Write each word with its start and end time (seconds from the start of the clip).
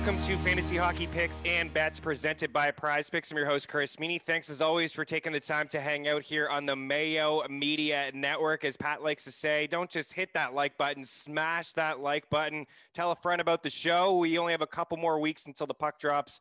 welcome 0.00 0.18
to 0.22 0.34
Fantasy 0.38 0.78
Hockey 0.78 1.06
Picks 1.08 1.42
and 1.44 1.70
Bets 1.74 2.00
presented 2.00 2.54
by 2.54 2.70
Prize 2.70 3.10
Picks. 3.10 3.30
I'm 3.30 3.36
your 3.36 3.44
host, 3.44 3.68
Chris 3.68 3.96
Meaney. 3.96 4.18
Thanks 4.18 4.48
as 4.48 4.62
always 4.62 4.94
for 4.94 5.04
taking 5.04 5.30
the 5.30 5.40
time 5.40 5.68
to 5.68 5.78
hang 5.78 6.08
out 6.08 6.22
here 6.22 6.48
on 6.48 6.64
the 6.64 6.74
Mayo 6.74 7.42
Media 7.50 8.10
Network. 8.14 8.64
As 8.64 8.78
Pat 8.78 9.02
likes 9.02 9.24
to 9.24 9.30
say, 9.30 9.66
don't 9.66 9.90
just 9.90 10.14
hit 10.14 10.32
that 10.32 10.54
like 10.54 10.78
button, 10.78 11.04
smash 11.04 11.74
that 11.74 12.00
like 12.00 12.30
button. 12.30 12.64
Tell 12.94 13.12
a 13.12 13.14
friend 13.14 13.42
about 13.42 13.62
the 13.62 13.68
show. 13.68 14.16
We 14.16 14.38
only 14.38 14.52
have 14.52 14.62
a 14.62 14.66
couple 14.66 14.96
more 14.96 15.20
weeks 15.20 15.46
until 15.46 15.66
the 15.66 15.74
puck 15.74 15.98
drops 15.98 16.40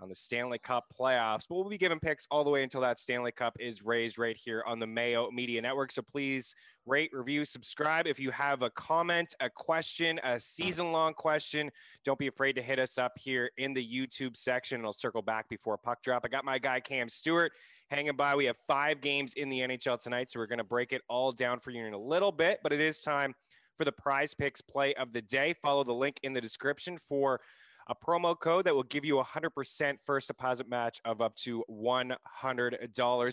on 0.00 0.08
the 0.08 0.14
Stanley 0.14 0.58
Cup 0.58 0.84
playoffs. 0.98 1.46
But 1.48 1.56
we'll 1.56 1.68
be 1.68 1.78
giving 1.78 2.00
picks 2.00 2.26
all 2.30 2.44
the 2.44 2.50
way 2.50 2.62
until 2.62 2.80
that 2.82 2.98
Stanley 2.98 3.32
Cup 3.32 3.56
is 3.58 3.84
raised 3.84 4.18
right 4.18 4.36
here 4.36 4.62
on 4.66 4.78
the 4.78 4.86
Mayo 4.86 5.30
Media 5.30 5.60
Network. 5.62 5.92
So 5.92 6.02
please 6.02 6.54
rate, 6.86 7.10
review, 7.12 7.44
subscribe. 7.44 8.06
If 8.06 8.20
you 8.20 8.30
have 8.30 8.62
a 8.62 8.70
comment, 8.70 9.34
a 9.40 9.50
question, 9.50 10.20
a 10.22 10.38
season 10.38 10.92
long 10.92 11.14
question, 11.14 11.70
don't 12.04 12.18
be 12.18 12.26
afraid 12.26 12.54
to 12.54 12.62
hit 12.62 12.78
us 12.78 12.98
up 12.98 13.12
here 13.16 13.50
in 13.58 13.74
the 13.74 13.84
YouTube 13.84 14.36
section. 14.36 14.84
I'll 14.84 14.92
circle 14.92 15.22
back 15.22 15.48
before 15.48 15.76
puck 15.78 16.02
drop. 16.02 16.22
I 16.24 16.28
got 16.28 16.44
my 16.44 16.58
guy 16.58 16.80
Cam 16.80 17.08
Stewart 17.08 17.52
hanging 17.90 18.16
by. 18.16 18.34
We 18.34 18.46
have 18.46 18.56
five 18.56 19.00
games 19.00 19.34
in 19.34 19.48
the 19.48 19.60
NHL 19.60 19.98
tonight, 19.98 20.30
so 20.30 20.38
we're 20.38 20.46
going 20.46 20.58
to 20.58 20.64
break 20.64 20.92
it 20.92 21.02
all 21.08 21.32
down 21.32 21.58
for 21.58 21.70
you 21.70 21.84
in 21.84 21.92
a 21.92 21.98
little 21.98 22.32
bit. 22.32 22.60
But 22.62 22.72
it 22.72 22.80
is 22.80 23.00
time 23.00 23.34
for 23.76 23.84
the 23.84 23.92
prize 23.92 24.34
picks 24.34 24.60
play 24.60 24.94
of 24.94 25.12
the 25.12 25.22
day. 25.22 25.52
Follow 25.54 25.84
the 25.84 25.94
link 25.94 26.18
in 26.22 26.32
the 26.32 26.40
description 26.40 26.98
for 26.98 27.40
a 27.88 27.94
promo 27.94 28.38
code 28.38 28.64
that 28.66 28.74
will 28.74 28.82
give 28.82 29.04
you 29.04 29.20
a 29.20 29.24
100% 29.24 30.00
first 30.00 30.26
deposit 30.26 30.68
match 30.68 31.00
of 31.04 31.20
up 31.20 31.36
to 31.36 31.64
$100. 31.70 32.16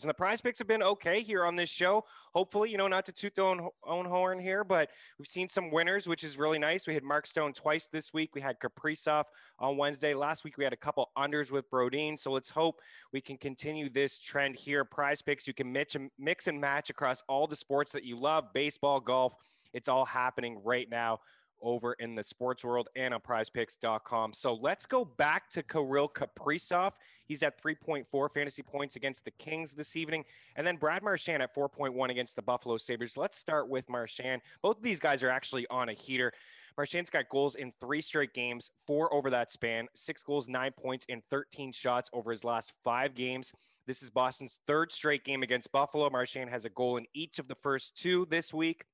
And 0.02 0.10
the 0.10 0.14
prize 0.14 0.42
picks 0.42 0.60
have 0.60 0.68
been 0.68 0.84
okay 0.84 1.22
here 1.22 1.44
on 1.44 1.56
this 1.56 1.70
show. 1.70 2.06
Hopefully, 2.34 2.70
you 2.70 2.78
know, 2.78 2.88
not 2.88 3.06
to 3.06 3.12
toot 3.12 3.34
their 3.34 3.46
own, 3.46 3.70
own 3.86 4.06
horn 4.06 4.38
here, 4.38 4.64
but 4.64 4.92
we've 5.18 5.28
seen 5.28 5.48
some 5.48 5.72
winners, 5.72 6.08
which 6.08 6.24
is 6.24 6.38
really 6.38 6.60
nice. 6.60 6.88
We 6.88 6.94
had 6.94 7.04
Mark 7.04 7.26
Stone 7.26 7.54
twice 7.54 7.88
this 7.88 8.14
week. 8.14 8.36
We 8.36 8.42
had 8.42 8.60
Kaprizov 8.60 9.26
on 9.58 9.78
Wednesday. 9.78 10.14
Last 10.14 10.44
week, 10.44 10.58
we 10.58 10.64
had 10.64 10.74
a 10.74 10.78
couple 10.78 11.10
unders 11.18 11.52
with 11.52 11.70
Brodin. 11.72 12.18
So 12.18 12.32
let's 12.32 12.50
hope 12.50 12.80
we 13.12 13.22
can 13.22 13.38
continue 13.38 13.90
this 13.90 14.20
trend 14.20 14.56
here. 14.56 14.86
Prize 14.86 15.22
picks, 15.24 15.48
you 15.48 15.54
can 15.54 15.72
mix 15.72 15.96
and, 15.96 16.12
mix 16.20 16.48
and 16.48 16.62
match 16.62 16.92
across 16.92 17.24
all 17.28 17.48
the 17.48 17.56
sports 17.56 17.92
that 17.94 18.04
you 18.04 18.18
love 18.18 18.54
baseball, 18.54 19.00
golf. 19.00 19.36
It's 19.74 19.90
all 19.90 20.06
happening 20.06 20.62
right 20.64 20.88
now 20.88 21.20
over 21.64 21.94
in 21.94 22.16
the 22.16 22.24
sports 22.24 22.64
world 22.64 22.90
and 22.96 23.14
on 23.14 23.22
prizepicks.com. 23.22 24.34
So 24.34 24.54
let's 24.54 24.86
go 24.86 25.06
back 25.06 25.50
to 25.52 25.64
Kirill 25.64 26.10
Kaprizov. 26.10 26.94
He's 27.26 27.42
at 27.42 27.62
3.4 27.62 28.32
fantasy 28.32 28.62
points 28.62 28.96
against 28.96 29.26
the 29.26 29.32
Kings 29.32 29.74
this 29.74 29.96
evening. 29.96 30.26
And 30.56 30.68
then 30.68 30.76
Brad 30.76 31.02
Marchand 31.04 31.42
at 31.42 31.56
4.1 31.56 32.10
against 32.10 32.36
the 32.36 32.42
Buffalo 32.42 32.78
Sabres. 32.78 33.18
Let's 33.18 33.38
start 33.38 33.70
with 33.70 33.90
Marchand. 33.90 34.42
Both 34.62 34.78
of 34.78 34.84
these 34.84 35.00
guys 35.00 35.24
are 35.24 35.30
actually 35.30 35.66
on 35.70 35.90
a 35.90 35.94
heater. 35.94 36.34
Marchand's 36.78 37.10
got 37.10 37.30
goals 37.30 37.56
in 37.56 37.72
three 37.80 38.02
straight 38.02 38.34
games, 38.34 38.72
four 38.88 39.14
over 39.14 39.30
that 39.30 39.52
span, 39.52 39.88
six 39.94 40.24
goals, 40.24 40.50
nine 40.50 40.72
points, 40.72 41.06
and 41.08 41.22
13 41.30 41.72
shots 41.72 42.10
over 42.14 42.32
his 42.32 42.44
last 42.44 42.74
five 42.84 43.14
games. 43.14 43.54
This 43.86 44.02
is 44.02 44.10
Boston's 44.10 44.60
third 44.66 44.92
straight 44.92 45.24
game 45.24 45.44
against 45.44 45.72
Buffalo. 45.72 46.10
Marchand 46.10 46.50
has 46.50 46.66
a 46.66 46.70
goal 46.70 46.98
in 46.98 47.06
each 47.14 47.38
of 47.38 47.48
the 47.48 47.56
first 47.56 47.96
two 47.96 48.26
this 48.30 48.54
week 48.54 48.86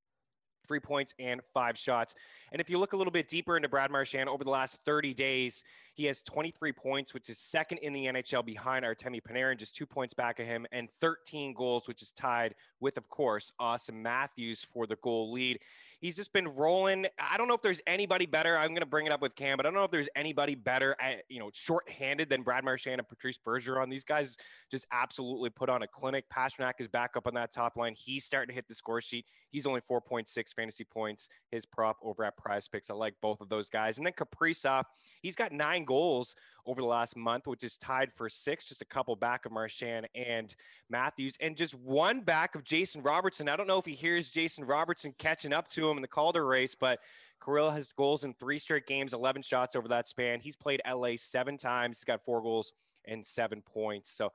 three 0.70 0.80
points 0.80 1.16
and 1.20 1.44
five 1.44 1.78
shots. 1.78 2.16
And 2.52 2.62
if 2.62 2.70
you 2.70 2.78
look 2.78 2.94
a 2.94 2.98
little 2.98 3.12
bit 3.12 3.28
deeper 3.28 3.58
into 3.58 3.68
Brad 3.68 3.92
Marchand 3.92 4.30
over 4.30 4.44
the 4.44 4.52
last 4.52 4.78
30 4.86 5.14
days, 5.16 5.64
he 6.00 6.06
has 6.06 6.24
23 6.24 6.72
points, 6.72 7.14
which 7.14 7.28
is 7.28 7.38
second 7.38 7.80
in 7.80 7.92
the 7.92 8.06
NHL 8.06 8.46
behind 8.46 8.86
Artemi 8.86 9.22
Panarin, 9.22 9.58
just 9.58 9.76
two 9.76 9.86
points 9.86 10.14
back 10.14 10.40
of 10.40 10.46
him, 10.46 10.66
and 10.72 10.90
13 10.90 11.54
goals, 11.54 11.90
which 11.90 12.02
is 12.02 12.14
tied 12.14 12.56
with, 12.80 12.96
of 12.96 13.10
course, 13.10 13.52
Auston 13.60 13.96
Matthews 13.96 14.64
for 14.64 14.88
the 14.88 14.96
goal 15.02 15.34
lead. 15.34 15.60
He's 16.00 16.16
just 16.16 16.32
been 16.32 16.48
rolling. 16.48 17.06
I 17.20 17.36
don't 17.36 17.50
know 17.50 17.54
if 17.54 17.62
there's 17.62 17.82
anybody 17.86 18.26
better. 18.26 18.58
I'm 18.58 18.70
going 18.70 18.80
to 18.80 18.86
bring 18.86 19.08
it 19.08 19.12
up 19.12 19.22
with 19.22 19.36
Cam, 19.36 19.58
but 19.58 19.66
I 19.66 19.68
don't 19.68 19.76
know 19.76 19.84
if 19.84 19.92
there's 19.92 20.08
anybody 20.16 20.56
better 20.56 20.96
at, 21.02 21.24
you 21.28 21.40
know, 21.40 21.50
shorthanded 21.54 22.30
than 22.30 22.44
Brad 22.44 22.64
Marchand 22.64 23.00
and 23.00 23.08
Patrice 23.10 23.38
Bergeron. 23.38 23.92
These 23.92 24.06
guys 24.06 24.38
just 24.72 24.88
absolutely 24.94 25.50
put 25.50 25.68
on 25.68 25.84
a 25.84 25.88
clinic. 25.88 26.24
Pastrnak 26.34 26.76
is 26.80 26.88
back 26.88 27.18
up 27.18 27.28
on 27.28 27.34
that 27.34 27.52
top 27.52 27.76
line. 27.76 27.94
He's 27.98 28.24
starting 28.24 28.48
to 28.48 28.56
hit 28.56 28.70
the 28.70 28.74
score 28.76 29.02
sheet. 29.02 29.26
He's 29.52 29.68
only 29.68 29.82
4.6 29.82 30.56
fantasy 30.56 30.86
points. 30.86 31.28
His 31.52 31.66
prop 31.66 31.98
over 32.02 32.24
at 32.24 32.38
Prize 32.38 32.70
Picks. 32.70 32.90
I 32.90 32.94
like 32.94 33.16
both 33.22 33.42
of 33.42 33.50
those 33.50 33.68
guys. 33.68 33.98
And 33.98 34.06
then 34.06 34.14
Kaprizov, 34.14 34.86
he's 35.22 35.36
got 35.36 35.52
nine 35.52 35.84
goals 35.90 36.36
over 36.68 36.82
the 36.82 36.88
last 36.88 37.18
month, 37.18 37.48
which 37.48 37.64
is 37.64 37.78
tied 37.78 38.14
for 38.14 38.30
six, 38.30 38.66
just 38.66 38.84
a 38.84 38.86
couple 38.86 39.16
back 39.16 39.48
of 39.48 39.52
Marchand 39.52 40.08
and 40.14 40.54
Matthews, 40.88 41.36
and 41.42 41.58
just 41.58 41.74
one 41.74 42.22
back 42.22 42.54
of 42.54 42.64
Jason 42.64 43.02
Robertson. 43.02 43.50
I 43.50 43.56
don't 43.56 43.66
know 43.66 43.80
if 43.80 43.86
he 43.86 43.94
hears 43.94 44.30
Jason 44.30 44.66
Robertson 44.66 45.16
catching 45.18 45.52
up 45.52 45.68
to 45.70 45.90
him 45.90 45.98
in 45.98 46.04
the 46.04 46.08
Calder 46.08 46.46
race, 46.46 46.76
but 46.76 47.00
Kirill 47.44 47.72
has 47.72 47.92
goals 47.92 48.24
in 48.24 48.36
three 48.36 48.60
straight 48.60 48.86
games, 48.86 49.14
11 49.14 49.42
shots 49.42 49.76
over 49.76 49.88
that 49.88 50.08
span. 50.08 50.40
He's 50.40 50.56
played 50.56 50.80
LA 50.88 51.14
seven 51.16 51.58
times. 51.58 51.98
He's 51.98 52.06
got 52.06 52.22
four 52.22 52.44
goals 52.44 52.72
and 53.06 53.26
seven 53.26 53.64
points. 53.64 54.12
So 54.12 54.32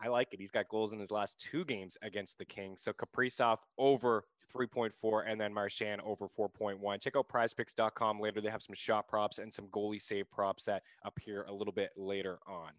I 0.00 0.08
like 0.08 0.32
it. 0.32 0.40
He's 0.40 0.50
got 0.50 0.68
goals 0.68 0.92
in 0.92 1.00
his 1.00 1.10
last 1.10 1.40
two 1.40 1.64
games 1.64 1.96
against 2.02 2.38
the 2.38 2.44
Kings. 2.44 2.82
So 2.82 2.92
Kaprizov 2.92 3.58
over 3.78 4.24
3.4 4.54 5.22
and 5.26 5.40
then 5.40 5.54
Marchand 5.54 6.02
over 6.04 6.28
4.1. 6.28 7.00
Check 7.00 7.16
out 7.16 7.28
prizepicks.com 7.28 8.20
later. 8.20 8.40
They 8.40 8.50
have 8.50 8.62
some 8.62 8.74
shot 8.74 9.08
props 9.08 9.38
and 9.38 9.52
some 9.52 9.66
goalie 9.68 10.00
save 10.00 10.30
props 10.30 10.64
that 10.66 10.82
appear 11.04 11.44
a 11.48 11.52
little 11.52 11.72
bit 11.72 11.90
later 11.96 12.38
on. 12.46 12.72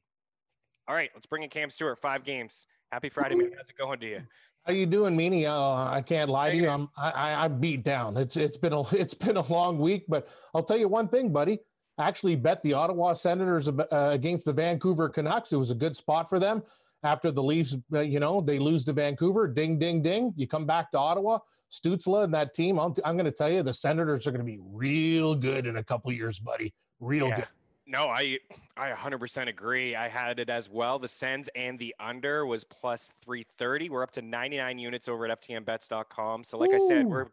All 0.87 0.95
right, 0.95 1.09
let's 1.13 1.25
bring 1.25 1.43
in 1.43 1.49
Cam 1.49 1.69
Stewart. 1.69 1.99
Five 1.99 2.23
games. 2.23 2.67
Happy 2.91 3.09
Friday, 3.09 3.35
man. 3.35 3.51
How's 3.57 3.69
it 3.69 3.77
going 3.77 3.99
to 3.99 4.07
you? 4.07 4.21
How 4.65 4.73
you 4.73 4.85
doing, 4.85 5.17
Meaney? 5.17 5.45
Uh, 5.45 5.91
I 5.91 6.01
can't 6.01 6.29
lie 6.29 6.51
to 6.51 6.55
you. 6.55 6.69
I'm 6.69 6.89
I, 6.97 7.33
I'm 7.33 7.59
beat 7.59 7.83
down. 7.83 8.15
It's 8.15 8.37
it's 8.37 8.57
been 8.57 8.73
a 8.73 8.81
it's 8.95 9.13
been 9.13 9.35
a 9.35 9.51
long 9.51 9.79
week, 9.79 10.05
but 10.07 10.29
I'll 10.53 10.63
tell 10.63 10.77
you 10.77 10.87
one 10.87 11.09
thing, 11.09 11.33
buddy. 11.33 11.59
I 11.97 12.07
actually 12.07 12.35
bet 12.35 12.61
the 12.61 12.73
Ottawa 12.73 13.13
Senators 13.13 13.67
uh, 13.67 13.85
against 13.91 14.45
the 14.45 14.53
Vancouver 14.53 15.09
Canucks. 15.09 15.51
It 15.51 15.57
was 15.57 15.71
a 15.71 15.75
good 15.75 15.95
spot 15.95 16.29
for 16.29 16.37
them 16.37 16.61
after 17.03 17.31
the 17.31 17.43
Leafs, 17.43 17.75
uh, 17.93 18.01
you 18.01 18.19
know, 18.19 18.41
they 18.41 18.59
lose 18.59 18.83
to 18.85 18.93
Vancouver. 18.93 19.47
Ding, 19.47 19.77
ding, 19.77 20.01
ding. 20.01 20.33
You 20.35 20.47
come 20.47 20.65
back 20.65 20.91
to 20.91 20.97
Ottawa, 20.97 21.39
Stützle 21.71 22.23
and 22.23 22.33
that 22.33 22.53
team. 22.53 22.79
I'm, 22.79 22.93
I'm 23.05 23.15
going 23.15 23.25
to 23.25 23.31
tell 23.31 23.49
you, 23.49 23.63
the 23.63 23.73
Senators 23.73 24.27
are 24.27 24.31
going 24.31 24.45
to 24.45 24.51
be 24.51 24.59
real 24.61 25.35
good 25.35 25.67
in 25.67 25.77
a 25.77 25.83
couple 25.83 26.11
years, 26.11 26.39
buddy. 26.39 26.73
Real 26.99 27.27
yeah. 27.27 27.35
good. 27.37 27.47
No, 27.89 28.09
I 28.09 28.37
I 28.75 28.89
100% 28.89 29.47
agree. 29.47 29.95
I 29.95 30.09
had 30.09 30.39
it 30.39 30.49
as 30.49 30.69
well. 30.69 30.99
The 30.99 31.07
Sens 31.07 31.47
and 31.55 31.79
the 31.79 31.95
under 31.99 32.45
was 32.45 32.65
plus 32.65 33.11
330. 33.21 33.89
We're 33.89 34.03
up 34.03 34.11
to 34.11 34.21
99 34.21 34.77
units 34.77 35.07
over 35.07 35.25
at 35.25 35.41
ftnbets.com. 35.41 36.43
So 36.43 36.57
like 36.57 36.71
Ooh. 36.71 36.75
I 36.75 36.79
said, 36.79 37.05
we're 37.05 37.27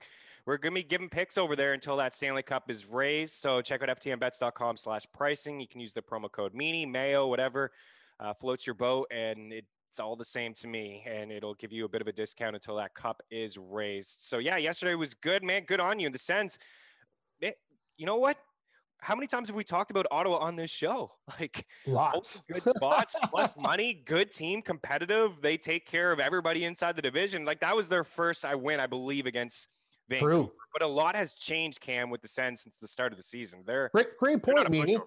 we're 0.46 0.58
going 0.58 0.72
to 0.74 0.80
be 0.80 0.84
giving 0.84 1.08
picks 1.08 1.38
over 1.38 1.56
there 1.56 1.72
until 1.72 1.96
that 1.96 2.14
Stanley 2.14 2.42
Cup 2.42 2.70
is 2.70 2.86
raised. 2.86 3.32
So 3.32 3.62
check 3.62 3.82
out 3.82 3.88
ftnbets.com 3.88 4.76
slash 4.76 5.06
pricing. 5.12 5.58
You 5.58 5.66
can 5.66 5.80
use 5.80 5.92
the 5.92 6.02
promo 6.02 6.30
code 6.30 6.54
Meaney, 6.54 6.88
Mayo, 6.88 7.26
whatever 7.26 7.72
uh, 8.24 8.32
floats 8.34 8.66
your 8.66 8.74
boat, 8.74 9.06
and 9.10 9.52
it's 9.52 10.00
all 10.00 10.16
the 10.16 10.24
same 10.24 10.54
to 10.54 10.68
me. 10.68 11.04
And 11.06 11.30
it'll 11.30 11.54
give 11.54 11.72
you 11.72 11.84
a 11.84 11.88
bit 11.88 12.00
of 12.00 12.08
a 12.08 12.12
discount 12.12 12.54
until 12.56 12.76
that 12.76 12.94
cup 12.94 13.22
is 13.30 13.58
raised. 13.58 14.20
So 14.20 14.38
yeah, 14.38 14.56
yesterday 14.56 14.94
was 14.94 15.14
good, 15.14 15.42
man. 15.42 15.64
Good 15.66 15.80
on 15.80 15.98
you 16.00 16.06
in 16.06 16.12
the 16.12 16.18
Sens. 16.18 16.58
It, 17.40 17.56
you 17.96 18.06
know 18.06 18.16
what? 18.16 18.38
How 19.00 19.14
many 19.14 19.26
times 19.26 19.48
have 19.48 19.56
we 19.56 19.64
talked 19.64 19.90
about 19.90 20.06
Ottawa 20.10 20.38
on 20.38 20.56
this 20.56 20.70
show? 20.70 21.10
Like 21.38 21.66
lots 21.86 22.42
good 22.50 22.66
spots, 22.66 23.14
plus 23.30 23.56
money, 23.58 24.02
good 24.06 24.30
team, 24.30 24.62
competitive. 24.62 25.32
They 25.42 25.56
take 25.56 25.84
care 25.84 26.12
of 26.12 26.20
everybody 26.20 26.64
inside 26.64 26.96
the 26.96 27.02
division. 27.02 27.44
Like 27.44 27.60
that 27.60 27.76
was 27.76 27.88
their 27.88 28.04
first 28.04 28.44
I 28.44 28.54
win, 28.54 28.80
I 28.80 28.86
believe, 28.86 29.26
against 29.26 29.68
Vancouver. 30.08 30.32
True. 30.32 30.52
But 30.72 30.82
a 30.82 30.86
lot 30.86 31.16
has 31.16 31.34
changed, 31.34 31.80
Cam, 31.80 32.08
with 32.08 32.22
the 32.22 32.28
Sens 32.28 32.62
since 32.62 32.76
the 32.76 32.88
start 32.88 33.12
of 33.12 33.16
the 33.16 33.22
season. 33.22 33.62
They're 33.66 33.90
great, 33.92 34.16
great 34.18 34.42
point, 34.42 34.68
Meaney. 34.70 35.00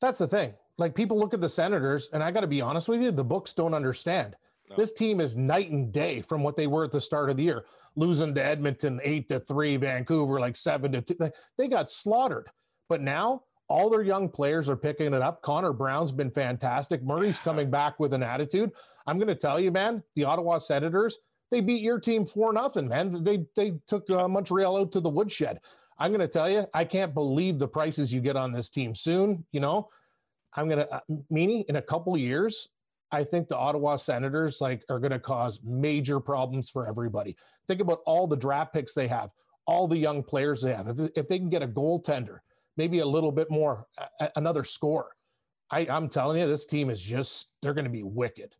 That's 0.00 0.18
the 0.18 0.28
thing. 0.28 0.54
Like 0.78 0.94
people 0.94 1.18
look 1.18 1.34
at 1.34 1.40
the 1.40 1.48
Senators, 1.48 2.08
and 2.12 2.22
I 2.22 2.30
got 2.30 2.40
to 2.40 2.46
be 2.46 2.60
honest 2.60 2.88
with 2.88 3.02
you, 3.02 3.10
the 3.10 3.24
books 3.24 3.52
don't 3.52 3.74
understand. 3.74 4.36
No. 4.70 4.76
This 4.76 4.92
team 4.92 5.20
is 5.20 5.36
night 5.36 5.70
and 5.70 5.92
day 5.92 6.20
from 6.20 6.42
what 6.42 6.56
they 6.56 6.66
were 6.66 6.84
at 6.84 6.92
the 6.92 7.00
start 7.00 7.30
of 7.30 7.36
the 7.36 7.42
year, 7.42 7.64
losing 7.96 8.34
to 8.34 8.44
Edmonton 8.44 9.00
eight 9.02 9.28
to 9.28 9.40
three, 9.40 9.76
Vancouver 9.76 10.38
like 10.38 10.56
seven 10.56 10.92
to 10.92 11.00
two. 11.00 11.16
They 11.56 11.68
got 11.68 11.90
slaughtered. 11.90 12.48
But 12.88 13.02
now 13.02 13.42
all 13.68 13.90
their 13.90 14.02
young 14.02 14.28
players 14.28 14.68
are 14.68 14.76
picking 14.76 15.12
it 15.12 15.22
up. 15.22 15.42
Connor 15.42 15.72
Brown's 15.72 16.12
been 16.12 16.30
fantastic. 16.30 17.02
Murray's 17.02 17.38
coming 17.38 17.70
back 17.70 18.00
with 18.00 18.14
an 18.14 18.22
attitude. 18.22 18.72
I'm 19.06 19.18
going 19.18 19.28
to 19.28 19.34
tell 19.34 19.58
you, 19.60 19.70
man, 19.70 20.02
the 20.16 20.24
Ottawa 20.24 20.58
Senators, 20.58 21.18
they 21.50 21.60
beat 21.60 21.82
your 21.82 21.98
team 21.98 22.24
for 22.26 22.52
nothing, 22.52 22.88
man. 22.88 23.24
They 23.24 23.46
they 23.56 23.74
took 23.86 24.08
uh, 24.10 24.28
Montreal 24.28 24.78
out 24.78 24.92
to 24.92 25.00
the 25.00 25.08
woodshed. 25.08 25.60
I'm 25.98 26.10
going 26.10 26.20
to 26.20 26.28
tell 26.28 26.48
you, 26.48 26.66
I 26.74 26.84
can't 26.84 27.14
believe 27.14 27.58
the 27.58 27.68
prices 27.68 28.12
you 28.12 28.20
get 28.20 28.36
on 28.36 28.52
this 28.52 28.70
team 28.70 28.94
soon. 28.94 29.44
You 29.52 29.60
know, 29.60 29.88
I'm 30.56 30.68
going 30.68 30.78
to, 30.78 30.92
uh, 30.92 31.00
Meaney 31.32 31.64
in 31.66 31.76
a 31.76 31.82
couple 31.82 32.16
years, 32.16 32.68
I 33.10 33.24
think 33.24 33.48
the 33.48 33.56
Ottawa 33.56 33.96
Senators 33.96 34.60
like 34.60 34.84
are 34.90 34.98
going 34.98 35.12
to 35.12 35.18
cause 35.18 35.60
major 35.62 36.20
problems 36.20 36.70
for 36.70 36.86
everybody. 36.86 37.36
Think 37.66 37.80
about 37.80 38.00
all 38.06 38.26
the 38.26 38.36
draft 38.36 38.72
picks 38.72 38.94
they 38.94 39.08
have, 39.08 39.30
all 39.66 39.88
the 39.88 39.96
young 39.96 40.22
players 40.22 40.62
they 40.62 40.74
have. 40.74 40.88
If, 40.88 41.10
if 41.16 41.28
they 41.28 41.38
can 41.38 41.48
get 41.48 41.62
a 41.62 41.68
goaltender, 41.68 42.38
maybe 42.76 43.00
a 43.00 43.06
little 43.06 43.32
bit 43.32 43.50
more, 43.50 43.86
a, 44.20 44.30
another 44.36 44.64
score. 44.64 45.12
I, 45.70 45.86
I'm 45.90 46.08
telling 46.08 46.40
you, 46.40 46.46
this 46.46 46.66
team 46.66 46.90
is 46.90 47.00
just, 47.00 47.50
they're 47.60 47.74
going 47.74 47.84
to 47.84 47.90
be 47.90 48.02
wicked. 48.02 48.54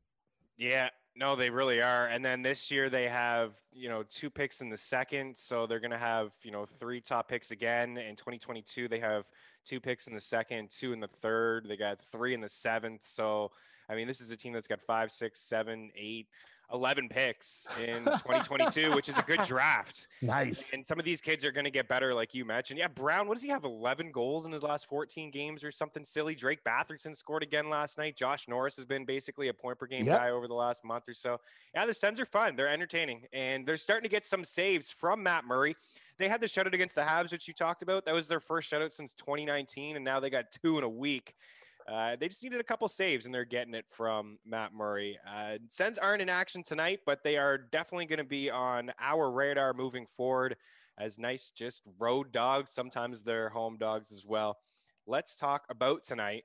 Yeah, 0.57 0.89
no, 1.19 1.35
they 1.35 1.51
really 1.51 1.83
are. 1.83 2.07
And 2.07 2.25
then 2.25 2.43
this 2.43 2.71
year 2.71 2.89
they 2.89 3.09
have, 3.09 3.61
you 3.73 3.89
know, 3.89 4.05
two 4.09 4.31
picks 4.31 4.61
in 4.61 4.71
the 4.71 4.77
second. 4.77 5.37
So 5.37 5.67
they're 5.67 5.81
going 5.81 5.91
to 5.91 5.99
have, 5.99 6.33
you 6.45 6.53
know, 6.53 6.65
three 6.65 7.01
top 7.01 7.29
picks 7.29 7.51
again. 7.51 7.99
In 7.99 8.15
2022, 8.15 8.87
they 8.87 9.01
have 9.01 9.29
two 9.65 9.81
picks 9.81 10.07
in 10.07 10.15
the 10.15 10.21
second, 10.21 10.71
two 10.71 10.93
in 10.93 11.01
the 11.01 11.09
third. 11.09 11.67
They 11.69 11.77
got 11.77 12.01
three 12.01 12.35
in 12.35 12.41
the 12.41 12.49
seventh. 12.49 13.05
So, 13.05 13.51
I 13.89 13.97
mean, 13.97 14.07
this 14.07 14.21
is 14.21 14.31
a 14.31 14.37
team 14.37 14.53
that's 14.53 14.69
got 14.69 14.81
five, 14.81 15.11
six, 15.11 15.41
seven, 15.41 15.91
eight, 15.97 16.29
11 16.73 17.09
picks 17.09 17.69
in 17.83 18.05
2022, 18.05 18.95
which 18.95 19.09
is 19.09 19.19
a 19.19 19.23
good 19.23 19.43
draft. 19.43 20.09
Nice. 20.21 20.71
And 20.73 20.87
some 20.87 20.99
of 20.99 21.05
these 21.05 21.21
kids 21.21 21.45
are 21.45 21.53
going 21.53 21.65
to 21.65 21.71
get 21.71 21.89
better, 21.89 22.15
like 22.15 22.35
you 22.35 22.45
mentioned. 22.45 22.79
Yeah, 22.79 22.89
Brown, 22.89 23.29
what 23.29 23.35
does 23.35 23.43
he 23.43 23.49
have? 23.49 23.65
11 23.65 24.13
goals 24.13 24.47
in 24.47 24.53
his 24.53 24.63
last 24.63 24.89
14 24.89 25.31
games 25.31 25.65
or 25.65 25.71
something 25.71 26.05
silly? 26.05 26.35
Drake 26.35 26.63
Batherson 26.65 27.15
scored 27.15 27.43
again 27.43 27.71
last 27.71 27.99
night. 27.99 28.17
Josh 28.17 28.49
Norris 28.49 28.77
has 28.77 28.85
been 28.85 29.05
basically 29.05 29.49
a 29.49 29.55
point 29.55 29.79
per 29.79 29.87
game 29.87 30.05
yep. 30.05 30.19
guy 30.19 30.31
over 30.31 30.47
the 30.47 30.55
last 30.55 30.85
month 30.85 31.09
or 31.09 31.15
so. 31.15 31.39
Yeah, 31.75 31.87
the 31.87 31.95
Sens 31.95 32.21
are 32.21 32.27
fun. 32.27 32.57
They're 32.57 32.69
entertaining 32.69 33.27
and 33.33 33.67
they're 33.67 33.77
starting 33.77 34.05
to 34.05 34.09
get 34.09 34.25
some 34.25 34.45
saves 34.45 34.93
from 34.93 35.23
Matt 35.23 35.45
Murray. 35.45 35.75
They 36.19 36.29
had 36.29 36.41
the 36.41 36.47
shutout 36.47 36.75
against 36.75 36.97
the 36.97 37.03
Habs, 37.03 37.31
which 37.31 37.47
you 37.47 37.55
talked 37.55 37.83
about. 37.83 38.05
That 38.05 38.15
was 38.15 38.29
their 38.29 38.41
first 38.41 38.71
shutout 38.73 38.93
since 38.93 39.15
2019, 39.15 39.97
and 39.97 40.05
now 40.05 40.19
they 40.19 40.31
got 40.31 40.51
two 40.51 40.77
in 40.77 40.85
a 40.85 40.89
week. 40.89 41.35
Uh, 41.91 42.17
they 42.17 42.29
just 42.29 42.45
needed 42.45 42.61
a 42.61 42.65
couple 42.65 42.87
saves, 42.89 43.25
and 43.25 43.35
they're 43.35 43.47
getting 43.47 43.75
it 43.75 43.87
from 43.89 44.39
Matt 44.45 44.75
Murray. 44.75 45.19
Uh, 45.27 45.57
Sens 45.69 45.97
aren't 45.97 46.21
in 46.21 46.29
action 46.29 46.63
tonight, 46.63 47.01
but 47.07 47.25
they 47.25 47.39
are 47.39 47.57
definitely 47.57 48.05
going 48.07 48.19
to 48.19 48.25
be 48.25 48.51
on 48.51 48.93
our 49.01 49.31
radar 49.31 49.73
moving 49.73 50.05
forward 50.05 50.57
as 50.99 51.19
nice, 51.19 51.51
just 51.51 51.89
road 51.99 52.31
dogs. 52.31 52.73
Sometimes 52.73 53.23
they're 53.23 53.49
home 53.49 53.79
dogs 53.79 54.13
as 54.13 54.27
well. 54.27 54.59
Let's 55.07 55.37
talk 55.37 55.65
about 55.71 56.05
tonight. 56.05 56.45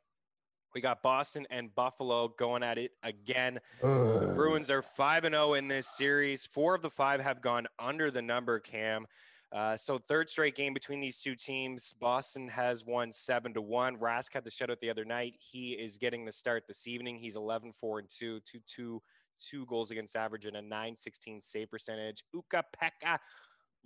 We 0.73 0.81
got 0.81 1.03
Boston 1.03 1.45
and 1.51 1.75
Buffalo 1.75 2.29
going 2.29 2.63
at 2.63 2.77
it 2.77 2.91
again. 3.03 3.59
Uh. 3.83 4.27
Bruins 4.33 4.71
are 4.71 4.81
5 4.81 5.25
and 5.25 5.35
0 5.35 5.53
in 5.55 5.67
this 5.67 5.87
series. 5.97 6.45
Four 6.45 6.73
of 6.73 6.81
the 6.81 6.89
five 6.89 7.19
have 7.19 7.41
gone 7.41 7.67
under 7.77 8.09
the 8.09 8.21
number, 8.21 8.59
Cam. 8.59 9.05
Uh, 9.53 9.77
so 9.77 9.99
third 9.99 10.29
straight 10.29 10.55
game 10.55 10.73
between 10.73 10.99
these 10.99 11.21
two 11.21 11.35
teams. 11.35 11.93
Boston 12.01 12.47
has 12.47 12.85
won 12.85 13.11
seven 13.11 13.53
to 13.53 13.61
one. 13.61 13.97
Rask 13.97 14.33
had 14.33 14.43
the 14.43 14.49
shutout 14.49 14.79
the 14.79 14.89
other 14.89 15.05
night. 15.05 15.35
He 15.37 15.73
is 15.73 15.99
getting 15.99 16.25
the 16.25 16.31
start 16.31 16.63
this 16.67 16.87
evening. 16.87 17.17
He's 17.17 17.35
11, 17.35 17.71
four 17.73 17.99
and 17.99 18.09
two, 18.09 18.39
two, 18.45 18.59
two, 18.65 19.01
two 19.39 19.65
goals 19.67 19.91
against 19.91 20.15
average 20.15 20.45
and 20.45 20.55
a 20.55 20.61
916 20.61 21.41
save 21.41 21.69
percentage. 21.69 22.23
Ukko-Pekka 22.35 23.19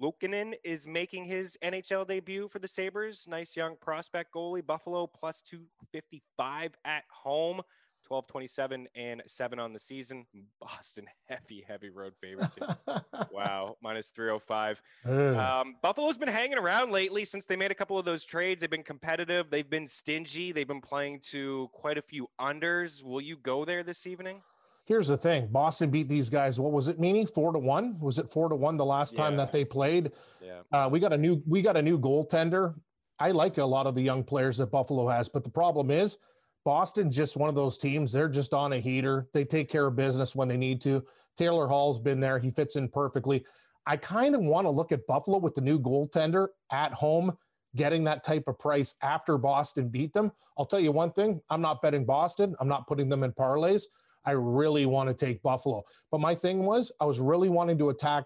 Luukkonen 0.02 0.54
is 0.64 0.88
making 0.88 1.26
his 1.26 1.58
NHL 1.64 2.08
debut 2.08 2.48
for 2.48 2.60
the 2.60 2.68
Sabres. 2.68 3.26
Nice 3.28 3.58
young 3.58 3.76
prospect 3.82 4.34
goalie. 4.34 4.66
Buffalo 4.66 5.08
plus 5.08 5.42
255 5.42 6.76
at 6.86 7.04
home. 7.12 7.62
12 8.08 8.28
27 8.28 8.88
and 8.96 9.22
7 9.26 9.60
on 9.60 9.74
the 9.74 9.80
season. 9.80 10.26
Boston 10.62 11.06
heavy 11.26 11.64
heavy 11.68 11.90
road 11.90 12.14
favorites 12.22 12.58
wow 13.32 13.76
minus 13.82 14.10
305 14.10 14.82
um, 15.06 15.76
buffalo's 15.82 16.18
been 16.18 16.30
hanging 16.30 16.58
around 16.58 16.92
lately 16.92 17.26
since 17.26 17.46
they 17.46 17.58
made 17.58 17.70
a 17.72 17.76
couple 17.76 18.00
of 18.00 18.06
those 18.06 18.24
trades. 18.24 18.62
They've 18.62 18.70
been 18.70 18.84
competitive. 18.84 19.50
They've 19.50 19.70
been 19.70 19.86
stingy. 19.86 20.54
They've 20.54 20.68
been 20.68 20.82
playing 20.82 21.20
to 21.32 21.70
quite 21.74 21.98
a 21.98 22.02
few 22.02 22.30
unders. 22.40 23.04
Will 23.04 23.20
you 23.20 23.36
go 23.36 23.66
there 23.66 23.84
this 23.84 24.08
evening? 24.08 24.42
Here's 24.86 25.10
the 25.10 25.18
thing. 25.18 25.48
Boston 25.48 25.90
beat 25.90 26.08
these 26.08 26.30
guys 26.30 26.62
what 26.62 26.72
was 26.72 26.88
it 26.88 27.00
Meaney 27.00 27.32
four 27.32 27.52
to 27.52 27.60
one? 27.60 28.00
Was 28.00 28.20
it 28.20 28.32
four 28.32 28.48
to 28.48 28.56
one 28.56 28.78
the 28.78 28.86
last 28.86 29.18
time 29.18 29.36
that 29.36 29.52
they 29.52 29.66
played? 29.66 30.12
Yeah. 30.42 30.62
Uh, 30.72 30.88
we 30.90 31.02
got 31.02 31.12
a 31.12 31.18
new 31.18 31.44
we 31.46 31.62
got 31.62 31.76
a 31.76 31.82
new 31.82 32.00
goaltender. 32.00 32.74
I 33.20 33.32
like 33.32 33.58
a 33.58 33.66
lot 33.66 33.86
of 33.86 33.96
the 33.96 34.02
young 34.02 34.24
players 34.24 34.58
that 34.58 34.72
buffalo 34.72 35.10
has 35.10 35.28
but 35.28 35.44
the 35.44 35.50
problem 35.50 35.92
is 35.92 36.18
Boston's 36.66 37.16
just 37.16 37.38
one 37.38 37.50
of 37.50 37.56
those 37.56 37.78
teams. 37.78 38.12
They're 38.12 38.28
just 38.28 38.54
on 38.54 38.74
a 38.74 38.80
heater. 38.80 39.28
They 39.34 39.46
take 39.46 39.70
care 39.70 39.88
of 39.88 39.96
business 39.96 40.36
when 40.36 40.48
they 40.48 40.58
need 40.58 40.82
to. 40.82 41.04
Taylor 41.38 41.68
Hall's 41.68 42.00
been 42.00 42.20
there. 42.20 42.40
He 42.40 42.52
fits 42.52 42.76
in 42.76 42.90
perfectly. 42.90 43.46
I 43.86 43.96
kind 43.96 44.36
of 44.36 44.42
want 44.42 44.66
to 44.66 44.70
look 44.70 44.92
at 44.92 45.08
Buffalo 45.08 45.38
with 45.38 45.54
the 45.54 45.62
new 45.62 45.80
goaltender 45.80 46.48
at 46.72 46.94
home, 46.94 47.38
getting 47.76 48.04
that 48.04 48.24
type 48.24 48.44
of 48.48 48.60
price 48.60 48.96
after 49.02 49.38
Boston 49.38 49.88
beat 49.88 50.14
them. 50.14 50.32
I'll 50.58 50.66
tell 50.66 50.80
you 50.80 50.92
one 50.92 51.12
thing 51.12 51.40
I'm 51.50 51.62
not 51.62 51.82
betting 51.82 52.04
Boston, 52.04 52.56
I'm 52.60 52.68
not 52.68 52.88
putting 52.88 53.08
them 53.08 53.24
in 53.24 53.32
parlays. 53.32 53.84
I 54.26 54.32
really 54.32 54.86
want 54.86 55.08
to 55.08 55.14
take 55.14 55.42
Buffalo. 55.42 55.84
But 56.12 56.20
my 56.20 56.36
thing 56.36 56.66
was, 56.66 56.92
I 57.00 57.06
was 57.06 57.22
really 57.22 57.48
wanting 57.48 57.78
to 57.78 57.92
attack 57.92 58.26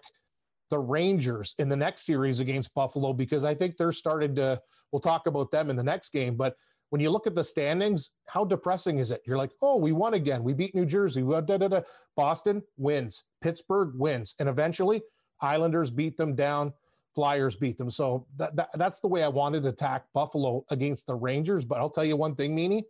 the 0.68 0.78
Rangers 0.80 1.54
in 1.58 1.68
the 1.68 1.76
next 1.76 2.06
series 2.06 2.40
against 2.40 2.74
Buffalo 2.74 3.12
because 3.12 3.44
I 3.44 3.54
think 3.54 3.76
they're 3.76 3.92
starting 3.92 4.34
to, 4.34 4.60
we'll 4.90 5.00
talk 5.00 5.28
about 5.28 5.52
them 5.52 5.70
in 5.70 5.76
the 5.76 5.84
next 5.84 6.10
game, 6.10 6.34
but 6.34 6.56
when 6.92 7.00
you 7.00 7.08
look 7.08 7.26
at 7.26 7.34
the 7.34 7.42
standings, 7.42 8.10
how 8.26 8.44
depressing 8.44 8.98
is 8.98 9.10
it? 9.10 9.22
You're 9.26 9.38
like, 9.38 9.52
oh, 9.62 9.78
we 9.78 9.92
won 9.92 10.12
again. 10.12 10.44
We 10.44 10.52
beat 10.52 10.74
New 10.74 10.84
Jersey. 10.84 11.22
We 11.22 11.32
da, 11.40 11.56
da, 11.56 11.68
da. 11.68 11.80
Boston 12.16 12.62
wins. 12.76 13.24
Pittsburgh 13.40 13.94
wins. 13.94 14.34
And 14.38 14.46
eventually, 14.46 15.00
Islanders 15.40 15.90
beat 15.90 16.18
them 16.18 16.34
down. 16.34 16.74
Flyers 17.14 17.56
beat 17.56 17.78
them. 17.78 17.88
So 17.88 18.26
that, 18.36 18.54
that, 18.56 18.68
that's 18.74 19.00
the 19.00 19.08
way 19.08 19.22
I 19.22 19.28
wanted 19.28 19.62
to 19.62 19.70
attack 19.70 20.04
Buffalo 20.12 20.66
against 20.68 21.06
the 21.06 21.14
Rangers. 21.14 21.64
But 21.64 21.78
I'll 21.78 21.88
tell 21.88 22.04
you 22.04 22.14
one 22.14 22.34
thing, 22.34 22.54
Meaney, 22.54 22.82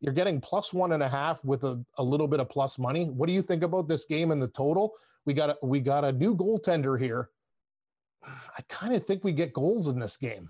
you're 0.00 0.14
getting 0.14 0.40
plus 0.40 0.72
one 0.72 0.92
and 0.92 1.02
a 1.02 1.08
half 1.08 1.44
with 1.44 1.64
a, 1.64 1.84
a 1.98 2.04
little 2.04 2.28
bit 2.28 2.38
of 2.38 2.48
plus 2.48 2.78
money. 2.78 3.06
What 3.06 3.26
do 3.26 3.32
you 3.32 3.42
think 3.42 3.64
about 3.64 3.88
this 3.88 4.04
game 4.04 4.30
and 4.30 4.40
the 4.40 4.46
total? 4.46 4.92
We 5.24 5.34
got 5.34 5.50
a, 5.50 5.56
we 5.64 5.80
got 5.80 6.04
a 6.04 6.12
new 6.12 6.36
goaltender 6.36 6.96
here. 6.96 7.30
I 8.24 8.62
kind 8.68 8.94
of 8.94 9.04
think 9.04 9.24
we 9.24 9.32
get 9.32 9.52
goals 9.52 9.88
in 9.88 9.98
this 9.98 10.16
game. 10.16 10.48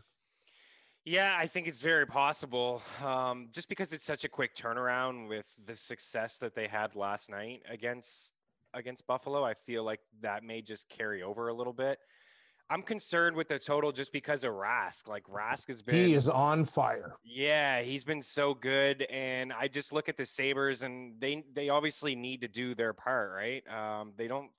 Yeah, 1.07 1.37
I 1.39 1.47
think 1.47 1.69
it's 1.69 1.83
very 1.83 2.05
possible. 2.05 2.83
Um, 3.03 3.47
just 3.53 3.69
because 3.69 3.93
it's 3.93 4.05
such 4.05 4.25
a 4.25 4.29
quick 4.29 4.57
turnaround 4.57 5.29
with 5.29 5.49
the 5.65 5.77
success 5.77 6.39
that 6.39 6.57
they 6.57 6.67
had 6.67 6.97
last 6.97 7.31
night 7.31 7.63
against 7.71 8.35
against 8.75 9.07
Buffalo, 9.07 9.45
I 9.45 9.55
feel 9.55 9.85
like 9.85 10.01
that 10.21 10.43
may 10.43 10.63
just 10.63 10.89
carry 10.89 11.23
over 11.23 11.47
a 11.47 11.55
little 11.55 11.73
bit. 11.73 11.99
I'm 12.69 12.83
concerned 12.83 13.37
with 13.37 13.47
the 13.47 13.61
total 13.61 13.93
just 13.93 14.13
because 14.13 14.43
of 14.43 14.53
Rask. 14.53 15.09
Like 15.09 15.23
Rask 15.25 15.69
has 15.69 15.81
been 15.81 15.95
He 15.95 16.15
is 16.15 16.29
on 16.29 16.65
fire. 16.65 17.15
Yeah, 17.25 17.83
he's 17.83 18.03
been 18.03 18.21
so 18.21 18.55
good 18.55 19.03
and 19.09 19.53
I 19.53 19.69
just 19.69 19.93
look 19.93 20.09
at 20.09 20.17
the 20.17 20.27
Sabres 20.27 20.83
and 20.83 21.21
they 21.21 21.45
they 21.53 21.69
obviously 21.69 22.17
need 22.17 22.41
to 22.41 22.49
do 22.49 22.75
their 22.75 22.93
part, 22.93 23.31
right? 23.31 23.63
Um, 23.69 24.13
they 24.17 24.27
don't 24.27 24.51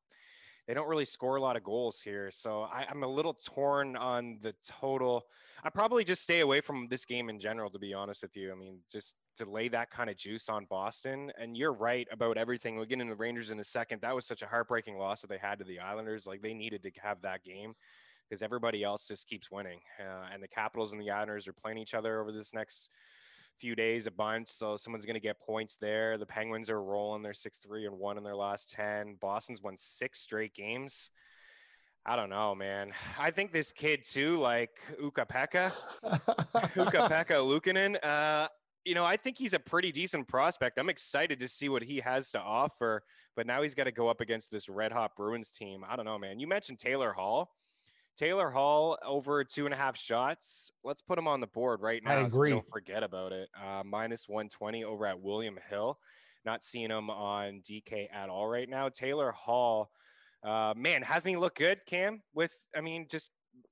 they 0.67 0.73
don't 0.73 0.87
really 0.89 1.05
score 1.05 1.37
a 1.37 1.41
lot 1.41 1.55
of 1.55 1.63
goals 1.63 2.01
here. 2.01 2.29
So 2.29 2.63
I, 2.63 2.85
am 2.89 3.03
a 3.03 3.07
little 3.07 3.33
torn 3.33 3.95
on 3.95 4.37
the 4.41 4.53
total. 4.61 5.23
I 5.63 5.69
probably 5.69 6.03
just 6.03 6.23
stay 6.23 6.41
away 6.41 6.59
from 6.59 6.87
this 6.89 7.05
game 7.05 7.29
in 7.29 7.39
general, 7.39 7.69
to 7.69 7.79
be 7.79 7.93
honest 7.93 8.21
with 8.21 8.35
you. 8.35 8.51
I 8.51 8.55
mean, 8.55 8.79
just 8.91 9.15
to 9.37 9.49
lay 9.49 9.69
that 9.69 9.89
kind 9.89 10.09
of 10.09 10.17
juice 10.17 10.49
on 10.49 10.65
Boston. 10.65 11.31
And 11.39 11.55
you're 11.55 11.73
right 11.73 12.07
about 12.11 12.37
everything. 12.37 12.75
We'll 12.75 12.85
get 12.85 12.99
into 12.99 13.13
the 13.13 13.15
Rangers 13.15 13.49
in 13.49 13.59
a 13.59 13.63
second. 13.63 14.01
That 14.01 14.13
was 14.13 14.25
such 14.25 14.41
a 14.41 14.47
heartbreaking 14.47 14.97
loss 14.97 15.21
that 15.21 15.29
they 15.29 15.37
had 15.37 15.59
to 15.59 15.65
the 15.65 15.79
Islanders. 15.79 16.27
Like 16.27 16.41
they 16.41 16.53
needed 16.53 16.83
to 16.83 16.91
have 17.01 17.21
that 17.21 17.45
game 17.45 17.73
because 18.27 18.41
everybody 18.41 18.83
else 18.83 19.07
just 19.07 19.29
keeps 19.29 19.49
winning. 19.49 19.79
Uh, 19.99 20.27
and 20.33 20.43
the 20.43 20.49
Capitals 20.49 20.91
and 20.91 21.01
the 21.01 21.11
Islanders 21.11 21.47
are 21.47 21.53
playing 21.53 21.77
each 21.77 21.93
other 21.93 22.19
over 22.19 22.33
this 22.33 22.53
next 22.53 22.91
few 23.59 23.75
days 23.75 24.07
a 24.07 24.11
bunch. 24.11 24.49
So 24.49 24.77
someone's 24.77 25.05
going 25.05 25.15
to 25.15 25.19
get 25.19 25.39
points 25.39 25.77
there. 25.77 26.17
The 26.17 26.25
Penguins 26.25 26.69
are 26.69 26.81
rolling. 26.81 27.23
They're 27.23 27.33
six 27.33 27.59
three 27.59 27.85
and 27.85 27.97
one 27.97 28.17
in 28.17 28.23
their 28.23 28.35
last 28.35 28.71
ten. 28.71 29.17
Boston's 29.19 29.61
won 29.61 29.75
six 29.77 30.19
straight 30.19 30.53
games. 30.53 31.11
I 32.05 32.15
don't 32.15 32.29
know, 32.29 32.55
man. 32.55 32.93
I 33.19 33.31
think 33.31 33.51
this 33.51 33.71
kid 33.71 34.03
too, 34.05 34.39
like 34.39 34.71
Ukko-Pekka, 35.03 35.71
Ukko-Pekka 36.03 37.35
Luukkonen. 37.35 37.97
Uh, 38.03 38.47
you 38.85 38.95
know, 38.95 39.03
I 39.03 39.17
think 39.17 39.37
he's 39.37 39.53
a 39.53 39.59
pretty 39.59 39.91
decent 39.91 40.29
prospect. 40.29 40.79
I'm 40.79 40.87
excited 40.87 41.41
to 41.41 41.47
see 41.49 41.67
what 41.67 41.83
he 41.83 41.99
has 41.99 42.31
to 42.31 42.39
offer. 42.39 43.03
But 43.35 43.45
now 43.45 43.61
he's 43.61 43.75
got 43.75 43.83
to 43.83 43.91
go 43.91 44.07
up 44.07 44.21
against 44.21 44.49
this 44.49 44.69
red 44.69 44.93
hot 44.93 45.11
Bruins 45.17 45.51
team. 45.51 45.83
I 45.87 45.97
don't 45.97 46.05
know, 46.05 46.17
man. 46.17 46.39
You 46.39 46.47
mentioned 46.47 46.79
Taylor 46.79 47.11
Hall. 47.11 47.51
Taylor 48.17 48.49
Hall 48.49 48.97
over 49.05 49.43
two 49.43 49.65
and 49.65 49.73
a 49.73 49.77
half 49.77 49.95
shots. 49.97 50.71
Let's 50.83 51.01
put 51.01 51.17
him 51.17 51.27
on 51.27 51.39
the 51.39 51.47
board 51.47 51.81
right 51.81 52.03
now. 52.03 52.11
I 52.11 52.21
agree. 52.21 52.49
So 52.49 52.55
don't 52.55 52.69
forget 52.69 53.03
about 53.03 53.31
it. 53.31 53.49
Uh, 53.55 53.83
minus 53.85 54.27
120 54.27 54.83
over 54.83 55.05
at 55.05 55.21
William 55.21 55.57
Hill. 55.69 55.99
Not 56.43 56.63
seeing 56.63 56.89
him 56.89 57.09
on 57.09 57.61
DK 57.61 58.07
at 58.11 58.29
all 58.29 58.47
right 58.47 58.67
now. 58.67 58.89
Taylor 58.89 59.31
Hall, 59.31 59.91
uh, 60.43 60.73
man, 60.75 61.03
hasn't 61.03 61.29
he 61.29 61.37
looked 61.37 61.57
good, 61.57 61.79
Cam? 61.85 62.21
With, 62.33 62.53
I 62.75 62.81
mean, 62.81 63.05
just 63.09 63.31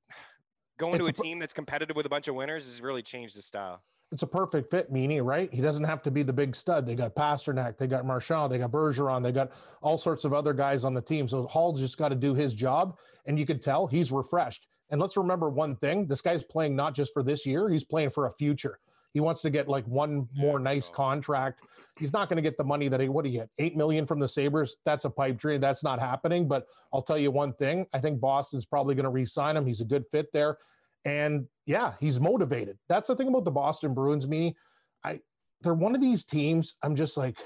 going 0.78 0.96
it's 0.96 1.04
to 1.04 1.08
a, 1.08 1.10
a 1.10 1.24
team 1.24 1.40
that's 1.40 1.54
competitive 1.54 1.96
with 1.96 2.06
a 2.06 2.10
bunch 2.10 2.28
of 2.28 2.36
winners 2.36 2.66
has 2.66 2.82
really 2.82 3.02
changed 3.02 3.36
his 3.36 3.46
style 3.46 3.82
it's 4.12 4.21
a 4.21 4.27
perfect 4.27 4.71
fit, 4.71 4.93
Meaney, 4.93 5.24
right? 5.24 5.51
He 5.53 5.62
doesn't 5.62 5.83
have 5.83 6.01
to 6.03 6.12
be 6.12 6.24
the 6.24 6.33
big 6.33 6.55
stud. 6.55 6.85
They 6.85 6.95
got 6.95 7.15
Pastrnak, 7.15 7.77
they 7.77 7.88
got 7.88 8.05
Marchand, 8.05 8.51
they 8.51 8.57
got 8.57 8.71
Bergeron, 8.71 9.24
they 9.24 9.31
got 9.31 9.51
all 9.81 9.97
sorts 9.97 10.25
of 10.25 10.33
other 10.33 10.53
guys 10.53 10.85
on 10.85 10.93
the 10.93 11.01
team. 11.01 11.27
So 11.27 11.47
Hall's 11.47 11.79
just 11.79 11.97
got 11.97 12.09
to 12.09 12.15
do 12.15 12.33
his 12.33 12.53
job, 12.53 12.97
and 13.25 13.38
you 13.39 13.45
could 13.45 13.62
tell 13.62 13.88
he's 13.88 14.12
refreshed. 14.12 14.67
And 14.89 15.01
let's 15.01 15.17
remember 15.17 15.50
one 15.50 15.75
thing: 15.75 16.05
this 16.05 16.21
guy's 16.21 16.43
playing 16.43 16.75
not 16.75 16.93
just 16.93 17.13
for 17.13 17.24
this 17.24 17.45
year; 17.45 17.69
he's 17.69 17.83
playing 17.83 18.12
for 18.12 18.27
a 18.27 18.31
future. 18.31 18.79
He 19.13 19.21
wants 19.21 19.41
to 19.43 19.50
get 19.50 19.67
like 19.67 19.85
one 19.85 20.27
more 20.35 20.59
nice 20.59 20.89
contract. 20.89 21.62
He's 21.97 22.12
not 22.12 22.27
going 22.27 22.35
to 22.35 22.41
get 22.43 22.57
the 22.57 22.65
money 22.65 22.89
that 22.89 23.00
he 23.00 23.07
what 23.07 23.24
do 23.24 23.31
you 23.31 23.39
get? 23.39 23.50
Eight 23.57 23.75
million 23.75 24.05
from 24.05 24.19
the 24.19 24.27
Sabres. 24.27 24.75
That's 24.85 25.05
a 25.05 25.09
pipe 25.09 25.38
dream. 25.38 25.62
That's 25.62 25.83
not 25.83 26.00
happening. 26.00 26.47
But 26.47 26.67
I'll 26.93 27.01
tell 27.01 27.17
you 27.17 27.31
one 27.31 27.53
thing: 27.53 27.88
I 27.93 28.00
think 28.00 28.19
Boston's 28.19 28.65
probably 28.65 28.93
going 28.93 29.05
to 29.05 29.09
re-sign 29.09 29.57
him. 29.57 29.65
He's 29.65 29.81
a 29.81 29.85
good 29.85 30.05
fit 30.12 30.31
there. 30.31 30.57
And 31.05 31.47
yeah, 31.65 31.93
he's 32.00 32.19
motivated. 32.19 32.77
That's 32.89 33.07
the 33.07 33.15
thing 33.15 33.27
about 33.27 33.45
the 33.45 33.51
Boston 33.51 33.93
Bruins. 33.93 34.27
Me, 34.27 34.55
I 35.03 35.21
they're 35.62 35.74
one 35.74 35.95
of 35.95 36.01
these 36.01 36.25
teams. 36.25 36.74
I'm 36.83 36.95
just 36.95 37.15
like, 37.15 37.38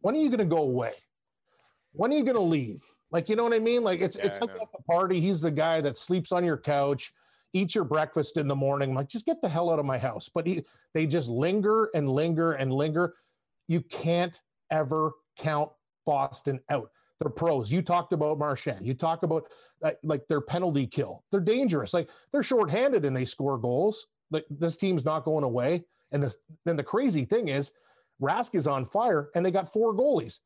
when 0.00 0.14
are 0.14 0.18
you 0.18 0.28
going 0.28 0.38
to 0.38 0.44
go 0.44 0.62
away? 0.62 0.92
When 1.92 2.12
are 2.12 2.16
you 2.16 2.22
going 2.22 2.36
to 2.36 2.42
leave? 2.42 2.84
Like, 3.10 3.28
you 3.28 3.36
know 3.36 3.44
what 3.44 3.54
I 3.54 3.58
mean? 3.58 3.82
Like, 3.82 4.00
it's 4.00 4.16
yeah, 4.16 4.26
it's 4.26 4.40
like 4.40 4.50
at 4.50 4.72
the 4.72 4.82
party. 4.88 5.20
He's 5.20 5.40
the 5.40 5.50
guy 5.50 5.80
that 5.80 5.96
sleeps 5.96 6.32
on 6.32 6.44
your 6.44 6.58
couch. 6.58 7.12
eats 7.52 7.74
your 7.74 7.84
breakfast 7.84 8.36
in 8.36 8.48
the 8.48 8.54
morning. 8.54 8.90
I'm 8.90 8.96
like, 8.96 9.08
just 9.08 9.26
get 9.26 9.40
the 9.40 9.48
hell 9.48 9.70
out 9.70 9.78
of 9.78 9.86
my 9.86 9.98
house. 9.98 10.28
But 10.32 10.46
he, 10.46 10.62
they 10.94 11.06
just 11.06 11.28
linger 11.28 11.90
and 11.94 12.08
linger 12.08 12.52
and 12.52 12.72
linger. 12.72 13.14
You 13.68 13.80
can't 13.80 14.38
ever 14.70 15.12
count 15.38 15.70
Boston 16.04 16.60
out. 16.70 16.90
They're 17.18 17.30
pros. 17.30 17.72
You 17.72 17.82
talked 17.82 18.12
about 18.12 18.38
Marchand. 18.38 18.86
You 18.86 18.94
talk 18.94 19.22
about 19.22 19.44
uh, 19.82 19.92
like 20.02 20.26
their 20.28 20.40
penalty 20.40 20.86
kill. 20.86 21.24
They're 21.30 21.40
dangerous. 21.40 21.94
Like 21.94 22.10
they're 22.30 22.42
shorthanded 22.42 23.04
and 23.04 23.16
they 23.16 23.24
score 23.24 23.58
goals. 23.58 24.06
Like 24.30 24.44
this 24.50 24.76
team's 24.76 25.04
not 25.04 25.24
going 25.24 25.44
away. 25.44 25.84
And 26.12 26.22
the, 26.22 26.34
then 26.64 26.76
the 26.76 26.82
crazy 26.82 27.24
thing 27.24 27.48
is, 27.48 27.72
Rask 28.20 28.54
is 28.54 28.66
on 28.66 28.86
fire, 28.86 29.28
and 29.34 29.44
they 29.44 29.50
got 29.50 29.72
four 29.72 29.94
goalies. 29.94 30.40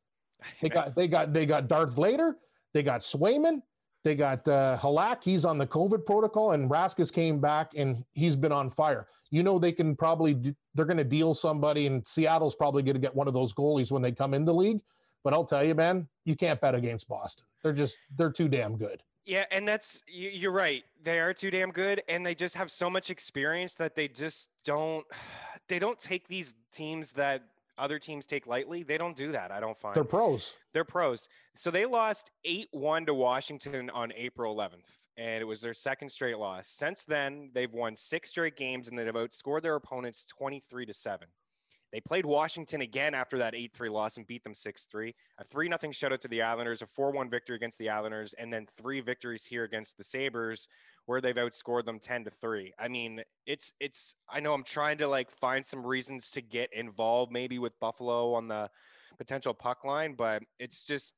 They 0.61 0.69
got 0.69 0.95
they 0.95 1.07
got 1.07 1.33
they 1.33 1.45
got 1.45 1.67
Darth 1.67 1.95
Vader. 1.95 2.35
They 2.73 2.83
got 2.83 3.01
Swayman. 3.01 3.61
They 4.03 4.15
got 4.15 4.47
uh, 4.47 4.77
Halak. 4.81 5.23
He's 5.23 5.45
on 5.45 5.57
the 5.57 5.67
COVID 5.67 6.05
protocol, 6.05 6.53
and 6.53 6.69
Raskus 6.69 7.13
came 7.13 7.39
back, 7.39 7.73
and 7.75 8.03
he's 8.13 8.35
been 8.35 8.51
on 8.51 8.71
fire. 8.71 9.07
You 9.29 9.43
know 9.43 9.59
they 9.59 9.71
can 9.71 9.95
probably 9.95 10.33
do, 10.33 10.55
they're 10.73 10.85
going 10.85 10.97
to 10.97 11.03
deal 11.03 11.33
somebody, 11.33 11.85
and 11.85 12.05
Seattle's 12.07 12.55
probably 12.55 12.81
going 12.81 12.95
to 12.95 12.99
get 12.99 13.15
one 13.15 13.27
of 13.27 13.33
those 13.33 13.53
goalies 13.53 13.91
when 13.91 14.01
they 14.01 14.11
come 14.11 14.33
in 14.33 14.43
the 14.43 14.53
league. 14.53 14.81
But 15.23 15.33
I'll 15.33 15.45
tell 15.45 15.63
you, 15.63 15.75
man, 15.75 16.07
you 16.25 16.35
can't 16.35 16.59
bet 16.59 16.75
against 16.75 17.07
Boston. 17.07 17.45
They're 17.63 17.73
just 17.73 17.97
they're 18.17 18.31
too 18.31 18.47
damn 18.47 18.77
good. 18.77 19.03
Yeah, 19.25 19.45
and 19.51 19.67
that's 19.67 20.03
you're 20.07 20.51
right. 20.51 20.83
They 21.03 21.19
are 21.19 21.33
too 21.33 21.51
damn 21.51 21.71
good, 21.71 22.01
and 22.09 22.25
they 22.25 22.33
just 22.33 22.55
have 22.55 22.71
so 22.71 22.89
much 22.89 23.09
experience 23.09 23.75
that 23.75 23.95
they 23.95 24.07
just 24.07 24.49
don't 24.65 25.05
they 25.67 25.79
don't 25.79 25.99
take 25.99 26.27
these 26.27 26.55
teams 26.71 27.13
that 27.13 27.43
other 27.77 27.99
teams 27.99 28.25
take 28.25 28.47
lightly. 28.47 28.83
They 28.83 28.97
don't 28.97 29.15
do 29.15 29.31
that. 29.31 29.51
I 29.51 29.59
don't 29.59 29.77
find 29.79 29.95
they're 29.95 30.03
pros. 30.03 30.57
They're 30.73 30.83
pros. 30.83 31.29
So 31.55 31.71
they 31.71 31.85
lost 31.85 32.31
8 32.45 32.67
1 32.71 33.05
to 33.07 33.13
Washington 33.13 33.89
on 33.89 34.11
April 34.13 34.55
11th, 34.55 35.07
and 35.17 35.41
it 35.41 35.45
was 35.45 35.61
their 35.61 35.73
second 35.73 36.09
straight 36.09 36.37
loss. 36.37 36.67
Since 36.67 37.05
then, 37.05 37.51
they've 37.53 37.73
won 37.73 37.95
six 37.95 38.29
straight 38.29 38.55
games 38.55 38.87
and 38.87 38.97
they've 38.97 39.13
outscored 39.13 39.61
their 39.61 39.75
opponents 39.75 40.25
23 40.25 40.85
to 40.85 40.93
7. 40.93 41.27
They 41.91 41.99
played 41.99 42.25
Washington 42.25 42.81
again 42.81 43.13
after 43.13 43.37
that 43.39 43.53
8 43.53 43.73
3 43.73 43.89
loss 43.89 44.17
and 44.17 44.25
beat 44.25 44.43
them 44.43 44.53
6 44.53 44.85
3. 44.85 45.13
A 45.39 45.43
3 45.43 45.67
0 45.67 45.77
shutout 45.91 46.19
to 46.21 46.27
the 46.27 46.41
Islanders, 46.41 46.81
a 46.81 46.87
4 46.87 47.11
1 47.11 47.29
victory 47.29 47.55
against 47.55 47.77
the 47.79 47.89
Islanders, 47.89 48.33
and 48.33 48.51
then 48.51 48.65
three 48.65 49.01
victories 49.01 49.45
here 49.45 49.63
against 49.63 49.97
the 49.97 50.03
Sabres, 50.03 50.67
where 51.05 51.19
they've 51.19 51.35
outscored 51.35 51.85
them 51.85 51.99
10 51.99 52.25
to 52.25 52.29
3. 52.29 52.73
I 52.79 52.87
mean, 52.87 53.21
it's, 53.45 53.73
it's, 53.79 54.15
I 54.29 54.39
know 54.39 54.53
I'm 54.53 54.63
trying 54.63 54.99
to 54.99 55.07
like 55.07 55.31
find 55.31 55.65
some 55.65 55.85
reasons 55.85 56.31
to 56.31 56.41
get 56.41 56.69
involved 56.73 57.31
maybe 57.31 57.59
with 57.59 57.79
Buffalo 57.79 58.33
on 58.35 58.47
the 58.47 58.69
potential 59.17 59.53
puck 59.53 59.83
line, 59.83 60.15
but 60.15 60.43
it's 60.59 60.85
just, 60.85 61.15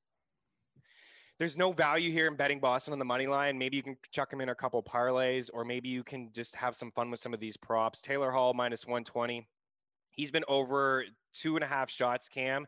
there's 1.39 1.57
no 1.57 1.71
value 1.71 2.11
here 2.11 2.27
in 2.27 2.35
betting 2.35 2.59
Boston 2.59 2.93
on 2.93 2.99
the 2.99 3.05
money 3.05 3.27
line. 3.27 3.57
Maybe 3.57 3.77
you 3.77 3.83
can 3.83 3.97
chuck 4.11 4.29
them 4.29 4.41
in 4.41 4.49
a 4.49 4.55
couple 4.55 4.81
parlays, 4.81 5.49
or 5.53 5.65
maybe 5.65 5.89
you 5.89 6.03
can 6.03 6.31
just 6.31 6.55
have 6.55 6.75
some 6.75 6.91
fun 6.91 7.11
with 7.11 7.19
some 7.19 7.33
of 7.33 7.39
these 7.39 7.57
props. 7.57 8.01
Taylor 8.01 8.31
Hall 8.31 8.53
minus 8.53 8.85
120 8.85 9.47
He's 10.13 10.31
been 10.31 10.45
over 10.47 11.03
two 11.33 11.55
and 11.55 11.63
a 11.63 11.67
half 11.67 11.89
shots, 11.89 12.29
Cam, 12.29 12.65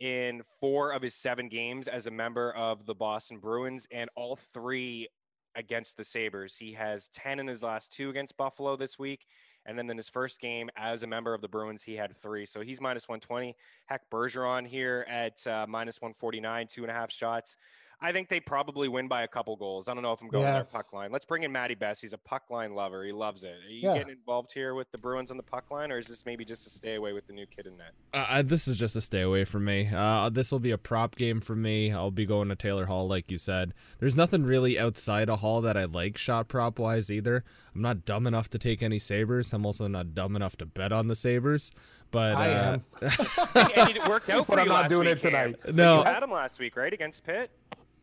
in 0.00 0.42
four 0.60 0.92
of 0.92 1.02
his 1.02 1.14
seven 1.14 1.48
games 1.48 1.88
as 1.88 2.06
a 2.06 2.10
member 2.10 2.52
of 2.52 2.86
the 2.86 2.94
Boston 2.94 3.38
Bruins, 3.38 3.86
and 3.90 4.08
all 4.14 4.36
three 4.36 5.08
against 5.56 5.96
the 5.96 6.04
Sabres. 6.04 6.56
He 6.56 6.72
has 6.72 7.08
10 7.08 7.40
in 7.40 7.46
his 7.46 7.62
last 7.62 7.92
two 7.92 8.10
against 8.10 8.36
Buffalo 8.36 8.76
this 8.76 8.98
week. 8.98 9.26
And 9.64 9.76
then 9.76 9.90
in 9.90 9.96
his 9.96 10.08
first 10.08 10.40
game 10.40 10.70
as 10.76 11.02
a 11.02 11.08
member 11.08 11.34
of 11.34 11.40
the 11.40 11.48
Bruins, 11.48 11.82
he 11.82 11.96
had 11.96 12.14
three. 12.14 12.46
So 12.46 12.60
he's 12.60 12.80
minus 12.80 13.08
120. 13.08 13.56
Heck, 13.86 14.08
Bergeron 14.10 14.66
here 14.66 15.04
at 15.08 15.44
uh, 15.46 15.66
minus 15.68 16.00
149, 16.00 16.68
two 16.68 16.82
and 16.82 16.90
a 16.90 16.94
half 16.94 17.10
shots. 17.10 17.56
I 18.00 18.12
think 18.12 18.28
they 18.28 18.40
probably 18.40 18.88
win 18.88 19.08
by 19.08 19.22
a 19.22 19.28
couple 19.28 19.56
goals. 19.56 19.88
I 19.88 19.94
don't 19.94 20.02
know 20.02 20.12
if 20.12 20.20
I'm 20.20 20.28
going 20.28 20.44
yeah. 20.44 20.52
their 20.52 20.64
puck 20.64 20.92
line. 20.92 21.10
Let's 21.10 21.24
bring 21.24 21.44
in 21.44 21.52
Matty 21.52 21.74
Best. 21.74 22.02
He's 22.02 22.12
a 22.12 22.18
puck 22.18 22.50
line 22.50 22.74
lover. 22.74 23.04
He 23.04 23.12
loves 23.12 23.42
it. 23.42 23.54
Are 23.66 23.70
you 23.70 23.88
yeah. 23.88 23.94
getting 23.94 24.12
involved 24.12 24.52
here 24.52 24.74
with 24.74 24.90
the 24.90 24.98
Bruins 24.98 25.30
on 25.30 25.38
the 25.38 25.42
puck 25.42 25.70
line, 25.70 25.90
or 25.90 25.98
is 25.98 26.06
this 26.06 26.26
maybe 26.26 26.44
just 26.44 26.66
a 26.66 26.70
stay 26.70 26.96
away 26.96 27.14
with 27.14 27.26
the 27.26 27.32
new 27.32 27.46
kid 27.46 27.66
in 27.66 27.78
net? 27.78 27.92
Uh, 28.12 28.42
this 28.42 28.68
is 28.68 28.76
just 28.76 28.96
a 28.96 29.00
stay 29.00 29.22
away 29.22 29.44
from 29.44 29.64
me. 29.64 29.88
Uh, 29.94 30.28
this 30.28 30.52
will 30.52 30.58
be 30.58 30.72
a 30.72 30.78
prop 30.78 31.16
game 31.16 31.40
for 31.40 31.56
me. 31.56 31.90
I'll 31.90 32.10
be 32.10 32.26
going 32.26 32.50
to 32.50 32.54
Taylor 32.54 32.84
Hall, 32.84 33.08
like 33.08 33.30
you 33.30 33.38
said. 33.38 33.72
There's 33.98 34.16
nothing 34.16 34.44
really 34.44 34.78
outside 34.78 35.30
of 35.30 35.40
Hall 35.40 35.62
that 35.62 35.76
I 35.76 35.84
like 35.84 36.18
shot 36.18 36.48
prop 36.48 36.78
wise 36.78 37.10
either. 37.10 37.44
I'm 37.74 37.80
not 37.80 38.04
dumb 38.04 38.26
enough 38.26 38.50
to 38.50 38.58
take 38.58 38.82
any 38.82 38.98
Sabres. 38.98 39.54
I'm 39.54 39.64
also 39.64 39.88
not 39.88 40.14
dumb 40.14 40.36
enough 40.36 40.56
to 40.56 40.66
bet 40.66 40.92
on 40.92 41.08
the 41.08 41.14
Sabres. 41.14 41.72
But 42.10 42.36
I 42.36 42.52
uh, 42.52 42.72
am. 42.72 42.84
and 43.76 43.96
it 43.96 44.08
worked 44.08 44.30
out 44.30 44.46
for 44.46 44.56
but 44.56 44.66
you 44.66 44.72
I'm 44.72 44.82
not 44.82 44.88
doing 44.88 45.06
week, 45.06 45.16
it 45.16 45.22
tonight. 45.22 45.56
Cam. 45.64 45.76
No, 45.76 45.98
you 45.98 46.04
had 46.04 46.22
him 46.22 46.30
last 46.30 46.60
week, 46.60 46.76
right, 46.76 46.92
against 46.92 47.24
Pitt. 47.24 47.50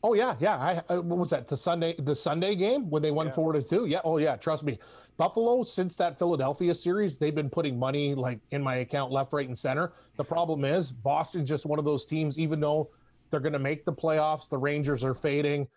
Oh 0.06 0.14
yeah, 0.14 0.36
yeah. 0.40 0.58
I 0.58 0.94
uh, 0.94 1.02
what 1.02 1.18
was 1.18 1.30
that? 1.30 1.48
The 1.48 1.56
Sunday 1.56 1.96
the 1.98 2.16
Sunday 2.16 2.56
game 2.56 2.90
when 2.90 3.02
they 3.02 3.12
won 3.12 3.28
yeah. 3.28 3.34
four 3.34 3.54
to 3.54 3.62
two. 3.62 3.86
Yeah. 3.86 4.02
Oh 4.04 4.18
yeah. 4.18 4.36
Trust 4.36 4.64
me, 4.64 4.78
Buffalo 5.16 5.64
since 5.64 5.96
that 5.96 6.20
Philadelphia 6.20 6.76
series, 6.76 7.18
they've 7.18 7.34
been 7.34 7.50
putting 7.50 7.80
money 7.80 8.14
like 8.14 8.40
in 8.52 8.62
my 8.62 8.76
account 8.76 9.14
left, 9.14 9.32
right, 9.32 9.48
and 9.48 9.58
center. 9.58 9.94
The 10.18 10.24
problem 10.24 10.66
is 10.66 10.92
Boston's 10.92 11.48
just 11.48 11.66
one 11.66 11.80
of 11.80 11.86
those 11.86 12.06
teams. 12.06 12.38
Even 12.38 12.60
though 12.60 12.90
they're 13.32 13.40
going 13.40 13.54
to 13.54 13.60
make 13.60 13.86
the 13.86 13.94
playoffs, 13.94 14.50
the 14.50 14.58
Rangers 14.58 15.06
are 15.06 15.14
fading. 15.14 15.68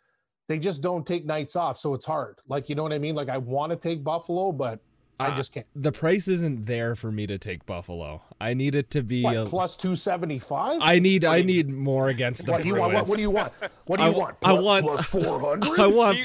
They 0.48 0.58
just 0.58 0.82
don't 0.82 1.06
take 1.06 1.24
nights 1.24 1.54
off, 1.54 1.78
so 1.78 1.94
it's 1.94 2.06
hard. 2.06 2.40
Like 2.48 2.68
you 2.68 2.74
know 2.74 2.82
what 2.82 2.92
I 2.92 2.98
mean? 2.98 3.14
Like 3.14 3.28
I 3.28 3.38
want 3.38 3.70
to 3.70 3.76
take 3.76 4.02
Buffalo, 4.02 4.50
but 4.50 4.80
I 5.18 5.34
just 5.34 5.52
can't. 5.52 5.66
The 5.74 5.92
price 5.92 6.28
isn't 6.28 6.66
there 6.66 6.94
for 6.94 7.10
me 7.10 7.26
to 7.26 7.38
take 7.38 7.64
Buffalo. 7.64 8.22
I 8.38 8.52
need 8.52 8.74
it 8.74 8.90
to 8.90 9.02
be 9.02 9.22
what, 9.22 9.36
a, 9.36 9.46
plus 9.46 9.76
two 9.76 9.96
seventy 9.96 10.38
five. 10.38 10.78
I 10.82 10.98
need 10.98 11.24
I 11.24 11.40
need 11.40 11.70
more 11.70 12.08
against 12.08 12.44
the 12.44 12.52
what 12.52 12.62
Bruins. 12.62 12.74
Do 12.74 12.76
you 12.76 12.80
want, 12.80 12.94
what, 12.94 13.08
what, 13.08 13.16
do 13.16 13.22
you 13.22 13.30
want? 13.30 13.52
What 13.86 13.96
do 13.98 14.02
you 14.04 14.10
I, 14.14 14.18
want? 14.18 14.40
Plus, 14.40 14.58
I 14.58 14.60
want 14.60 14.86
plus 14.86 15.06
four 15.06 15.40
hundred. 15.40 15.80
I 15.80 15.86
want. 15.86 16.18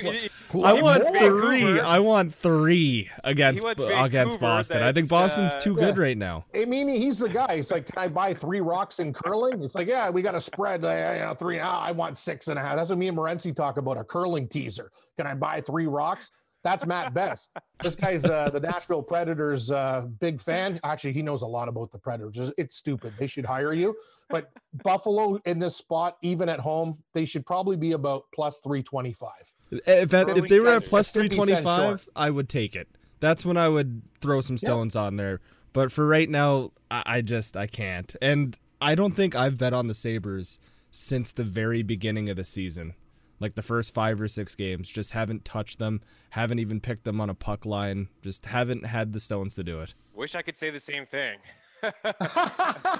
I 0.53 0.81
want 0.81 1.05
three. 1.05 1.79
I 1.79 2.00
want 2.00 2.33
three 2.33 3.10
against 3.24 3.65
against 3.65 4.39
Boston. 4.41 4.83
I 4.83 4.91
think 4.91 5.07
Boston's 5.07 5.53
uh, 5.53 5.60
too 5.60 5.75
good 5.75 5.95
yeah. 5.95 6.03
right 6.03 6.17
now. 6.17 6.45
I 6.53 6.65
mean, 6.65 6.89
he's 6.89 7.19
the 7.19 7.29
guy. 7.29 7.57
He's 7.57 7.71
like, 7.71 7.86
can 7.86 7.98
I 7.98 8.10
buy 8.10 8.33
three 8.33 8.60
rocks 8.60 9.00
in 9.00 9.13
curling? 9.13 9.63
It's 9.63 9.75
like, 9.75 9.88
yeah, 9.88 10.10
we 10.10 10.21
got 10.21 10.36
a 10.36 10.41
spread. 10.41 10.83
Uh, 10.83 10.89
you 10.89 11.19
know, 11.19 11.33
three. 11.33 11.60
Oh, 11.60 11.63
I 11.63 11.91
want 11.91 12.17
six 12.17 12.50
and 12.50 12.60
a 12.60 12.62
half. 12.62 12.75
That's 12.75 12.89
what 12.89 12.98
me 12.98 13.07
and 13.07 13.17
Morency 13.17 13.55
talk 13.55 13.77
about 13.77 13.98
a 13.98 14.03
curling 14.03 14.50
teaser. 14.50 14.91
Can 15.17 15.27
I 15.27 15.33
buy 15.33 15.62
three 15.62 15.88
rocks? 15.88 16.31
That's 16.63 16.86
Matt 16.86 17.13
Best. 17.13 17.50
this 17.82 17.96
guy's 17.96 18.25
uh, 18.25 18.50
the 18.50 18.60
Nashville 18.60 19.01
Predators 19.01 19.72
uh, 19.72 20.01
big 20.20 20.39
fan. 20.39 20.80
Actually, 20.84 21.13
he 21.13 21.22
knows 21.22 21.41
a 21.41 21.48
lot 21.48 21.68
about 21.68 21.91
the 21.91 21.98
Predators. 21.98 22.51
It's 22.58 22.75
stupid. 22.75 23.13
They 23.18 23.27
should 23.27 23.46
hire 23.46 23.74
you. 23.74 23.96
But 24.30 24.51
Buffalo 24.84 25.39
in 25.46 25.60
this 25.60 25.75
spot, 25.75 26.18
even 26.22 26.50
at 26.50 26.60
home, 26.60 26.98
they 27.13 27.25
should 27.25 27.46
probably 27.46 27.75
be 27.75 27.94
about 27.94 28.25
plus 28.34 28.60
325. 28.60 29.30
If, 29.72 30.10
that, 30.12 30.38
if 30.38 30.48
they 30.48 30.60
were 30.60 30.70
at 30.70 30.86
plus 30.86 31.12
325, 31.12 32.08
I 32.15 32.30
would 32.30 32.48
take 32.48 32.75
it. 32.75 32.88
That's 33.20 33.46
when 33.46 33.58
I 33.58 33.70
would 33.70 34.01
throw 34.22 34.41
some 34.41 34.58
stones 34.58 34.96
on 34.96 35.18
there. 35.18 35.41
But 35.74 35.91
for 35.91 36.08
right 36.08 36.30
now, 36.30 36.72
I, 36.89 37.03
I 37.06 37.22
just 37.22 37.58
I 37.58 37.68
can't. 37.68 38.15
And 38.22 38.58
I 38.80 38.96
don't 38.96 39.15
think 39.15 39.36
I've 39.36 39.58
bet 39.58 39.74
on 39.74 39.88
the 39.88 39.94
Sabres 39.94 40.60
since 40.91 41.32
the 41.32 41.44
very 41.44 41.84
beginning 41.84 42.30
of 42.30 42.36
the 42.36 42.44
season 42.44 42.94
like 43.41 43.55
the 43.55 43.63
first 43.63 43.93
five 43.93 44.21
or 44.21 44.27
six 44.27 44.55
games. 44.55 44.88
Just 44.88 45.12
haven't 45.12 45.43
touched 45.43 45.79
them, 45.79 46.01
haven't 46.29 46.60
even 46.60 46.79
picked 46.79 47.03
them 47.03 47.19
on 47.19 47.29
a 47.29 47.33
puck 47.33 47.65
line, 47.65 48.07
just 48.21 48.45
haven't 48.45 48.86
had 48.86 49.12
the 49.12 49.19
stones 49.19 49.55
to 49.55 49.63
do 49.63 49.81
it. 49.81 49.93
Wish 50.13 50.36
I 50.36 50.41
could 50.43 50.55
say 50.55 50.69
the 50.69 50.79
same 50.79 51.05
thing. 51.05 51.39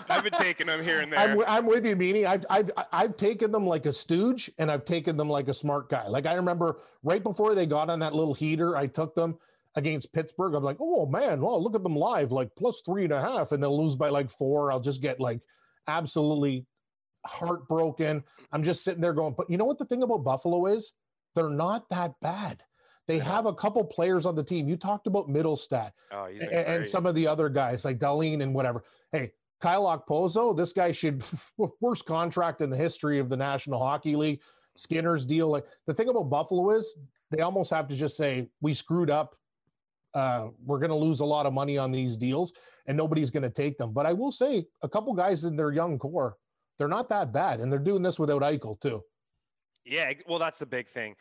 I've 0.10 0.24
been 0.24 0.33
taking 0.33 0.65
them 0.65 0.83
here 0.83 1.01
and 1.01 1.13
there. 1.13 1.19
I'm, 1.19 1.43
I'm 1.48 1.65
with 1.67 1.86
you, 1.86 1.95
Meaney. 1.95 2.25
I've, 2.25 2.43
I've, 2.50 2.71
I've 2.91 3.15
taken 3.15 3.51
them 3.51 3.67
like 3.67 3.86
a 3.86 3.93
stooge 3.93 4.50
and 4.57 4.71
I've 4.71 4.86
taken 4.86 5.17
them 5.17 5.29
like 5.29 5.48
a 5.48 5.53
smart 5.53 5.88
guy. 5.89 6.07
Like 6.07 6.25
I 6.25 6.33
remember 6.33 6.79
right 7.03 7.21
before 7.21 7.53
they 7.53 7.67
got 7.67 7.91
on 7.91 8.00
that 8.00 8.15
little 8.15 8.33
heater, 8.33 8.75
I 8.75 8.88
took 8.88 9.13
them 9.13 9.38
against 9.75 10.12
Pittsburgh. 10.13 10.55
I'm 10.55 10.63
like, 10.63 10.77
oh 10.79 11.05
man, 11.05 11.41
well, 11.41 11.62
look 11.62 11.75
at 11.75 11.83
them 11.83 11.95
live, 11.95 12.31
like 12.31 12.50
plus 12.57 12.81
three 12.83 13.03
and 13.03 13.13
a 13.13 13.21
half, 13.21 13.51
and 13.51 13.62
they'll 13.62 13.81
lose 13.81 13.95
by 13.95 14.10
like 14.10 14.31
four. 14.31 14.71
I'll 14.71 14.79
just 14.79 15.01
get 15.01 15.19
like 15.19 15.41
absolutely 15.88 16.65
heartbroken. 17.25 18.24
I'm 18.51 18.63
just 18.63 18.84
sitting 18.84 19.01
there 19.01 19.13
going, 19.13 19.36
but 19.38 19.50
you 19.50 19.58
know 19.58 19.66
what 19.66 19.78
the 19.78 19.86
thing 19.86 20.04
about 20.04 20.24
Buffalo 20.24 20.66
is? 20.68 20.94
They're 21.36 21.50
not 21.50 21.90
that 21.90 22.13
bad. 22.22 22.63
They 23.08 23.20
have 23.20 23.46
a 23.46 23.54
couple 23.54 23.84
players 23.84 24.25
on 24.25 24.36
the 24.36 24.44
team. 24.44 24.70
You 24.70 24.78
talked 24.78 25.08
about 25.08 25.28
Mittelstadt 25.28 25.92
oh, 26.12 26.25
and, 26.25 26.51
and, 26.51 26.88
some 26.88 27.06
of 27.06 27.16
the 27.16 27.28
other 27.28 27.50
guys 27.50 27.84
like 27.84 28.00
Dahlin 28.00 28.42
and 28.42 28.54
whatever. 28.54 28.84
Hey, 29.12 29.32
Kyle 29.60 29.86
Okposo, 29.86 30.56
this 30.56 30.72
guy 30.72 30.92
should 30.92 31.24
worst 31.82 32.06
contract 32.06 32.62
in 32.62 32.70
the 32.70 32.78
history 32.78 33.20
of 33.20 33.30
the 33.30 33.38
National 33.38 33.84
Hockey 33.84 34.16
League. 34.16 34.42
Skinner's 34.78 35.25
deal. 35.25 35.50
Like 35.50 35.66
the 35.88 35.94
thing 35.94 36.10
about 36.10 36.30
Buffalo 36.30 36.72
is 36.72 36.96
they 37.30 37.42
almost 37.42 37.72
have 37.72 37.88
to 37.90 37.96
just 37.96 38.18
say 38.18 38.50
we 38.62 38.74
screwed 38.74 39.10
up. 39.10 39.36
Uh, 40.13 40.50
we're 40.66 40.80
going 40.80 40.90
to 40.90 40.96
lose 40.96 41.22
a 41.22 41.25
lot 41.25 41.46
of 41.46 41.54
money 41.54 41.78
on 41.78 41.92
these 41.92 42.18
deals, 42.18 42.54
and 42.86 42.98
nobody's 42.98 43.32
going 43.32 43.44
to 43.44 43.50
take 43.50 43.78
them. 43.78 43.94
But 43.94 44.06
I 44.06 44.13
will 44.13 44.32
say, 44.32 44.66
a 44.82 44.90
couple 44.90 45.13
guys 45.13 45.46
in 45.46 45.56
their 45.56 45.72
young 45.72 45.98
core 45.98 46.36
they're 46.81 46.88
not 46.88 47.09
that 47.09 47.31
bad, 47.31 47.59
and 47.59 47.71
they're 47.71 47.77
doing 47.77 48.01
this 48.01 48.17
without 48.17 48.41
Eichel 48.41 48.79
too. 48.79 49.03
Yeah, 49.85 50.11
well, 50.27 50.39
that's 50.39 50.57
the 50.57 50.65
big 50.65 50.88
thing. 50.88 51.13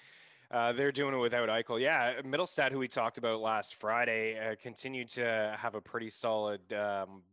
Uh, 0.51 0.73
they're 0.73 0.91
doing 0.91 1.13
it 1.13 1.19
without 1.19 1.51
Eichel. 1.51 1.79
Yeah, 1.79 2.15
Mittelstadt, 2.23 2.73
who 2.73 2.79
we 2.79 2.89
talked 2.89 3.19
about 3.19 3.43
last 3.43 3.75
Friday, 3.75 4.39
uh, 4.39 4.55
continued 4.63 5.11
to 5.11 5.55
have 5.61 5.75
a 5.75 5.81
pretty 5.83 6.09
solid 6.09 6.73
um, 6.73 7.25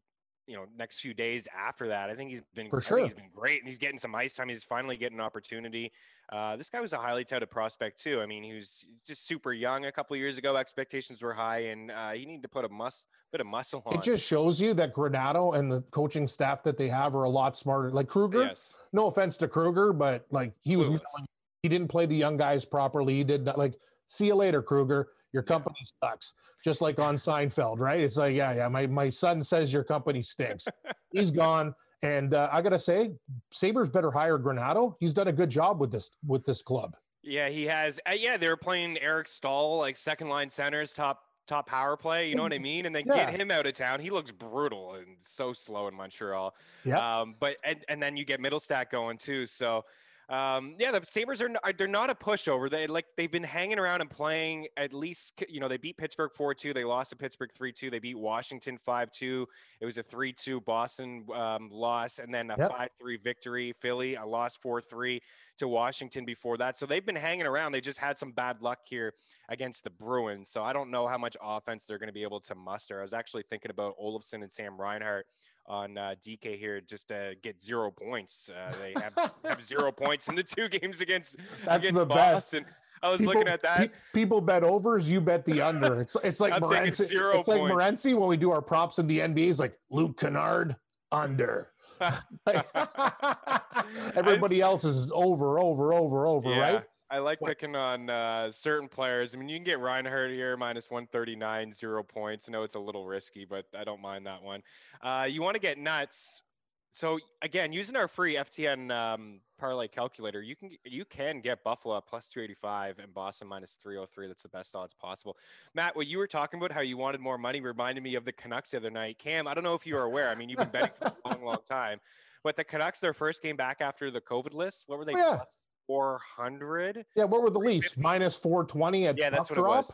you 0.46 0.57
know 0.57 0.65
next 0.77 1.00
few 1.00 1.13
days 1.13 1.48
after 1.57 1.88
that. 1.88 2.10
I 2.10 2.15
think 2.15 2.31
he's 2.31 2.41
been 2.53 2.69
for 2.69 2.81
sure. 2.81 3.00
he's 3.00 3.13
been 3.13 3.29
great, 3.34 3.60
and 3.60 3.67
he's 3.69 3.77
getting 3.77 3.98
some 3.98 4.13
ice 4.13 4.36
time. 4.36 4.50
He's 4.50 4.65
finally 4.65 4.98
getting 4.98 5.19
an 5.19 5.24
opportunity. 5.24 5.93
Uh, 6.29 6.57
this 6.57 6.69
guy 6.69 6.81
was 6.81 6.91
a 6.91 6.98
highly 6.98 7.24
touted 7.24 7.50
prospect 7.50 8.01
too. 8.01 8.19
I 8.19 8.25
mean, 8.25 8.43
he 8.43 8.53
was 8.53 8.89
just 9.05 9.25
super 9.25 9.53
young 9.53 9.86
a 9.86 9.91
couple 9.91 10.15
years 10.17 10.38
ago. 10.38 10.57
Expectations 10.57 11.22
were 11.22 11.34
high, 11.34 11.60
and 11.60 11.89
uh, 11.89 12.12
he 12.12 12.25
needed 12.25 12.43
to 12.43 12.50
put 12.50 12.65
a 12.65 12.69
mus- 12.69 13.07
bit 13.31 13.39
of 13.39 13.48
muscle 13.48 13.81
on. 13.86 13.96
It 13.96 14.03
just 14.03 14.25
shows 14.25 14.60
you 14.60 14.74
that 14.74 14.93
Granato 14.93 15.57
and 15.57 15.72
the 15.72 15.81
coaching 15.91 16.27
staff 16.27 16.63
that 16.63 16.77
they 16.77 16.89
have 16.89 17.15
are 17.15 17.24
a 17.24 17.29
lot 17.29 17.55
smarter. 17.55 17.91
Like 17.91 18.10
Kruger, 18.10 18.43
yes. 18.43 18.75
no 18.91 19.07
offense 19.07 19.38
to 19.38 19.48
Kruger, 19.48 19.93
but 19.93 20.25
like 20.29 20.51
he 20.63 20.75
was, 20.75 20.89
Clueless. 20.89 21.25
he 21.63 21.69
didn't 21.69 21.88
play 21.88 22.05
the 22.05 22.15
young 22.15 22.36
guys 22.36 22.65
properly. 22.65 23.15
He 23.15 23.24
did 23.24 23.46
not 23.46 23.57
like. 23.57 23.75
See 24.07 24.27
you 24.27 24.36
later, 24.36 24.62
Kruger. 24.62 25.10
Your 25.34 25.43
company 25.43 25.75
sucks. 26.03 26.34
Just 26.63 26.81
like 26.81 27.00
on 27.00 27.15
Seinfeld, 27.15 27.79
right? 27.79 28.00
It's 28.01 28.17
like, 28.17 28.36
yeah, 28.36 28.53
yeah. 28.53 28.67
My 28.67 28.88
my 28.88 29.10
son 29.10 29.41
says 29.41 29.72
your 29.72 29.84
company 29.84 30.24
stinks. 30.24 30.67
He's 31.12 31.31
gone. 31.31 31.74
And 32.04 32.34
uh, 32.34 32.50
I 32.51 32.62
gotta 32.62 32.80
say, 32.80 33.12
Sabres 33.51 33.89
better 33.89 34.12
hire 34.12 34.38
Granato. 34.38 34.96
He's 35.00 35.13
done 35.13 35.27
a 35.27 35.34
good 35.34 35.50
job 35.50 35.80
with 35.80 35.92
this 35.92 36.12
with 36.25 36.46
this 36.46 36.62
club. 36.62 36.96
Yeah, 37.24 37.50
he 37.50 37.66
has. 37.66 38.00
Uh, 38.08 38.13
yeah, 38.18 38.38
they 38.38 38.48
were 38.48 38.58
playing 38.58 38.98
Eric 39.00 39.27
Staal, 39.27 39.77
like 39.80 39.98
second 39.98 40.30
line 40.30 40.50
centers, 40.50 40.94
top 40.94 41.24
top 41.48 41.66
power 41.68 41.98
play. 41.98 42.30
You 42.30 42.36
know 42.36 42.44
what 42.44 42.54
I 42.54 42.60
mean? 42.60 42.86
And 42.86 42.96
then 42.96 43.04
Yeah. 43.08 43.32
get 43.32 43.39
him 43.39 43.51
out 43.51 43.66
of 43.66 43.74
town. 43.74 44.00
He 44.00 44.10
looks 44.10 44.32
brutal 44.32 44.96
and 44.96 45.16
so 45.20 45.54
slow 45.54 45.88
in 45.88 45.96
Montreal. 45.96 46.54
Yeah. 46.84 47.22
Um, 47.22 47.36
but 47.39 47.56
and, 47.63 47.80
and 47.88 48.04
then 48.04 48.18
you 48.18 48.25
get 48.25 48.39
Mittelstadt 48.42 48.89
going 48.89 49.18
too. 49.18 49.46
So 49.46 49.86
um, 50.29 50.75
yeah, 50.77 50.91
the 50.91 51.05
Sabres 51.05 51.41
are 51.41 51.50
they're 51.77 51.88
not 51.88 52.10
a 52.10 52.15
pushover. 52.15 52.69
They 52.69 52.86
like 52.88 53.05
they've 53.15 53.31
been 53.31 53.43
hanging 53.43 53.79
around 53.79 54.01
and 54.01 54.10
playing 54.10 54.67
at 54.75 54.91
least 54.91 55.41
you 55.48 55.62
know 55.62 55.69
they 55.69 55.77
beat 55.77 55.96
Pittsburgh 55.98 56.31
4-2, 56.38 56.74
they 56.74 56.84
lost 56.84 57.12
to 57.12 57.15
Pittsburgh 57.15 57.51
3-2, 57.57 57.89
they 57.89 58.00
beat 58.00 58.17
Washington 58.17 58.77
5-2. 58.77 59.46
It 59.79 59.86
was 59.86 59.98
a 59.98 60.03
3-2 60.03 60.65
Boston 60.65 61.25
um, 61.34 61.69
loss 61.72 62.19
and 62.19 62.34
then 62.34 62.51
a 62.51 62.57
Yep. 62.57 62.72
5-3 62.72 63.24
victory. 63.24 63.72
Philly 63.72 64.15
a 64.15 64.25
loss 64.25 64.57
4-3 64.57 65.22
to 65.60 65.67
Washington 65.67 66.25
before 66.25 66.57
that. 66.57 66.75
So 66.77 66.86
they've 66.86 67.05
been 67.05 67.15
hanging 67.15 67.46
around. 67.46 67.72
They 67.72 67.81
just 67.81 68.00
had 68.00 68.17
some 68.17 68.31
bad 68.31 68.62
luck 68.62 68.79
here 68.86 69.13
against 69.48 69.84
the 69.84 69.89
Bruins. 69.91 70.50
So 70.50 70.63
I 70.63 70.74
don't 70.74 70.91
know 70.91 71.07
how 71.07 71.17
much 71.17 71.38
offense 71.41 71.86
they're 71.86 71.98
going 72.00 72.07
to 72.07 72.13
be 72.13 72.24
able 72.24 72.41
to 72.41 72.55
muster. 72.55 73.00
I 73.00 73.03
was 73.03 73.13
actually 73.13 73.43
thinking 73.50 73.72
about 73.72 73.98
Olofsson 73.98 74.41
and 74.41 74.51
Sam 74.51 74.79
Reinhart 74.79 75.25
on 75.68 75.98
uh, 75.98 76.16
DK 76.22 76.58
here 76.58 76.82
just 76.82 77.10
to 77.10 77.36
get 77.42 77.62
zero 77.62 77.92
points. 77.92 78.50
Uh, 78.50 78.74
they 78.82 78.94
have, 79.02 79.32
have 79.44 79.64
zero 79.64 79.92
points 79.92 80.28
in 80.30 80.36
the 80.36 80.44
two 80.44 80.70
games 80.70 81.02
against 81.02 81.38
That's 81.66 81.86
against 81.86 82.00
the 82.00 82.06
best. 82.06 82.54
Boston. 82.54 82.66
I 83.04 83.10
was 83.12 83.26
looking 83.26 83.48
at 83.48 83.62
that. 83.62 83.78
pe- 83.78 83.90
people 84.14 84.42
bet 84.42 84.64
overs, 84.64 85.10
you 85.10 85.22
bet 85.22 85.46
the 85.46 85.62
under. 85.62 86.02
It's 86.02 86.16
it's 86.24 86.40
like 86.40 86.54
Morency. 86.54 87.06
zero 87.06 87.38
It's 87.38 87.48
like. 87.48 87.62
Morency 87.62 88.18
when 88.18 88.28
we 88.28 88.38
do 88.38 88.52
our 88.52 88.62
props 88.62 88.98
in 88.98 89.06
the 89.08 89.20
NBA. 89.20 89.38
He's 89.38 89.60
like 89.60 89.78
Luke 89.92 90.20
Kennard 90.20 90.76
under. 91.12 91.70
Everybody 94.16 94.62
else 94.62 94.84
is 94.84 95.12
over, 95.14 95.60
over, 95.60 95.94
over, 95.94 96.28
over, 96.28 96.50
yeah, 96.50 96.60
right? 96.60 96.84
I 97.10 97.20
like 97.20 97.40
What- 97.42 97.50
picking 97.50 97.76
on 97.76 98.10
uh, 98.10 98.52
certain 98.52 98.90
players. 98.90 99.34
I 99.34 99.38
mean, 99.38 99.50
you 99.50 99.58
can 99.58 99.64
get 99.64 99.80
Reinhart 99.80 100.32
here 100.32 100.58
minus 100.58 100.90
139, 100.92 101.72
zero 101.72 102.04
points. 102.04 102.50
I 102.50 102.52
know 102.52 102.64
it's 102.64 102.76
a 102.76 102.80
little 102.80 103.06
risky, 103.06 103.46
but 103.46 103.66
I 103.78 103.84
don't 103.84 104.02
mind 104.02 104.28
that 104.28 104.44
one. 104.44 104.62
Uh, 105.02 105.28
you 105.30 105.42
want 105.42 105.56
to 105.56 105.62
get 105.62 105.78
nuts. 105.78 106.44
So 106.92 107.20
again, 107.42 107.74
using 107.74 107.96
our 107.96 108.08
free 108.08 108.36
FTN 108.36 108.92
um, 108.92 109.42
parlay 109.60 109.88
calculator, 109.88 110.42
you 110.42 110.56
can 110.56 110.72
you 110.84 111.06
can 111.06 111.42
get 111.42 111.64
Buffalo 111.64 111.98
at 111.98 112.08
plus 112.08 112.30
285 112.30 113.00
and 113.00 113.14
Boston 113.14 113.48
minus 113.48 113.76
303. 113.76 114.28
That's 114.28 114.44
the 114.44 114.50
best 114.50 114.76
odds 114.76 114.94
possible. 114.94 115.38
Matt, 115.76 115.96
what 115.96 116.08
you 116.08 116.18
were 116.18 116.28
talking 116.28 116.60
about, 116.60 116.72
how 116.72 116.82
you 116.82 116.98
wanted 116.98 117.22
more 117.22 117.38
money, 117.38 117.62
reminded 117.62 118.04
me 118.04 118.16
of 118.16 118.26
the 118.26 118.32
Canucks 118.32 118.72
the 118.72 118.78
other 118.78 118.90
night. 118.90 119.20
Cam, 119.20 119.48
I 119.48 119.54
don't 119.54 119.64
know 119.64 119.76
if 119.76 119.86
you 119.86 119.96
are 119.98 120.04
aware. 120.04 120.30
I 120.30 120.36
mean, 120.36 120.50
you've 120.50 120.60
been 120.60 120.70
betting 120.70 120.92
for 120.98 121.06
a 121.26 121.30
long, 121.30 121.44
long 121.44 121.60
time, 121.70 122.00
but 122.44 122.56
the 122.56 122.64
Canucks, 122.64 123.00
their 123.00 123.14
first 123.14 123.44
game 123.44 123.58
back 123.58 123.80
after 123.82 124.10
the 124.10 124.22
COVID 124.22 124.54
list, 124.56 124.86
what 124.88 124.98
were 124.98 125.06
they? 125.06 125.14
Oh, 125.14 125.18
yeah. 125.18 125.36
Plus 125.36 125.66
400. 125.88 127.06
Yeah, 127.15 127.24
what 127.24 127.41
were 127.41 127.50
the 127.50 127.60
Leafs? 127.60 127.98
Minus 127.98 128.36
420 128.36 129.08
at 129.08 129.17
Yeah, 129.17 129.29
that's 129.29 129.50
what 129.50 129.57
it 129.57 129.62
drop? 129.62 129.77
was. 129.77 129.92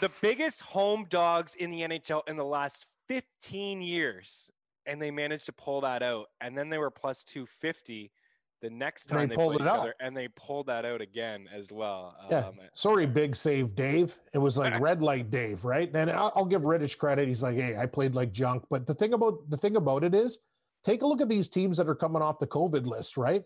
The 0.00 0.10
biggest 0.20 0.62
home 0.62 1.06
dogs 1.08 1.54
in 1.54 1.70
the 1.70 1.80
NHL 1.82 2.22
in 2.28 2.36
the 2.36 2.44
last 2.44 2.86
15 3.08 3.82
years, 3.82 4.50
and 4.86 5.00
they 5.00 5.10
managed 5.10 5.46
to 5.46 5.52
pull 5.52 5.80
that 5.82 6.02
out. 6.02 6.26
And 6.40 6.56
then 6.56 6.68
they 6.70 6.78
were 6.78 6.90
plus 6.90 7.24
250 7.24 8.12
the 8.60 8.70
next 8.70 9.10
And 9.10 9.18
they 9.18 9.20
time 9.22 9.28
they, 9.30 9.34
pulled 9.34 9.56
played 9.56 9.60
it 9.62 9.64
each 9.64 9.74
out. 9.74 9.80
other, 9.80 9.94
and 10.00 10.16
they 10.16 10.28
pulled 10.28 10.66
that 10.68 10.84
out 10.84 11.00
again 11.00 11.48
as 11.52 11.72
well. 11.72 12.16
Yeah. 12.30 12.46
Um, 12.46 12.60
Sorry, 12.74 13.06
big 13.06 13.34
save, 13.34 13.74
Dave. 13.74 14.16
It 14.32 14.38
was 14.38 14.56
like 14.56 14.78
red 14.80 15.02
light 15.02 15.30
Dave, 15.30 15.64
right? 15.64 15.90
And 15.92 16.10
I'll, 16.10 16.32
I'll 16.36 16.44
give 16.44 16.62
Rittich 16.62 16.96
credit. 16.96 17.26
He's 17.26 17.42
like, 17.42 17.56
hey, 17.56 17.76
I 17.76 17.86
played 17.86 18.14
like 18.14 18.30
junk. 18.32 18.64
But 18.70 18.86
the 18.86 18.94
thing 18.94 19.14
about 19.14 19.50
the 19.50 19.56
thing 19.56 19.76
about 19.76 20.04
it 20.04 20.14
is, 20.14 20.38
take 20.84 21.02
a 21.02 21.06
look 21.06 21.20
at 21.20 21.28
these 21.28 21.48
teams 21.48 21.76
that 21.78 21.88
are 21.88 21.94
coming 21.94 22.22
off 22.22 22.38
the 22.38 22.46
COVID 22.46 22.86
list, 22.86 23.16
right? 23.16 23.42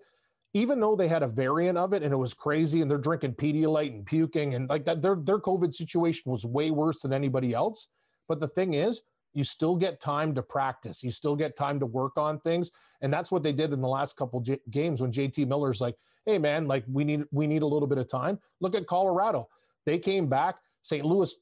Even 0.57 0.81
though 0.81 0.97
they 0.97 1.07
had 1.07 1.23
a 1.23 1.29
variant 1.29 1.77
of 1.77 1.93
it 1.93 2.03
and 2.03 2.15
it 2.15 2.17
was 2.17 2.33
crazy, 2.33 2.81
and 2.81 2.91
they're 2.91 2.97
drinking 2.97 3.35
Pedialyte 3.35 3.93
and 3.93 4.07
puking 4.07 4.55
and 4.55 4.71
like 4.71 4.87
that, 4.87 5.03
their 5.03 5.17
their 5.17 5.39
COVID 5.39 5.75
situation 5.75 6.33
was 6.33 6.47
way 6.47 6.71
worse 6.71 7.03
than 7.03 7.13
anybody 7.13 7.53
else. 7.53 7.89
But 8.27 8.41
the 8.41 8.49
thing 8.49 8.73
is, 8.73 9.03
you 9.35 9.45
still 9.45 9.77
get 9.77 10.01
time 10.01 10.35
to 10.35 10.43
practice. 10.43 11.03
You 11.05 11.11
still 11.11 11.37
get 11.37 11.59
time 11.59 11.79
to 11.81 11.85
work 11.85 12.17
on 12.17 12.41
things, 12.41 12.71
and 13.03 13.13
that's 13.13 13.31
what 13.31 13.43
they 13.43 13.53
did 13.53 13.75
in 13.75 13.83
the 13.83 13.89
last 13.99 14.17
couple 14.17 14.41
J- 14.41 14.61
games 14.71 15.03
when 15.03 15.13
JT 15.13 15.47
Miller's 15.47 15.83
like, 15.83 15.95
"Hey, 16.25 16.39
man, 16.39 16.67
like 16.67 16.85
we 16.91 17.05
need 17.05 17.25
we 17.33 17.47
need 17.47 17.61
a 17.61 17.67
little 17.67 17.87
bit 17.87 17.99
of 17.99 18.09
time." 18.09 18.39
Look 18.61 18.75
at 18.75 18.87
Colorado; 18.87 19.49
they 19.85 19.99
came 19.99 20.27
back. 20.27 20.57
St. 20.83 21.05
Louis, 21.05 21.35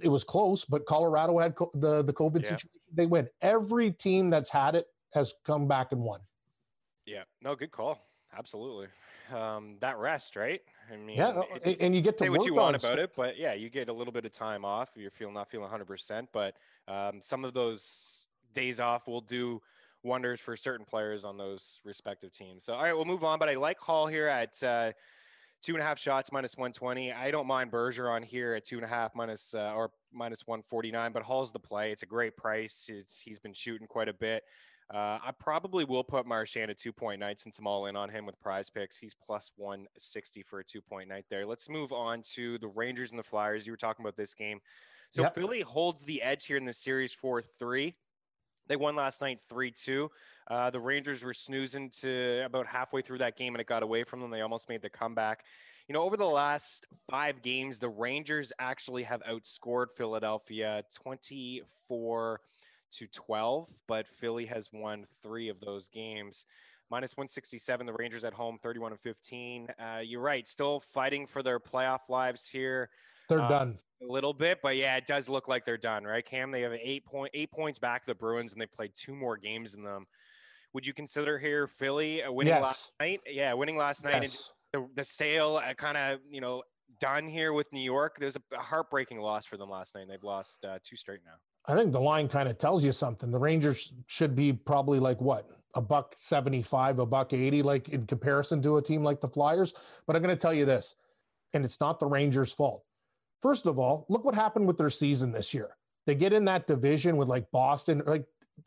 it 0.00 0.08
was 0.08 0.24
close, 0.24 0.64
but 0.64 0.86
Colorado 0.86 1.38
had 1.38 1.54
co- 1.54 1.70
the 1.74 2.00
the 2.02 2.14
COVID 2.14 2.36
Yeah. 2.42 2.48
situation. 2.56 2.70
They 2.94 3.04
win. 3.04 3.28
Every 3.42 3.90
team 3.92 4.30
that's 4.30 4.48
had 4.48 4.74
it 4.74 4.86
has 5.12 5.34
come 5.44 5.68
back 5.68 5.92
and 5.92 6.00
won. 6.00 6.20
yeah, 7.04 7.24
no, 7.42 7.54
good 7.54 7.70
call. 7.70 8.00
Absolutely. 8.36 8.88
Um, 9.32 9.76
that 9.80 9.98
rest, 9.98 10.36
right? 10.36 10.60
I 10.92 10.96
mean, 10.96 11.16
Yeah, 11.16 11.40
it- 11.64 11.78
and- 11.80 11.94
you 11.94 12.02
get 12.02 12.18
to 12.18 12.24
say 12.24 12.28
what 12.30 12.44
you 12.46 12.54
want 12.54 12.76
about 12.76 12.80
stuff. 12.92 12.98
it, 12.98 13.12
but 13.16 13.36
yeah, 13.38 13.54
you 13.54 13.70
get 13.70 13.88
a 13.88 13.92
little 13.92 14.12
bit 14.12 14.24
of 14.26 14.32
time 14.32 14.64
off. 14.64 14.90
You're 14.96 15.10
feeling 15.10 15.34
not 15.34 15.48
feeling 15.48 15.68
100%, 15.70 16.28
but 16.32 16.56
um, 16.88 17.20
some 17.22 17.44
of 17.44 17.54
those 17.54 18.28
days 18.52 18.80
off 18.80 19.08
will 19.08 19.20
do 19.22 19.62
wonders 20.02 20.40
for 20.40 20.54
certain 20.56 20.84
players 20.84 21.24
on 21.24 21.38
those 21.38 21.80
respective 21.84 22.30
teams. 22.32 22.64
So, 22.64 22.74
all 22.74 22.82
right, 22.82 22.92
we'll 22.92 23.06
move 23.06 23.24
on. 23.24 23.38
But 23.38 23.48
I 23.48 23.54
like 23.54 23.78
Hall 23.78 24.06
here 24.06 24.26
at 24.28 24.62
uh, 24.62 24.92
two 25.62 25.72
and 25.72 25.82
a 25.82 25.86
half 25.86 25.98
shots 25.98 26.30
minus 26.30 26.58
120. 26.58 27.10
I 27.12 27.30
don't 27.30 27.46
mind 27.46 27.70
Bergeron 27.72 28.22
here 28.22 28.52
at 28.54 28.64
two 28.64 28.76
and 28.76 28.84
a 28.84 28.88
half 28.88 29.14
minus 29.14 29.54
uh, 29.54 29.72
or 29.74 29.90
minus 30.12 30.46
149, 30.46 31.12
but 31.12 31.22
Hall's 31.22 31.52
the 31.52 31.58
play. 31.58 31.90
It's 31.92 32.02
a 32.02 32.06
great 32.06 32.36
price. 32.36 32.90
It's 32.92 33.20
he's 33.22 33.38
been 33.38 33.54
shooting 33.54 33.86
quite 33.86 34.08
a 34.10 34.12
bit. 34.12 34.44
Uh, 34.92 35.18
I 35.24 35.30
probably 35.38 35.84
will 35.84 36.04
put 36.04 36.26
Marchand 36.26 36.70
at 36.70 36.78
two 36.78 36.92
point 36.92 37.20
night 37.20 37.40
since 37.40 37.58
I'm 37.58 37.66
all 37.66 37.86
in 37.86 37.96
on 37.96 38.10
him 38.10 38.26
with 38.26 38.38
prize 38.40 38.68
picks. 38.70 38.98
He's 38.98 39.14
plus 39.14 39.50
160 39.56 40.42
for 40.42 40.60
a 40.60 40.64
two 40.64 40.82
point 40.82 41.08
night 41.08 41.24
there. 41.30 41.46
Let's 41.46 41.68
move 41.70 41.92
on 41.92 42.22
to 42.34 42.58
the 42.58 42.68
Rangers 42.68 43.10
and 43.10 43.18
the 43.18 43.24
Flyers. 43.24 43.66
You 43.66 43.72
were 43.72 43.78
talking 43.78 44.04
about 44.04 44.16
this 44.16 44.34
game. 44.34 44.60
So 45.10 45.22
Yep. 45.22 45.34
Philly 45.34 45.60
holds 45.62 46.04
the 46.04 46.22
edge 46.22 46.46
here 46.46 46.56
in 46.56 46.64
the 46.64 46.72
series 46.72 47.14
4 47.14 47.40
3. 47.40 47.94
They 48.66 48.76
won 48.76 48.96
last 48.96 49.20
night 49.20 49.40
3 49.40 49.70
2. 49.70 50.10
Uh, 50.48 50.70
the 50.70 50.80
Rangers 50.80 51.24
were 51.24 51.34
snoozing 51.34 51.88
to 52.00 52.42
about 52.44 52.66
halfway 52.66 53.00
through 53.00 53.18
that 53.18 53.36
game 53.36 53.54
and 53.54 53.60
it 53.60 53.66
got 53.66 53.82
away 53.82 54.04
from 54.04 54.20
them. 54.20 54.30
They 54.30 54.42
almost 54.42 54.68
made 54.68 54.82
the 54.82 54.90
comeback. 54.90 55.44
You 55.88 55.92
know, 55.92 56.02
over 56.02 56.16
the 56.16 56.24
last 56.24 56.86
five 57.10 57.42
games, 57.42 57.78
the 57.78 57.90
Rangers 57.90 58.52
actually 58.58 59.02
have 59.02 59.22
outscored 59.22 59.90
Philadelphia 59.90 60.82
24 60.94 62.40
to 62.98 63.06
12, 63.06 63.68
but 63.88 64.06
Philly 64.08 64.46
has 64.46 64.70
won 64.72 65.04
three 65.22 65.48
of 65.48 65.60
those 65.60 65.88
games. 65.88 66.44
Minus 66.90 67.16
167, 67.16 67.86
the 67.86 67.92
Rangers 67.92 68.24
at 68.24 68.34
home, 68.34 68.58
31 68.62 68.92
and 68.92 69.00
15. 69.00 69.68
Uh, 69.78 69.98
you're 70.04 70.20
right, 70.20 70.46
still 70.46 70.80
fighting 70.80 71.26
for 71.26 71.42
their 71.42 71.58
playoff 71.58 72.08
lives 72.08 72.48
here 72.48 72.90
They're 73.28 73.40
Uh, 73.40 73.48
done. 73.48 73.78
a 74.02 74.12
little 74.12 74.34
bit, 74.34 74.60
but 74.62 74.76
yeah, 74.76 74.96
it 74.96 75.06
does 75.06 75.28
look 75.28 75.48
like 75.48 75.64
they're 75.64 75.78
done, 75.78 76.04
right? 76.04 76.24
Cam, 76.24 76.50
they 76.50 76.60
have 76.60 76.74
eight 76.74 77.04
point 77.06 77.30
eight 77.34 77.50
points 77.50 77.78
back 77.78 78.04
the 78.04 78.14
Bruins, 78.14 78.52
and 78.52 78.60
they 78.60 78.66
played 78.66 78.92
two 78.94 79.14
more 79.16 79.36
games 79.38 79.72
than 79.72 79.82
them. 79.82 80.06
Would 80.74 80.86
you 80.86 80.92
consider 80.92 81.38
here 81.38 81.66
Philly 81.66 82.22
uh, 82.22 82.30
winning 82.30 82.52
last 82.60 82.92
night? 83.00 83.20
Yeah, 83.26 83.54
winning 83.54 83.76
last 83.78 84.04
night, 84.04 84.20
Yes. 84.22 84.52
and 84.74 84.84
the, 84.84 84.94
the 84.96 85.04
sale 85.04 85.56
uh, 85.56 85.72
kind 85.74 85.96
of 85.96 86.20
you 86.28 86.40
know 86.42 86.62
done 87.00 87.26
here 87.26 87.52
with 87.54 87.72
New 87.72 87.80
York. 87.82 88.16
There's 88.20 88.36
a, 88.36 88.58
heartbreaking 88.60 89.18
loss 89.20 89.46
for 89.46 89.56
them 89.56 89.70
last 89.70 89.94
night. 89.94 90.02
And 90.02 90.10
they've 90.10 90.22
lost 90.22 90.64
uh, 90.64 90.78
two 90.84 90.96
straight 90.96 91.20
now. 91.24 91.32
I 91.66 91.74
think 91.74 91.92
the 91.92 92.00
line 92.00 92.28
kind 92.28 92.48
of 92.48 92.58
tells 92.58 92.84
you 92.84 92.92
something. 92.92 93.30
The 93.30 93.38
Rangers 93.38 93.92
should 94.06 94.34
be 94.34 94.52
probably 94.52 94.98
like 94.98 95.20
what 95.20 95.48
a 95.74 95.80
buck 95.80 96.14
75, 96.16 96.98
a 97.00 97.06
buck 97.06 97.32
80, 97.32 97.62
like 97.62 97.88
in 97.88 98.06
comparison 98.06 98.62
to 98.62 98.76
a 98.76 98.82
team 98.82 99.02
like 99.02 99.20
the 99.20 99.28
Flyers. 99.28 99.74
But 100.06 100.14
I'm 100.14 100.22
going 100.22 100.34
to 100.34 100.40
tell 100.40 100.54
you 100.54 100.64
this, 100.64 100.94
and 101.52 101.64
it's 101.64 101.80
not 101.80 101.98
the 101.98 102.06
Rangers' 102.06 102.52
fault. 102.52 102.84
First 103.42 103.66
of 103.66 103.78
all, 103.78 104.06
look 104.08 104.24
what 104.24 104.34
happened 104.34 104.66
with 104.66 104.78
their 104.78 104.90
season 104.90 105.32
this 105.32 105.52
year. 105.52 105.76
They 106.06 106.14
get 106.14 106.32
in 106.32 106.44
that 106.44 106.66
division 106.66 107.16
with 107.16 107.28
like 107.28 107.50
Boston, 107.50 108.02
like 108.06 108.26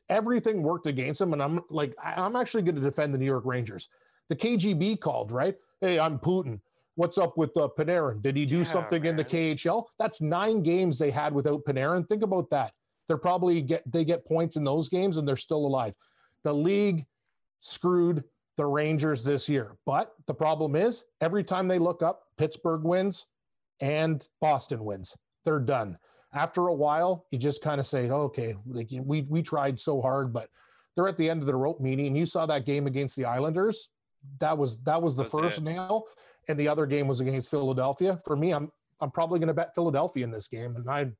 everything 0.09 0.63
worked 0.63 0.87
against 0.87 1.19
them. 1.19 1.33
And 1.33 1.41
I'm 1.41 1.61
like, 1.69 1.95
I'm 2.03 2.35
actually 2.35 2.63
going 2.63 2.75
to 2.75 2.81
defend 2.81 3.13
the 3.13 3.17
New 3.17 3.25
York 3.25 3.45
Rangers. 3.45 3.89
The 4.29 4.35
KGB 4.35 4.99
called, 4.99 5.31
right? 5.31 5.55
Hey, 5.81 5.99
I'm 5.99 6.19
Putin. 6.19 6.59
What's 6.95 7.19
up 7.19 7.37
with 7.37 7.55
uh, 7.55 7.69
Panarin? 7.77 8.23
Did 8.23 8.35
he 8.35 8.45
do 8.45 8.57
Yeah, 8.57 8.63
something 8.63 9.05
in 9.05 9.15
the. 9.15 9.23
KHL? 9.23 9.85
That's 9.99 10.19
nine 10.19 10.63
games 10.63 10.97
they 10.97 11.11
had 11.11 11.31
without 11.31 11.63
Panarin. 11.63 12.07
Think 12.09 12.23
about 12.23 12.49
that 12.49 12.73
They're 13.07 13.17
probably 13.17 13.61
get 13.61 13.89
they 13.91 14.03
get 14.03 14.25
points 14.25 14.55
in 14.55 14.63
those 14.63 14.89
games 14.89 15.17
and 15.17 15.27
they're 15.27 15.35
still 15.37 15.65
alive. 15.65 15.95
The 16.43 16.53
league 16.53 17.05
screwed 17.61 18.23
the 18.57 18.65
Rangers 18.65 19.23
this 19.23 19.47
year. 19.47 19.77
But 19.85 20.13
the 20.25 20.33
problem 20.33 20.75
is 20.75 21.03
every 21.21 21.43
time 21.43 21.67
they 21.67 21.79
look 21.79 22.01
up, 22.01 22.23
Pittsburgh 22.37 22.83
wins 22.83 23.25
and 23.79 24.27
Boston 24.41 24.83
wins. 24.83 25.15
They're 25.45 25.59
done. 25.59 25.97
After 26.33 26.67
a 26.67 26.73
while, 26.73 27.25
you 27.31 27.39
just 27.39 27.61
kind 27.61 27.79
of 27.79 27.87
say, 27.87 28.09
oh, 28.09 28.23
okay, 28.23 28.55
like 28.67 28.89
we 28.91 29.21
we 29.21 29.41
tried 29.41 29.79
so 29.79 30.01
hard, 30.01 30.33
but 30.33 30.49
they're 30.95 31.07
at 31.07 31.15
the 31.17 31.29
end 31.29 31.41
of 31.41 31.47
the 31.47 31.55
rope 31.55 31.79
meeting. 31.79 32.07
And 32.07 32.17
you 32.17 32.25
saw 32.25 32.45
that 32.47 32.65
game 32.65 32.87
against 32.87 33.15
the 33.15 33.25
Islanders. 33.25 33.89
That 34.39 34.57
was 34.57 34.77
that 34.83 35.01
was 35.01 35.15
the 35.15 35.23
That's 35.23 35.39
first 35.39 35.57
it. 35.59 35.63
nail, 35.63 36.05
and 36.49 36.59
the 36.59 36.67
other 36.67 36.85
game 36.85 37.07
was 37.07 37.21
against 37.21 37.49
Philadelphia. 37.49 38.19
For 38.25 38.35
me, 38.35 38.51
I'm 38.51 38.69
I'm 38.99 39.11
probably 39.11 39.39
going 39.39 39.47
to 39.47 39.53
bet 39.53 39.75
Philadelphia 39.75 40.23
in 40.23 40.31
this 40.31 40.47
game, 40.47 40.75
and 40.75 40.89
I 40.89 41.11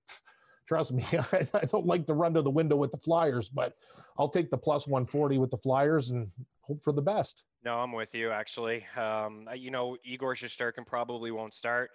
trust 0.68 0.94
me, 0.94 1.04
I, 1.34 1.48
I 1.54 1.66
don't 1.66 1.86
like 1.86 2.06
to 2.08 2.14
run 2.14 2.34
to 2.34 2.42
the 2.42 2.52
window 2.52 2.76
with 2.76 2.92
the 2.92 2.98
Flyers, 2.98 3.50
but 3.50 3.74
I'll 4.18 4.30
take 4.30 4.50
the 4.50 4.58
plus 4.58 4.88
140 4.88 5.38
with 5.38 5.52
the 5.52 5.58
Flyers 5.58 6.10
and 6.10 6.30
hope 6.62 6.84
for 6.84 6.92
the 6.92 7.02
best. 7.02 7.44
No, 7.64 7.80
I'm 7.80 7.92
with 7.92 8.14
you 8.14 8.32
actually. 8.32 8.86
Um, 8.96 9.48
you 9.56 9.72
know, 9.72 9.98
Igor 10.04 10.36
Shesterkin 10.36 10.86
probably 10.86 11.32
won't 11.32 11.54
start. 11.54 11.92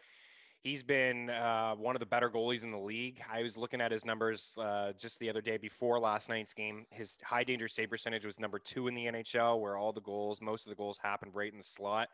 He's 0.62 0.84
been 0.84 1.28
uh, 1.28 1.74
one 1.74 1.96
of 1.96 2.00
the 2.00 2.06
better 2.06 2.30
goalies 2.30 2.62
in 2.62 2.70
the 2.70 2.78
league. 2.78 3.20
I 3.30 3.42
was 3.42 3.56
looking 3.56 3.80
at 3.80 3.90
his 3.90 4.04
numbers 4.04 4.56
uh, 4.60 4.92
just 4.96 5.18
the 5.18 5.28
other 5.28 5.40
day 5.40 5.56
before 5.56 5.98
last 5.98 6.28
night's 6.28 6.54
game. 6.54 6.86
His 6.90 7.18
high 7.24 7.42
danger 7.42 7.66
save 7.66 7.90
percentage 7.90 8.24
was 8.24 8.38
number 8.38 8.60
two 8.60 8.86
in 8.86 8.94
the 8.94 9.06
NHL, 9.06 9.60
where 9.60 9.76
all 9.76 9.92
the 9.92 10.02
goals, 10.02 10.40
most 10.40 10.66
of 10.66 10.70
the 10.70 10.76
goals 10.76 10.98
happened 10.98 11.34
right 11.34 11.50
in 11.50 11.58
the 11.58 11.64
slot. 11.64 12.10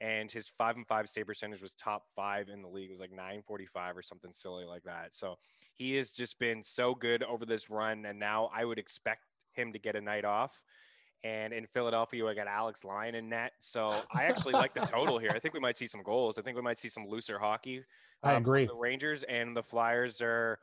And 0.00 0.30
his 0.30 0.48
five 0.48 0.76
and 0.76 0.86
five 0.86 1.08
save 1.08 1.26
percentage 1.26 1.60
was 1.60 1.74
top 1.74 2.04
five 2.16 2.48
in 2.48 2.62
the 2.62 2.68
league. 2.68 2.88
It 2.88 2.92
was 2.92 3.00
like 3.00 3.10
945 3.10 3.98
or 3.98 4.02
something 4.02 4.32
silly 4.32 4.64
like 4.64 4.84
that. 4.84 5.14
So 5.14 5.36
he 5.74 5.96
has 5.96 6.12
just 6.12 6.38
been 6.38 6.62
so 6.62 6.94
good 6.94 7.22
over 7.22 7.44
this 7.44 7.68
run. 7.68 8.06
And 8.06 8.18
now 8.18 8.50
I 8.54 8.64
would 8.64 8.78
expect 8.78 9.20
him 9.52 9.72
to 9.74 9.78
get 9.78 9.96
a 9.96 10.00
night 10.00 10.24
off. 10.24 10.64
And 11.22 11.52
in 11.52 11.66
Philadelphia, 11.66 12.26
I 12.26 12.34
got 12.34 12.46
Alex 12.46 12.82
Lyon 12.82 13.14
in 13.14 13.28
net. 13.28 13.52
So 13.60 13.94
I 14.10 14.24
actually 14.24 14.54
like 14.54 14.72
the 14.72 14.80
total 14.80 15.18
here. 15.18 15.32
I 15.34 15.38
think 15.38 15.52
we 15.52 15.60
might 15.60 15.76
see 15.76 15.86
some 15.86 16.02
goals. 16.02 16.38
I 16.38 16.42
think 16.42 16.56
we 16.56 16.62
might 16.62 16.78
see 16.78 16.88
some 16.88 17.06
looser 17.06 17.38
hockey. 17.38 17.84
Um, 18.22 18.30
I 18.30 18.32
agree. 18.34 18.66
The 18.66 18.74
Rangers 18.74 19.22
and 19.24 19.54
the 19.54 19.62
Flyers 19.62 20.22
are, 20.22 20.58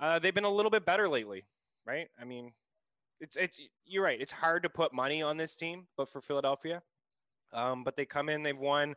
uh, 0.00 0.18
they've 0.18 0.34
been 0.34 0.44
a 0.44 0.50
little 0.50 0.70
bit 0.70 0.86
better 0.86 1.06
lately, 1.06 1.44
right? 1.86 2.08
I 2.18 2.24
mean, 2.24 2.52
it's, 3.20 3.36
it's, 3.36 3.60
you're 3.84 4.04
right. 4.04 4.18
It's 4.18 4.32
hard 4.32 4.62
to 4.62 4.70
put 4.70 4.94
money 4.94 5.22
on 5.22 5.36
this 5.36 5.54
team, 5.54 5.86
but 5.98 6.08
for 6.08 6.22
Philadelphia, 6.22 6.82
um, 7.54 7.84
but 7.84 7.96
they 7.96 8.04
come 8.04 8.28
in, 8.28 8.42
they've 8.42 8.58
won 8.58 8.94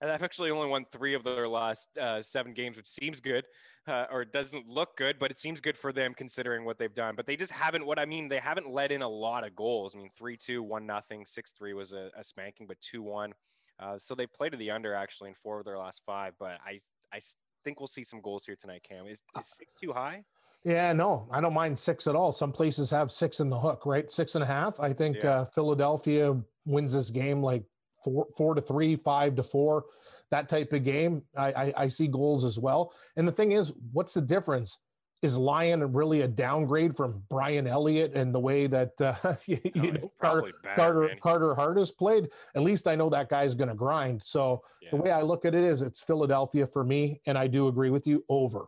and 0.00 0.10
they've 0.10 0.22
actually 0.22 0.50
only 0.50 0.68
won 0.68 0.84
three 0.92 1.14
of 1.14 1.24
their 1.24 1.48
last 1.48 1.96
uh, 1.98 2.20
seven 2.20 2.52
games, 2.52 2.76
which 2.76 2.86
seems 2.86 3.20
good, 3.20 3.46
uh, 3.86 4.04
or 4.10 4.24
doesn't 4.24 4.68
look 4.68 4.96
good, 4.96 5.18
but 5.18 5.30
it 5.30 5.38
seems 5.38 5.60
good 5.60 5.76
for 5.76 5.92
them 5.92 6.12
considering 6.14 6.64
what 6.64 6.78
they've 6.78 6.94
done. 6.94 7.14
But 7.16 7.26
they 7.26 7.36
just 7.36 7.52
haven't. 7.52 7.86
What 7.86 7.98
I 7.98 8.04
mean, 8.04 8.28
they 8.28 8.38
haven't 8.38 8.68
let 8.68 8.92
in 8.92 9.02
a 9.02 9.08
lot 9.08 9.46
of 9.46 9.56
goals. 9.56 9.94
I 9.94 9.98
mean, 9.98 10.10
three 10.16 10.36
two, 10.36 10.62
one 10.62 10.86
nothing, 10.86 11.24
six 11.24 11.52
three 11.52 11.72
was 11.72 11.92
a, 11.92 12.10
a 12.16 12.22
spanking, 12.22 12.66
but 12.66 12.80
two 12.80 13.02
one. 13.02 13.32
Uh, 13.78 13.98
so 13.98 14.14
they've 14.14 14.32
played 14.32 14.52
to 14.52 14.58
the 14.58 14.70
under 14.70 14.94
actually 14.94 15.28
in 15.28 15.34
four 15.34 15.58
of 15.58 15.64
their 15.64 15.78
last 15.78 16.02
five. 16.04 16.34
But 16.38 16.58
I 16.64 16.78
I 17.12 17.20
think 17.64 17.80
we'll 17.80 17.86
see 17.86 18.04
some 18.04 18.20
goals 18.20 18.44
here 18.44 18.56
tonight. 18.56 18.84
Cam 18.86 19.06
is, 19.06 19.22
is 19.38 19.46
six 19.46 19.74
too 19.74 19.92
high? 19.92 20.24
Yeah, 20.64 20.92
no, 20.92 21.28
I 21.30 21.40
don't 21.40 21.54
mind 21.54 21.78
six 21.78 22.06
at 22.06 22.16
all. 22.16 22.32
Some 22.32 22.52
places 22.52 22.90
have 22.90 23.10
six 23.10 23.40
in 23.40 23.48
the 23.48 23.58
hook, 23.58 23.86
right? 23.86 24.10
Six 24.10 24.34
and 24.34 24.42
a 24.42 24.46
half. 24.46 24.80
I 24.80 24.92
think 24.92 25.18
yeah. 25.18 25.30
uh, 25.30 25.44
Philadelphia 25.46 26.36
wins 26.64 26.92
this 26.92 27.10
game 27.10 27.40
like 27.40 27.62
four 28.06 28.26
four 28.36 28.54
to 28.54 28.60
three, 28.60 28.94
five 28.94 29.34
to 29.36 29.42
four, 29.42 29.84
that 30.30 30.48
type 30.48 30.72
of 30.72 30.84
game. 30.84 31.22
I, 31.36 31.52
I, 31.52 31.72
I 31.76 31.88
see 31.88 32.06
goals 32.06 32.44
as 32.44 32.58
well. 32.58 32.92
And 33.16 33.26
the 33.26 33.32
thing 33.32 33.52
is, 33.52 33.72
what's 33.92 34.14
the 34.14 34.20
difference? 34.20 34.78
Is 35.22 35.36
Lyon 35.36 35.92
really 35.92 36.20
a 36.20 36.28
downgrade 36.28 36.94
from 36.94 37.22
Brian 37.30 37.66
Elliott 37.66 38.14
and 38.14 38.34
the 38.34 38.38
way 38.38 38.66
that 38.66 38.92
uh, 39.00 39.14
you, 39.46 39.58
no, 39.74 39.82
you 39.82 39.92
know, 39.92 40.12
Carter, 40.20 40.52
bad, 40.62 40.76
Carter, 40.76 41.16
Carter 41.20 41.54
Hart 41.54 41.78
has 41.78 41.90
played? 41.90 42.28
At 42.54 42.62
least 42.62 42.86
I 42.86 42.94
know 42.94 43.08
that 43.10 43.28
guy's 43.28 43.54
going 43.54 43.70
to 43.70 43.74
grind. 43.74 44.22
So 44.22 44.62
yeah. 44.82 44.90
the 44.90 44.96
way 44.96 45.10
I 45.10 45.22
look 45.22 45.44
at 45.44 45.54
it 45.54 45.64
is, 45.64 45.80
it's 45.82 46.02
Philadelphia 46.02 46.66
for 46.66 46.84
me, 46.84 47.20
and 47.26 47.36
I 47.36 47.46
do 47.46 47.68
agree 47.68 47.90
with 47.90 48.06
you. 48.06 48.24
Over. 48.28 48.66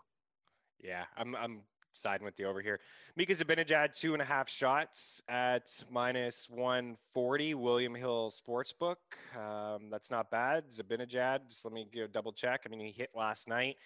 Yeah, 0.82 1.04
I'm 1.16 1.36
I'm 1.36 1.60
siding 1.98 2.24
with 2.24 2.36
the 2.36 2.44
over 2.44 2.60
here. 2.60 2.80
Mika 3.16 3.32
Zibanejad, 3.32 3.98
two 3.98 4.12
and 4.12 4.22
a 4.22 4.24
half 4.24 4.48
shots 4.48 5.22
at 5.28 5.82
minus 5.90 6.48
140. 6.50 7.54
William 7.54 7.94
Hill 7.94 8.30
Sportsbook. 8.30 8.96
Um, 9.36 9.90
that's 9.90 10.10
not 10.10 10.30
bad. 10.30 10.70
Zibanejad, 10.70 11.48
just 11.48 11.64
let 11.64 11.74
me 11.74 11.86
go 11.94 12.06
double 12.06 12.32
check. 12.32 12.62
I 12.64 12.68
mean, 12.68 12.80
he 12.80 12.92
hit 12.92 13.10
last 13.14 13.48
night. 13.48 13.76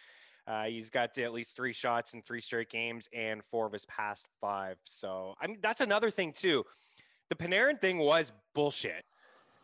Uh, 0.46 0.64
he's 0.64 0.90
got 0.90 1.16
at 1.18 1.32
least 1.32 1.56
three 1.56 1.72
shots 1.72 2.14
in 2.14 2.22
three 2.22 2.40
straight 2.40 2.68
games 2.68 3.08
and 3.12 3.44
four 3.44 3.66
of 3.66 3.72
his 3.72 3.86
past 3.86 4.28
five. 4.40 4.76
So, 4.82 5.34
I 5.40 5.46
mean, 5.46 5.58
that's 5.62 5.80
another 5.80 6.10
thing, 6.10 6.32
too. 6.32 6.64
The 7.28 7.36
Panarin 7.36 7.80
thing 7.80 7.98
was 7.98 8.32
bullshit. 8.54 9.04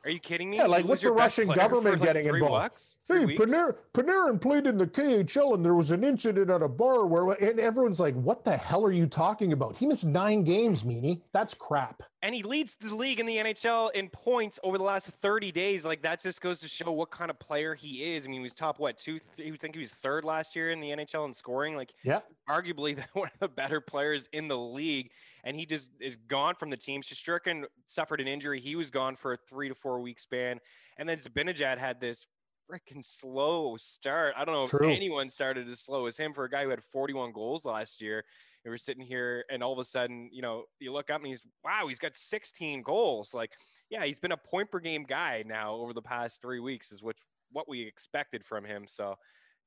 Are 0.05 0.11
you 0.11 0.21
kidding 0.21 0.51
me? 0.51 0.59
Yeah, 0.59 0.67
like 0.67 0.85
what's 0.85 1.03
the 1.03 1.11
Russian 1.11 1.49
government 1.49 2.01
getting 2.01 2.27
like 2.27 2.35
involved? 2.35 2.63
Bucks, 2.63 2.99
hey, 3.09 3.27
Panarin, 3.27 3.75
Panarin 3.93 4.41
played 4.41 4.67
in 4.67 4.79
the 4.79 4.87
KHL 4.87 5.55
and 5.55 5.65
there 5.65 5.75
was 5.75 5.91
an 5.91 6.05
incident 6.05 6.51
at 6.51 6.63
a 6.63 6.69
bar 6.69 7.07
where 7.07 7.33
and 7.33 7.59
everyone's 7.59 8.01
like, 8.01 8.15
"What 8.15 8.45
the 8.45 8.57
hell 8.57 8.85
are 8.85 8.93
you 8.93 9.07
talking 9.07 9.53
about?" 9.53 9.77
He 9.77 9.87
missed 9.87 10.05
nine 10.05 10.45
games, 10.45 10.85
Meaney. 10.85 11.23
That's 11.33 11.53
crap 11.53 12.03
and 12.23 12.35
he 12.35 12.43
leads 12.43 12.75
the 12.77 12.95
league 12.95 13.21
in 13.21 13.27
the 13.27 13.37
NHL 13.37 13.93
in 13.93 14.09
points 14.09 14.59
over 14.65 14.77
the 14.77 14.85
last 14.85 15.09
30 15.09 15.53
days. 15.53 15.87
Like 15.87 16.03
that 16.03 16.21
just 16.21 16.41
goes 16.41 16.61
to 16.61 16.69
show 16.69 16.91
what 16.91 17.11
kind 17.11 17.31
of 17.31 17.39
player 17.39 17.75
he 17.75 18.15
is. 18.15 18.27
I 18.27 18.31
mean, 18.31 18.41
he 18.41 18.43
was 18.43 18.55
top 18.55 18.81
what 18.81 18.99
two? 18.99 19.19
You 19.37 19.55
think 19.55 19.75
he 19.75 19.79
was 19.79 19.91
third 19.91 20.25
last 20.25 20.57
year 20.57 20.71
in 20.71 20.81
the 20.81 20.91
NHL 20.91 21.27
in 21.27 21.33
scoring? 21.33 21.77
Like, 21.77 21.95
yeah, 22.03 22.21
arguably 22.49 22.99
one 23.13 23.31
of 23.35 23.39
the 23.41 23.49
better 23.49 23.81
players 23.81 24.29
in 24.33 24.49
the 24.49 24.59
league, 24.59 25.11
and 25.45 25.57
he 25.57 25.65
just 25.65 25.93
is 26.01 26.17
gone 26.17 26.57
from 26.57 26.71
the 26.71 26.77
team. 26.77 27.03
Shesterkin 27.03 27.65
suffered 27.87 28.21
an 28.21 28.27
injury; 28.29 28.61
he 28.61 28.75
was 28.75 28.91
gone 28.91 29.15
for 29.15 29.33
a 29.33 29.37
three 29.37 29.69
to 29.69 29.75
four 29.75 30.01
week 30.01 30.19
span, 30.19 30.59
and 30.99 31.09
then 31.09 31.19
Zibanejad 31.19 31.79
had 31.79 32.01
this 32.01 32.27
freaking 32.71 33.03
slow 33.03 33.77
start. 33.79 34.35
I 34.37 34.45
don't 34.45 34.55
know 34.55 34.67
True. 34.67 34.91
if 34.91 34.97
anyone 34.97 35.29
started 35.29 35.69
as 35.69 35.81
slow 35.81 36.07
as 36.07 36.17
him 36.17 36.33
for 36.33 36.45
a 36.45 36.51
guy 36.51 36.65
who 36.65 36.71
had 36.71 36.83
41 36.85 37.33
goals 37.33 37.65
last 37.65 38.03
year 38.03 38.25
we 38.69 38.75
were 38.75 38.79
sitting 38.79 39.05
here 39.05 39.45
and 39.51 39.63
all 39.63 39.73
of 39.73 39.79
a 39.79 39.85
sudden, 39.85 40.29
you 40.31 40.43
know, 40.43 40.65
you 40.79 40.93
look 40.93 41.11
up 41.11 41.19
and 41.19 41.27
he's 41.27 41.43
wow, 41.65 41.87
he's 41.89 41.99
got 41.99 42.15
16 42.15 42.83
goals. 42.83 43.33
Like, 43.35 43.53
yeah, 43.91 44.05
he's 44.05 44.21
been 44.21 44.33
a 44.33 44.37
point 44.37 44.71
per 44.71 44.79
game 44.79 45.05
guy 45.05 45.43
now 45.47 45.75
over 45.75 45.95
the 45.95 46.03
past 46.03 46.43
three 46.43 46.61
weeks, 46.61 46.93
is 46.93 47.03
which 47.03 47.19
what 47.51 47.69
we 47.69 47.83
expected 47.83 48.45
from 48.45 48.65
him. 48.65 48.85
So 48.87 49.15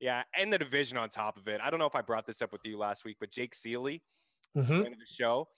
yeah, 0.00 0.22
and 0.38 0.52
the 0.52 0.58
division 0.58 0.98
on 0.98 1.08
top 1.08 1.36
of 1.36 1.48
it. 1.48 1.60
I 1.62 1.70
don't 1.70 1.78
know 1.78 1.86
if 1.86 1.94
I 1.94 2.00
brought 2.00 2.26
this 2.26 2.42
up 2.42 2.52
with 2.52 2.62
you 2.64 2.78
last 2.78 3.04
week, 3.04 3.16
but 3.20 3.30
Jake 3.30 3.54
Ciely, 3.54 4.00
mm-hmm. 4.56 4.82
the 4.82 4.96
show, 5.06 5.48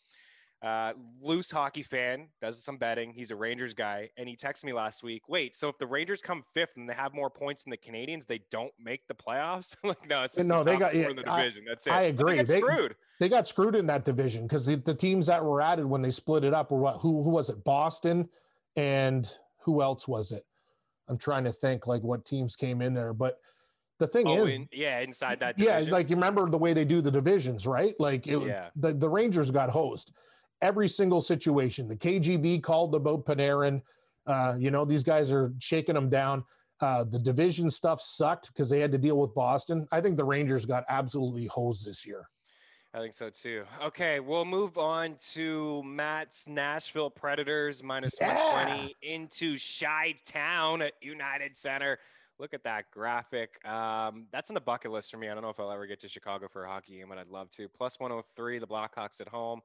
uh, 0.62 0.94
loose 1.20 1.50
hockey 1.50 1.82
fan, 1.82 2.28
does 2.40 2.62
some 2.62 2.78
betting. 2.78 3.12
He's 3.12 3.30
a 3.30 3.36
Rangers 3.36 3.74
guy, 3.74 4.08
and 4.16 4.28
he 4.28 4.34
texted 4.34 4.64
me 4.64 4.72
last 4.72 5.02
week. 5.02 5.28
Wait, 5.28 5.54
so 5.54 5.68
if 5.68 5.76
the 5.78 5.86
Rangers 5.86 6.22
come 6.22 6.42
fifth 6.42 6.76
and 6.76 6.88
they 6.88 6.94
have 6.94 7.12
more 7.12 7.28
points 7.28 7.64
than 7.64 7.70
the 7.70 7.76
Canadiens, 7.76 8.26
they 8.26 8.40
don't 8.50 8.72
make 8.82 9.06
the 9.06 9.14
playoffs? 9.14 9.76
like, 9.84 10.08
no, 10.08 10.22
it's 10.22 10.38
no, 10.38 10.62
the 10.62 10.72
they 10.72 10.78
got 10.78 10.94
yeah, 10.94 11.08
the 11.08 11.22
division. 11.22 11.64
I, 11.66 11.68
That's 11.68 11.86
it. 11.86 11.92
I 11.92 12.02
agree. 12.02 12.40
They, 12.42 12.60
screwed. 12.60 12.96
They 13.20 13.28
got 13.28 13.46
screwed 13.46 13.74
in 13.74 13.86
that 13.86 14.04
division 14.04 14.44
because 14.44 14.64
the, 14.64 14.76
the 14.76 14.94
teams 14.94 15.26
that 15.26 15.44
were 15.44 15.60
added 15.60 15.84
when 15.84 16.00
they 16.00 16.10
split 16.10 16.44
it 16.44 16.54
up 16.54 16.70
were 16.70 16.78
what? 16.78 16.98
Who 17.00 17.22
who 17.22 17.30
was 17.30 17.50
it? 17.50 17.62
Boston, 17.64 18.28
and 18.76 19.30
who 19.60 19.82
else 19.82 20.08
was 20.08 20.32
it? 20.32 20.46
I'm 21.08 21.18
trying 21.18 21.44
to 21.44 21.52
think 21.52 21.86
like 21.86 22.02
what 22.02 22.24
teams 22.24 22.56
came 22.56 22.80
in 22.80 22.94
there, 22.94 23.12
but 23.12 23.38
the 23.98 24.06
thing 24.06 24.26
oh, 24.26 24.44
is, 24.44 24.52
in, 24.52 24.68
yeah, 24.72 25.00
inside 25.00 25.40
that 25.40 25.56
division. 25.56 25.88
Yeah, 25.88 25.92
like 25.92 26.08
you 26.08 26.16
remember 26.16 26.48
the 26.48 26.58
way 26.58 26.72
they 26.72 26.84
do 26.84 27.00
the 27.00 27.10
divisions, 27.10 27.66
right? 27.66 27.94
Like 28.00 28.26
it, 28.26 28.40
yeah. 28.42 28.68
the 28.76 28.94
the 28.94 29.08
Rangers 29.08 29.50
got 29.50 29.68
hosed 29.68 30.12
every 30.64 30.88
single 30.88 31.20
situation. 31.20 31.86
The 31.86 31.94
KGB 31.94 32.62
called 32.62 32.94
about 32.94 33.24
Panarin. 33.24 33.82
Uh, 34.26 34.56
you 34.58 34.70
know, 34.70 34.84
these 34.84 35.04
guys 35.04 35.30
are 35.30 35.52
shaking 35.60 35.94
them 35.94 36.08
down. 36.08 36.42
Uh, 36.80 37.04
the 37.04 37.18
division 37.18 37.70
stuff 37.70 38.00
sucked 38.00 38.48
because 38.48 38.68
they 38.68 38.80
had 38.80 38.90
to 38.90 38.98
deal 38.98 39.18
with 39.18 39.32
Boston. 39.34 39.86
I 39.92 40.00
think 40.00 40.16
the 40.16 40.24
Rangers 40.24 40.64
got 40.64 40.84
absolutely 40.88 41.46
hosed 41.46 41.86
this 41.86 42.04
year. 42.04 42.28
I 42.94 42.98
think 42.98 43.12
so 43.12 43.28
too. 43.28 43.64
Okay, 43.82 44.20
we'll 44.20 44.44
move 44.44 44.78
on 44.78 45.16
to 45.32 45.82
Matt's 45.82 46.46
Nashville 46.48 47.10
Predators 47.10 47.82
minus 47.82 48.14
yeah. 48.20 48.34
120 48.34 48.94
into 49.02 49.56
Chi 49.56 50.14
Town 50.24 50.80
at 50.80 50.92
United 51.02 51.56
Center. 51.56 51.98
Look 52.38 52.54
at 52.54 52.64
that 52.64 52.90
graphic. 52.90 53.58
Um, 53.68 54.26
that's 54.32 54.50
on 54.50 54.54
the 54.54 54.60
bucket 54.60 54.90
list 54.90 55.10
for 55.10 55.18
me. 55.18 55.28
I 55.28 55.34
don't 55.34 55.42
know 55.42 55.50
if 55.50 55.60
I'll 55.60 55.72
ever 55.72 55.86
get 55.86 56.00
to 56.00 56.08
Chicago 56.08 56.48
for 56.48 56.64
a 56.64 56.68
hockey 56.68 56.98
game, 56.98 57.06
but 57.08 57.18
I'd 57.18 57.28
love 57.28 57.50
to. 57.50 57.68
Plus 57.68 57.98
103, 57.98 58.58
the 58.58 58.66
Blackhawks 58.66 59.20
at 59.20 59.28
home. 59.28 59.60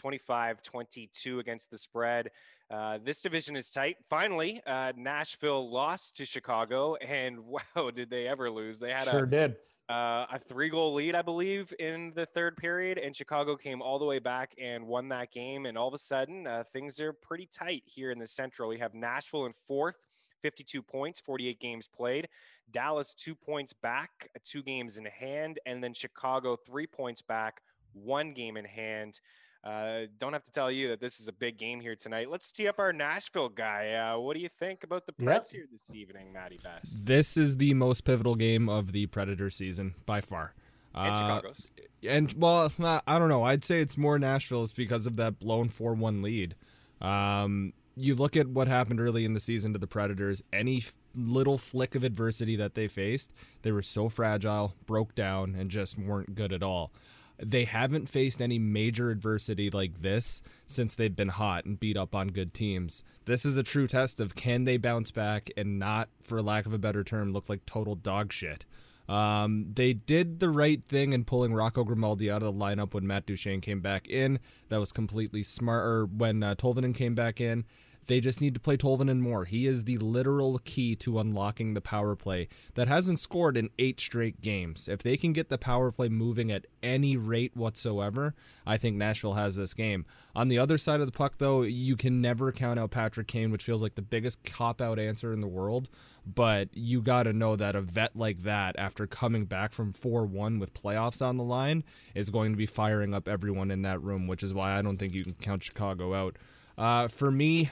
25 0.00 0.62
22 0.62 1.40
against 1.40 1.70
the 1.70 1.76
spread. 1.76 2.30
Uh, 2.70 2.98
this 3.04 3.20
division 3.20 3.54
is 3.54 3.70
tight. 3.70 3.96
Finally, 4.02 4.60
uh, 4.66 4.92
Nashville 4.96 5.70
lost 5.70 6.16
to 6.16 6.24
Chicago, 6.24 6.94
and 6.96 7.38
wow, 7.46 7.90
did 7.90 8.08
they 8.08 8.26
ever 8.26 8.50
lose? 8.50 8.80
They 8.80 8.92
had 8.92 9.08
sure 9.08 9.24
a, 9.24 9.30
did. 9.30 9.56
Uh, 9.90 10.24
a 10.32 10.38
three 10.38 10.70
goal 10.70 10.94
lead, 10.94 11.14
I 11.14 11.22
believe, 11.22 11.74
in 11.78 12.12
the 12.14 12.24
third 12.24 12.56
period, 12.56 12.96
and 12.96 13.14
Chicago 13.14 13.56
came 13.56 13.82
all 13.82 13.98
the 13.98 14.06
way 14.06 14.20
back 14.20 14.54
and 14.58 14.86
won 14.86 15.08
that 15.08 15.32
game. 15.32 15.66
And 15.66 15.76
all 15.76 15.88
of 15.88 15.94
a 15.94 15.98
sudden, 15.98 16.46
uh, 16.46 16.64
things 16.72 16.98
are 17.00 17.12
pretty 17.12 17.46
tight 17.46 17.82
here 17.84 18.10
in 18.10 18.18
the 18.18 18.26
Central. 18.26 18.68
We 18.68 18.78
have 18.78 18.94
Nashville 18.94 19.46
in 19.46 19.52
fourth. 19.52 20.06
52 20.40 20.80
points, 20.80 21.20
48 21.20 21.60
games 21.60 21.86
played. 21.86 22.26
Dallas, 22.70 23.12
two 23.12 23.34
points 23.34 23.74
back, 23.74 24.30
two 24.42 24.62
games 24.62 24.96
in 24.96 25.04
hand. 25.04 25.58
And 25.66 25.84
then 25.84 25.92
Chicago, 25.92 26.56
three 26.56 26.86
points 26.86 27.20
back, 27.20 27.60
one 27.92 28.32
game 28.32 28.56
in 28.56 28.64
hand. 28.64 29.20
Uh, 29.62 30.06
don't 30.18 30.32
have 30.32 30.42
to 30.42 30.50
tell 30.50 30.70
you 30.70 30.88
that 30.88 31.00
this 31.00 31.20
is 31.20 31.28
a 31.28 31.32
big 31.32 31.58
game 31.58 31.80
here 31.80 31.94
tonight. 31.94 32.30
Let's 32.30 32.50
tee 32.50 32.66
up 32.66 32.78
our 32.78 32.92
Nashville 32.92 33.50
guy. 33.50 33.92
Uh, 33.92 34.18
what 34.18 34.34
do 34.34 34.40
you 34.40 34.48
think 34.48 34.84
about 34.84 35.04
the 35.04 35.12
Preds 35.12 35.26
yep. 35.26 35.46
here 35.52 35.66
this 35.70 35.90
evening, 35.94 36.32
Matty 36.32 36.58
Best? 36.62 37.06
This 37.06 37.36
is 37.36 37.58
the 37.58 37.74
most 37.74 38.04
pivotal 38.04 38.36
game 38.36 38.70
of 38.70 38.92
the 38.92 39.06
Predator 39.06 39.50
season 39.50 39.94
by 40.06 40.22
far. 40.22 40.54
And 40.94 41.14
uh, 41.14 41.18
Chicago's. 41.18 41.70
And 42.02 42.32
well, 42.38 42.72
I 43.06 43.18
don't 43.18 43.28
know. 43.28 43.42
I'd 43.42 43.64
say 43.64 43.80
it's 43.80 43.98
more 43.98 44.18
Nashville's 44.18 44.72
because 44.72 45.06
of 45.06 45.16
that 45.16 45.38
blown 45.38 45.68
four-one 45.68 46.22
lead. 46.22 46.54
Um, 47.02 47.74
you 47.96 48.14
look 48.14 48.38
at 48.38 48.48
what 48.48 48.66
happened 48.66 48.98
early 48.98 49.26
in 49.26 49.34
the 49.34 49.40
season 49.40 49.74
to 49.74 49.78
the 49.78 49.86
Predators. 49.86 50.42
Any 50.54 50.78
f- 50.78 50.96
little 51.14 51.58
flick 51.58 51.94
of 51.94 52.02
adversity 52.02 52.56
that 52.56 52.74
they 52.74 52.88
faced, 52.88 53.34
they 53.60 53.72
were 53.72 53.82
so 53.82 54.08
fragile, 54.08 54.74
broke 54.86 55.14
down, 55.14 55.54
and 55.54 55.70
just 55.70 55.98
weren't 55.98 56.34
good 56.34 56.52
at 56.52 56.62
all 56.62 56.92
they 57.42 57.64
haven't 57.64 58.08
faced 58.08 58.40
any 58.40 58.58
major 58.58 59.10
adversity 59.10 59.70
like 59.70 60.02
this 60.02 60.42
since 60.66 60.94
they've 60.94 61.16
been 61.16 61.28
hot 61.28 61.64
and 61.64 61.80
beat 61.80 61.96
up 61.96 62.14
on 62.14 62.28
good 62.28 62.52
teams. 62.52 63.02
This 63.24 63.44
is 63.44 63.56
a 63.56 63.62
true 63.62 63.86
test 63.86 64.20
of 64.20 64.34
can 64.34 64.64
they 64.64 64.76
bounce 64.76 65.10
back 65.10 65.50
and 65.56 65.78
not, 65.78 66.08
for 66.22 66.42
lack 66.42 66.66
of 66.66 66.72
a 66.72 66.78
better 66.78 67.04
term, 67.04 67.32
look 67.32 67.48
like 67.48 67.66
total 67.66 67.94
dog 67.94 68.32
shit. 68.32 68.64
Um, 69.08 69.66
they 69.74 69.92
did 69.92 70.38
the 70.38 70.50
right 70.50 70.84
thing 70.84 71.12
in 71.12 71.24
pulling 71.24 71.52
Rocco 71.52 71.82
Grimaldi 71.82 72.30
out 72.30 72.44
of 72.44 72.54
the 72.56 72.64
lineup 72.64 72.94
when 72.94 73.06
Matt 73.06 73.26
Duchene 73.26 73.60
came 73.60 73.80
back 73.80 74.06
in. 74.06 74.38
That 74.68 74.78
was 74.78 74.92
completely 74.92 75.42
smart. 75.42 75.84
Or 75.84 76.06
when 76.06 76.44
uh, 76.44 76.54
Tolvanen 76.54 76.94
came 76.94 77.16
back 77.16 77.40
in, 77.40 77.64
they 78.06 78.20
just 78.20 78.40
need 78.40 78.54
to 78.54 78.60
play 78.60 78.76
Tolvanen 78.76 79.20
more. 79.20 79.44
He 79.44 79.66
is 79.66 79.84
the 79.84 79.98
literal 79.98 80.58
key 80.64 80.96
to 80.96 81.18
unlocking 81.18 81.74
the 81.74 81.80
power 81.80 82.16
play 82.16 82.48
that 82.74 82.88
hasn't 82.88 83.20
scored 83.20 83.56
in 83.56 83.70
eight 83.78 84.00
straight 84.00 84.40
games. 84.40 84.88
If 84.88 85.02
they 85.02 85.16
can 85.16 85.32
get 85.32 85.48
the 85.48 85.58
power 85.58 85.92
play 85.92 86.08
moving 86.08 86.50
at 86.50 86.66
any 86.82 87.16
rate 87.16 87.56
whatsoever, 87.56 88.34
I 88.66 88.76
think 88.76 88.96
Nashville 88.96 89.34
has 89.34 89.56
this 89.56 89.74
game. 89.74 90.06
On 90.34 90.48
the 90.48 90.58
other 90.58 90.78
side 90.78 91.00
of 91.00 91.06
the 91.06 91.12
puck, 91.12 91.34
though, 91.38 91.62
you 91.62 91.96
can 91.96 92.20
never 92.20 92.52
count 92.52 92.78
out 92.78 92.90
Patrick 92.90 93.26
Kane, 93.26 93.50
which 93.50 93.64
feels 93.64 93.82
like 93.82 93.94
the 93.94 94.02
biggest 94.02 94.44
cop 94.44 94.80
out 94.80 94.98
answer 94.98 95.32
in 95.32 95.40
the 95.40 95.48
world. 95.48 95.88
But 96.26 96.68
you 96.72 97.00
got 97.00 97.24
to 97.24 97.32
know 97.32 97.56
that 97.56 97.74
a 97.74 97.80
vet 97.80 98.14
like 98.14 98.40
that, 98.40 98.76
after 98.78 99.06
coming 99.06 99.46
back 99.46 99.72
from 99.72 99.92
4 99.92 100.26
1 100.26 100.58
with 100.58 100.74
playoffs 100.74 101.24
on 101.24 101.36
the 101.36 101.44
line, 101.44 101.82
is 102.14 102.30
going 102.30 102.52
to 102.52 102.58
be 102.58 102.66
firing 102.66 103.14
up 103.14 103.26
everyone 103.26 103.70
in 103.70 103.82
that 103.82 104.02
room, 104.02 104.26
which 104.26 104.42
is 104.42 104.54
why 104.54 104.78
I 104.78 104.82
don't 104.82 104.98
think 104.98 105.14
you 105.14 105.24
can 105.24 105.34
count 105.34 105.62
Chicago 105.62 106.14
out. 106.14 106.36
Uh, 106.76 107.08
for 107.08 107.30
me, 107.30 107.70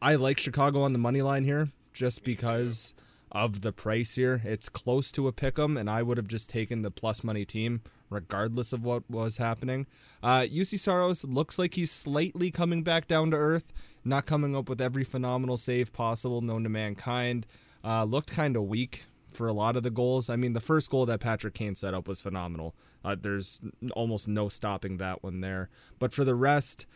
I 0.00 0.14
like 0.14 0.38
Chicago 0.38 0.82
on 0.82 0.92
the 0.92 0.98
money 0.98 1.22
line 1.22 1.44
here 1.44 1.70
just 1.92 2.22
because 2.22 2.94
of 3.32 3.62
the 3.62 3.72
price 3.72 4.14
here. 4.14 4.40
It's 4.44 4.68
close 4.68 5.10
to 5.12 5.26
a 5.26 5.32
pick 5.32 5.58
'em, 5.58 5.76
and 5.76 5.90
I 5.90 6.02
would 6.02 6.16
have 6.16 6.28
just 6.28 6.48
taken 6.48 6.82
the 6.82 6.90
plus 6.90 7.24
money 7.24 7.44
team 7.44 7.82
regardless 8.10 8.72
of 8.72 8.84
what 8.84 9.08
was 9.10 9.36
happening. 9.36 9.86
Uh, 10.22 10.40
Juuse 10.40 10.78
Saros 10.78 11.24
looks 11.24 11.58
like 11.58 11.74
he's 11.74 11.90
slightly 11.90 12.50
coming 12.50 12.82
back 12.82 13.06
down 13.06 13.30
to 13.32 13.36
earth, 13.36 13.72
not 14.04 14.24
coming 14.24 14.56
up 14.56 14.68
with 14.68 14.80
every 14.80 15.04
phenomenal 15.04 15.56
save 15.56 15.92
possible 15.92 16.40
known 16.40 16.62
to 16.62 16.70
mankind. 16.70 17.46
Uh, 17.84 18.04
looked 18.04 18.32
kind 18.32 18.56
of 18.56 18.62
weak 18.64 19.04
for 19.32 19.46
a 19.46 19.52
lot 19.52 19.76
of 19.76 19.82
the 19.82 19.90
goals. 19.90 20.30
I 20.30 20.36
mean, 20.36 20.54
the 20.54 20.60
first 20.60 20.90
goal 20.90 21.04
that 21.06 21.20
Patrick 21.20 21.54
Kane 21.54 21.74
set 21.74 21.92
up 21.92 22.08
was 22.08 22.20
phenomenal. 22.20 22.74
Uh, 23.04 23.16
there's 23.20 23.60
almost 23.92 24.26
no 24.26 24.48
stopping 24.48 24.96
that 24.96 25.22
one 25.22 25.40
there. 25.40 25.68
But 25.98 26.12
for 26.12 26.24
the 26.24 26.34
rest, 26.34 26.86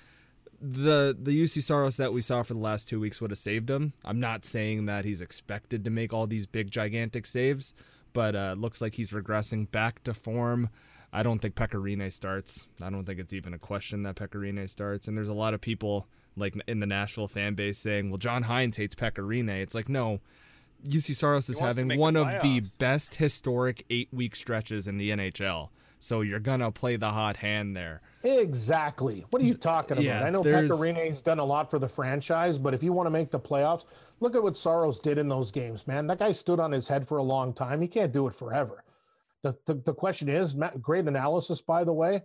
the 0.62 1.16
the 1.20 1.32
Juuse 1.32 1.60
Saros 1.60 1.96
that 1.96 2.12
we 2.12 2.20
saw 2.20 2.44
for 2.44 2.54
the 2.54 2.60
last 2.60 2.88
two 2.88 3.00
weeks 3.00 3.20
would 3.20 3.32
have 3.32 3.38
saved 3.38 3.68
him. 3.68 3.92
I'm 4.04 4.20
not 4.20 4.44
saying 4.44 4.86
that 4.86 5.04
he's 5.04 5.20
expected 5.20 5.84
to 5.84 5.90
make 5.90 6.14
all 6.14 6.28
these 6.28 6.46
big 6.46 6.70
gigantic 6.70 7.26
saves, 7.26 7.74
but 8.12 8.36
uh, 8.36 8.54
looks 8.56 8.80
like 8.80 8.94
he's 8.94 9.10
regressing 9.10 9.70
back 9.70 10.04
to 10.04 10.14
form. 10.14 10.70
I 11.12 11.22
don't 11.22 11.40
think 11.40 11.56
Pekka 11.56 11.82
Rinne 11.82 12.10
starts. 12.12 12.68
I 12.80 12.88
don't 12.90 13.04
think 13.04 13.18
it's 13.18 13.32
even 13.32 13.52
a 13.52 13.58
question 13.58 14.04
that 14.04 14.14
Pekka 14.14 14.40
Rinne 14.40 14.70
starts. 14.70 15.08
And 15.08 15.16
there's 15.16 15.28
a 15.28 15.34
lot 15.34 15.52
of 15.52 15.60
people 15.60 16.06
like 16.36 16.56
in 16.66 16.80
the 16.80 16.86
Nashville 16.86 17.28
fan 17.28 17.54
base 17.54 17.78
saying, 17.78 18.10
"Well, 18.10 18.18
John 18.18 18.44
Hynes 18.44 18.76
hates 18.76 18.94
Pekka 18.94 19.26
Rinne." 19.26 19.50
It's 19.50 19.74
like 19.74 19.88
no. 19.88 20.20
Juuse 20.86 21.14
Saros 21.14 21.48
is 21.48 21.58
having 21.58 21.96
one 21.98 22.16
of 22.16 22.40
the 22.42 22.62
best 22.78 23.16
historic 23.16 23.84
eight 23.90 24.08
week 24.12 24.34
stretches 24.34 24.88
in 24.88 24.98
the 24.98 25.10
NHL. 25.10 25.68
So 26.02 26.22
you're 26.22 26.40
gonna 26.40 26.72
play 26.72 26.96
the 26.96 27.10
hot 27.10 27.36
hand 27.36 27.76
there. 27.76 28.02
Exactly. 28.24 29.24
What 29.30 29.40
are 29.40 29.44
you 29.44 29.54
talking 29.54 29.92
about? 29.92 30.02
Yeah, 30.04 30.24
I 30.24 30.30
know 30.30 30.40
Pekka 30.40 30.78
Rinne's 30.78 31.22
done 31.22 31.38
a 31.38 31.44
lot 31.44 31.70
for 31.70 31.78
the 31.78 31.86
franchise, 31.86 32.58
but 32.58 32.74
if 32.74 32.82
you 32.82 32.92
want 32.92 33.06
to 33.06 33.10
make 33.10 33.30
the 33.30 33.38
playoffs, 33.38 33.84
look 34.18 34.34
at 34.34 34.42
what 34.42 34.56
Saros 34.56 34.98
did 34.98 35.16
in 35.16 35.28
those 35.28 35.52
games, 35.52 35.86
man. 35.86 36.08
That 36.08 36.18
guy 36.18 36.32
stood 36.32 36.58
on 36.58 36.72
his 36.72 36.88
head 36.88 37.06
for 37.06 37.18
a 37.18 37.22
long 37.22 37.52
time. 37.52 37.80
He 37.80 37.86
can't 37.86 38.12
do 38.12 38.26
it 38.26 38.34
forever. 38.34 38.82
The 39.42 39.56
the, 39.66 39.74
the 39.74 39.94
question 39.94 40.28
is, 40.28 40.56
Matt, 40.56 40.82
great 40.82 41.06
analysis, 41.06 41.60
by 41.60 41.84
the 41.84 41.92
way. 41.92 42.22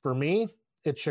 For 0.00 0.14
me, 0.14 0.48
it's 0.84 1.06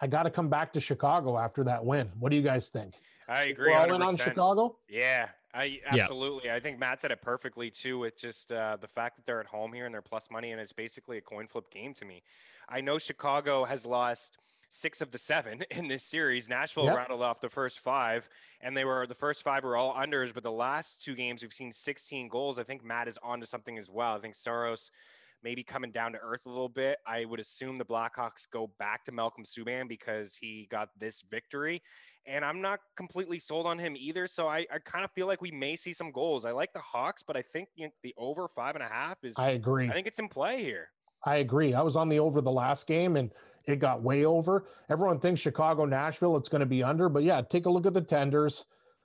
I 0.00 0.08
got 0.08 0.24
to 0.24 0.30
come 0.30 0.48
back 0.48 0.72
to 0.72 0.80
Chicago 0.80 1.38
after 1.38 1.62
that 1.62 1.84
win. 1.84 2.10
What 2.18 2.30
do 2.30 2.36
you 2.36 2.42
guys 2.42 2.70
think? 2.70 2.94
I 3.28 3.44
agree. 3.44 3.70
We're 3.70 3.78
all 3.78 3.94
in 3.94 4.02
on 4.02 4.16
Chicago. 4.16 4.78
Yeah, 4.88 5.28
I 5.54 5.80
absolutely. 5.86 6.46
Yeah. 6.46 6.54
I 6.54 6.60
think 6.60 6.78
Matt 6.78 7.00
said 7.00 7.10
it 7.10 7.20
perfectly 7.20 7.70
too, 7.70 7.98
with 7.98 8.18
just 8.18 8.52
uh, 8.52 8.76
the 8.80 8.88
fact 8.88 9.16
that 9.16 9.26
they're 9.26 9.40
at 9.40 9.46
home 9.46 9.72
here 9.72 9.84
and 9.84 9.94
they're 9.94 10.02
plus 10.02 10.30
money, 10.30 10.52
and 10.52 10.60
it's 10.60 10.72
basically 10.72 11.18
a 11.18 11.20
coin 11.20 11.46
flip 11.46 11.70
game 11.70 11.94
to 11.94 12.04
me. 12.04 12.22
I 12.68 12.80
know 12.80 12.98
Chicago 12.98 13.64
has 13.64 13.84
lost 13.84 14.38
six 14.68 15.02
of 15.02 15.10
the 15.10 15.18
seven 15.18 15.62
in 15.70 15.88
this 15.88 16.02
series. 16.02 16.48
Nashville 16.48 16.84
yep. 16.84 16.96
rattled 16.96 17.22
off 17.22 17.40
the 17.40 17.48
first 17.48 17.80
five, 17.80 18.28
and 18.60 18.76
they 18.76 18.84
were 18.84 19.06
the 19.06 19.14
first 19.14 19.42
five 19.42 19.64
were 19.64 19.76
all 19.76 19.94
unders. 19.94 20.32
But 20.32 20.42
the 20.42 20.52
last 20.52 21.04
two 21.04 21.14
games, 21.14 21.42
we've 21.42 21.52
seen 21.52 21.72
16 21.72 22.28
goals. 22.28 22.58
I 22.58 22.62
think 22.62 22.84
Matt 22.84 23.08
is 23.08 23.18
onto 23.22 23.46
something 23.46 23.76
as 23.76 23.90
well. 23.90 24.16
I 24.16 24.18
think 24.18 24.34
Saros 24.34 24.90
maybe 25.42 25.62
coming 25.62 25.90
down 25.90 26.12
to 26.12 26.18
earth 26.22 26.46
a 26.46 26.48
little 26.48 26.68
bit. 26.68 26.98
I 27.06 27.24
would 27.24 27.40
assume 27.40 27.78
the 27.78 27.84
Blackhawks 27.84 28.48
go 28.50 28.70
back 28.78 29.04
to 29.04 29.12
Malcolm 29.12 29.44
Subban 29.44 29.88
because 29.88 30.36
he 30.36 30.68
got 30.70 30.90
this 30.98 31.22
victory 31.30 31.82
and 32.26 32.44
I'm 32.44 32.60
not 32.60 32.80
completely 32.96 33.38
sold 33.38 33.66
on 33.66 33.78
him 33.78 33.96
either. 33.96 34.26
So 34.26 34.46
I, 34.46 34.66
I 34.72 34.78
kind 34.84 35.04
of 35.04 35.10
feel 35.12 35.26
like 35.26 35.42
we 35.42 35.50
may 35.50 35.76
see 35.76 35.92
some 35.92 36.12
goals. 36.12 36.44
I 36.44 36.52
like 36.52 36.72
the 36.72 36.80
Hawks, 36.80 37.22
but 37.22 37.36
I 37.36 37.42
think 37.42 37.68
you 37.74 37.86
know, 37.86 37.92
the 38.02 38.14
over 38.16 38.48
five 38.48 38.74
and 38.74 38.84
a 38.84 38.88
half 38.88 39.18
is. 39.22 39.38
I 39.38 39.50
agree. 39.50 39.88
I 39.88 39.92
think 39.92 40.06
it's 40.06 40.18
in 40.18 40.28
play 40.28 40.62
here. 40.62 40.88
I 41.24 41.36
agree. 41.36 41.74
I 41.74 41.82
was 41.82 41.96
on 41.96 42.08
the 42.08 42.18
over 42.18 42.40
the 42.40 42.50
last 42.50 42.86
game 42.86 43.16
and 43.16 43.30
it 43.66 43.78
got 43.78 44.02
way 44.02 44.24
over. 44.24 44.66
Everyone 44.90 45.20
thinks 45.20 45.40
Chicago, 45.40 45.84
Nashville, 45.84 46.36
it's 46.36 46.48
going 46.48 46.60
to 46.60 46.66
be 46.66 46.82
under. 46.82 47.08
But 47.08 47.22
yeah, 47.22 47.42
take 47.42 47.66
a 47.66 47.70
look 47.70 47.86
at 47.86 47.94
the 47.94 48.00
tenders. 48.00 48.64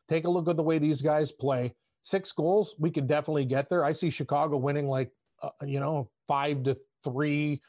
Take 0.10 0.26
a 0.26 0.30
look 0.30 0.48
at 0.48 0.56
the 0.56 0.64
way 0.64 0.80
these 0.80 1.02
guys 1.02 1.32
play. 1.32 1.76
Six 2.04 2.32
goals, 2.32 2.76
we 2.80 2.90
could 2.90 3.08
definitely 3.08 3.46
get 3.46 3.70
there. 3.70 3.84
I 3.84 3.92
see 3.92 4.10
Chicago 4.10 4.58
winning 4.58 4.88
like, 4.88 5.12
uh, 5.44 5.50
you 5.64 5.80
know, 5.80 6.10
five 6.28 6.64
to 6.64 6.78
three 7.04 7.62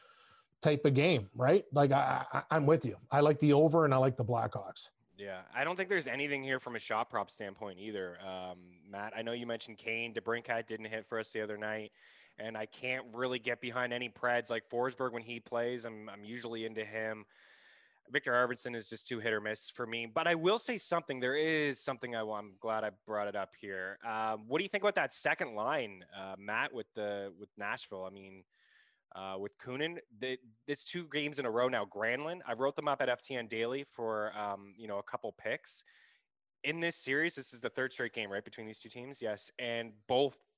type 0.63 0.85
of 0.85 0.95
game, 0.95 1.29
right? 1.35 1.65
Like 1.73 1.93
I, 1.93 2.25
I, 2.33 2.43
I'm 2.51 2.67
with 2.67 2.85
you. 2.85 2.97
I 3.11 3.21
like 3.21 3.39
the 3.39 3.53
over 3.53 3.85
and 3.85 3.95
I 3.95 3.99
like 3.99 4.17
the 4.17 4.25
Blackhawks. 4.25 4.89
Yeah, 5.17 5.41
I 5.53 5.65
don't 5.65 5.75
think 5.77 5.89
there's 5.89 6.07
anything 6.07 6.45
here 6.45 6.61
from 6.61 6.77
a 6.77 6.79
shot 6.79 7.11
prop 7.11 7.29
standpoint 7.29 7.79
either. 7.81 8.19
Um, 8.25 8.59
Matt, 8.89 9.15
I 9.17 9.23
know 9.23 9.33
you 9.33 9.47
mentioned 9.47 9.79
Kane. 9.79 10.15
DeBrincat 10.15 10.67
didn't 10.67 10.87
hit 10.87 11.07
for 11.09 11.19
us 11.19 11.33
the 11.33 11.43
other 11.43 11.59
night, 11.59 11.91
and 12.39 12.57
I 12.57 12.67
can't 12.67 13.05
really 13.13 13.41
get 13.41 13.61
behind 13.61 13.93
any 13.93 14.09
Preds 14.09 14.49
like 14.49 14.69
Forsberg 14.69 15.13
when 15.13 15.23
he 15.23 15.41
plays. 15.41 15.85
I'm 15.85 16.09
I'm 16.09 16.25
usually 16.25 16.65
into 16.65 16.85
him. 16.85 17.25
Viktor 18.13 18.33
Arvidsson 18.33 18.75
is 18.75 18.89
just 18.89 19.07
too 19.07 19.21
hit 19.21 19.33
or 19.33 19.41
miss 19.41 19.71
for 19.71 19.87
me. 19.87 20.07
But 20.13 20.27
I 20.27 20.35
will 20.35 20.59
say 20.59 20.79
something. 20.79 21.21
There 21.21 21.37
is 21.37 21.81
something 21.81 22.15
I, 22.15 22.21
I'm 22.21 22.55
glad 22.61 22.85
I 22.85 22.91
brought 23.07 23.29
it 23.29 23.37
up 23.37 23.55
here. 23.61 23.99
Um, 24.07 24.45
what 24.47 24.59
do 24.59 24.65
you 24.65 24.69
think 24.69 24.85
about 24.85 24.95
that 24.97 25.15
second 25.15 25.55
line, 25.55 26.05
uh, 26.17 26.35
Matt, 26.39 26.73
with 26.73 26.87
the 26.95 27.33
with 27.39 27.51
Nashville? 27.57 28.05
I 28.05 28.11
mean, 28.11 28.45
uh, 29.15 29.37
with 29.39 29.59
Kunin. 29.59 29.99
The, 30.19 30.39
this 30.67 30.85
two 30.85 31.07
games 31.11 31.39
in 31.39 31.47
a 31.47 31.51
row 31.51 31.69
now. 31.69 31.85
Granlund, 31.85 32.41
I 32.47 32.55
wrote 32.55 32.77
them 32.77 32.89
up 32.89 33.03
at 33.03 33.09
FTN 33.09 33.49
Daily 33.49 33.85
for 33.85 34.33
um, 34.37 34.75
you 34.77 34.89
know 34.89 34.99
a 34.99 35.03
couple 35.03 35.35
picks 35.39 35.85
in 36.65 36.81
this 36.81 36.97
series. 36.97 37.35
This 37.35 37.53
is 37.53 37.61
the 37.61 37.71
third 37.71 37.93
straight 37.93 38.13
game, 38.13 38.31
right, 38.31 38.45
between 38.45 38.67
these 38.67 38.81
two 38.81 38.89
teams. 38.89 39.23
Yes, 39.23 39.51
and 39.59 39.93
both 40.07 40.49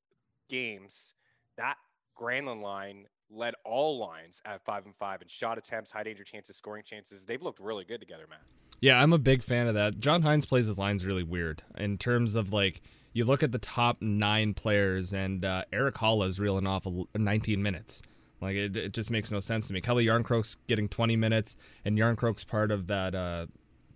games 0.49 1.15
that 1.57 1.77
Granlund 2.19 2.63
line 2.63 3.07
led 3.31 3.55
all 3.65 3.99
lines 3.99 4.43
at 4.45 4.65
five 4.65 4.85
and 4.87 4.95
five 4.95 5.21
and 5.21 5.31
shot 5.31 5.59
attempts, 5.59 5.91
high 5.91 6.03
danger 6.03 6.25
chances, 6.25 6.57
scoring 6.57 6.83
chances. 6.85 7.25
They've 7.25 7.43
looked 7.43 7.61
really 7.61 7.85
good 7.85 8.01
together, 8.01 8.27
man. 8.29 8.41
Yeah, 8.81 9.01
I'm 9.01 9.13
a 9.13 9.19
big 9.19 9.43
fan 9.43 9.67
of 9.67 9.75
that. 9.75 9.99
John 9.99 10.23
Hynes 10.23 10.49
plays 10.49 10.67
his 10.67 10.79
lines 10.79 11.05
really 11.05 11.23
weird 11.23 11.63
in 11.77 11.99
terms 11.99 12.35
of 12.35 12.53
like 12.53 12.81
you 13.13 13.25
look 13.25 13.43
at 13.43 13.53
the 13.53 13.59
top 13.59 14.01
nine 14.01 14.55
players, 14.55 15.13
and 15.13 15.45
uh, 15.45 15.65
Haula 15.73 16.27
is 16.27 16.41
reeling 16.41 16.67
off 16.67 16.87
19 17.15 17.63
minutes. 17.63 18.03
Like 18.41 18.57
it, 18.57 18.77
it 18.77 18.93
just 18.95 19.11
makes 19.11 19.31
no 19.31 19.41
sense 19.41 19.67
to 19.69 19.75
me. 19.75 19.81
Calle 19.81 19.97
Jarnkrok's 19.99 20.57
getting 20.67 20.89
20 20.89 21.17
minutes, 21.17 21.57
and 21.85 21.99
Jarnkrok's 21.99 22.45
part 22.45 22.71
of 22.71 22.87
that 22.87 23.15
uh, 23.15 23.47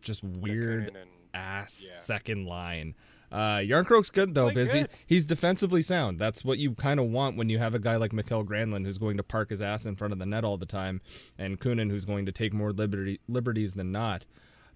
just 0.01 0.23
weird 0.23 0.97
ass 1.33 1.83
yeah. 1.85 2.01
second 2.01 2.47
line. 2.47 2.95
Uh, 3.35 3.59
Jarnkrok's 3.59 4.11
good 4.11 4.37
though 4.37 4.49
because 4.49 4.73
he, 4.73 4.87
he's 5.09 5.27
defensively 5.27 5.83
sound. 5.83 6.21
That's 6.21 6.45
what 6.45 6.59
you 6.59 6.73
kind 6.75 7.01
of 7.01 7.07
want 7.07 7.37
when 7.37 7.49
you 7.49 7.59
have 7.59 7.75
a 7.75 7.81
guy 7.81 7.97
like 7.97 8.13
Mikael 8.13 8.45
Granlund 8.45 8.85
who's 8.85 8.97
going 8.99 9.17
to 9.17 9.25
park 9.25 9.51
his 9.51 9.61
ass 9.61 9.87
in 9.87 9.97
front 9.97 10.13
of 10.13 10.21
the 10.21 10.27
net 10.27 10.45
all 10.45 10.57
the 10.57 10.67
time, 10.67 11.01
and 11.37 11.59
Kunin 11.59 11.91
who's 11.91 12.05
going 12.05 12.27
to 12.27 12.33
take 12.33 12.53
more 12.53 12.73
liberty, 12.73 13.19
liberties 13.27 13.75
than 13.75 13.91
not. 13.91 14.25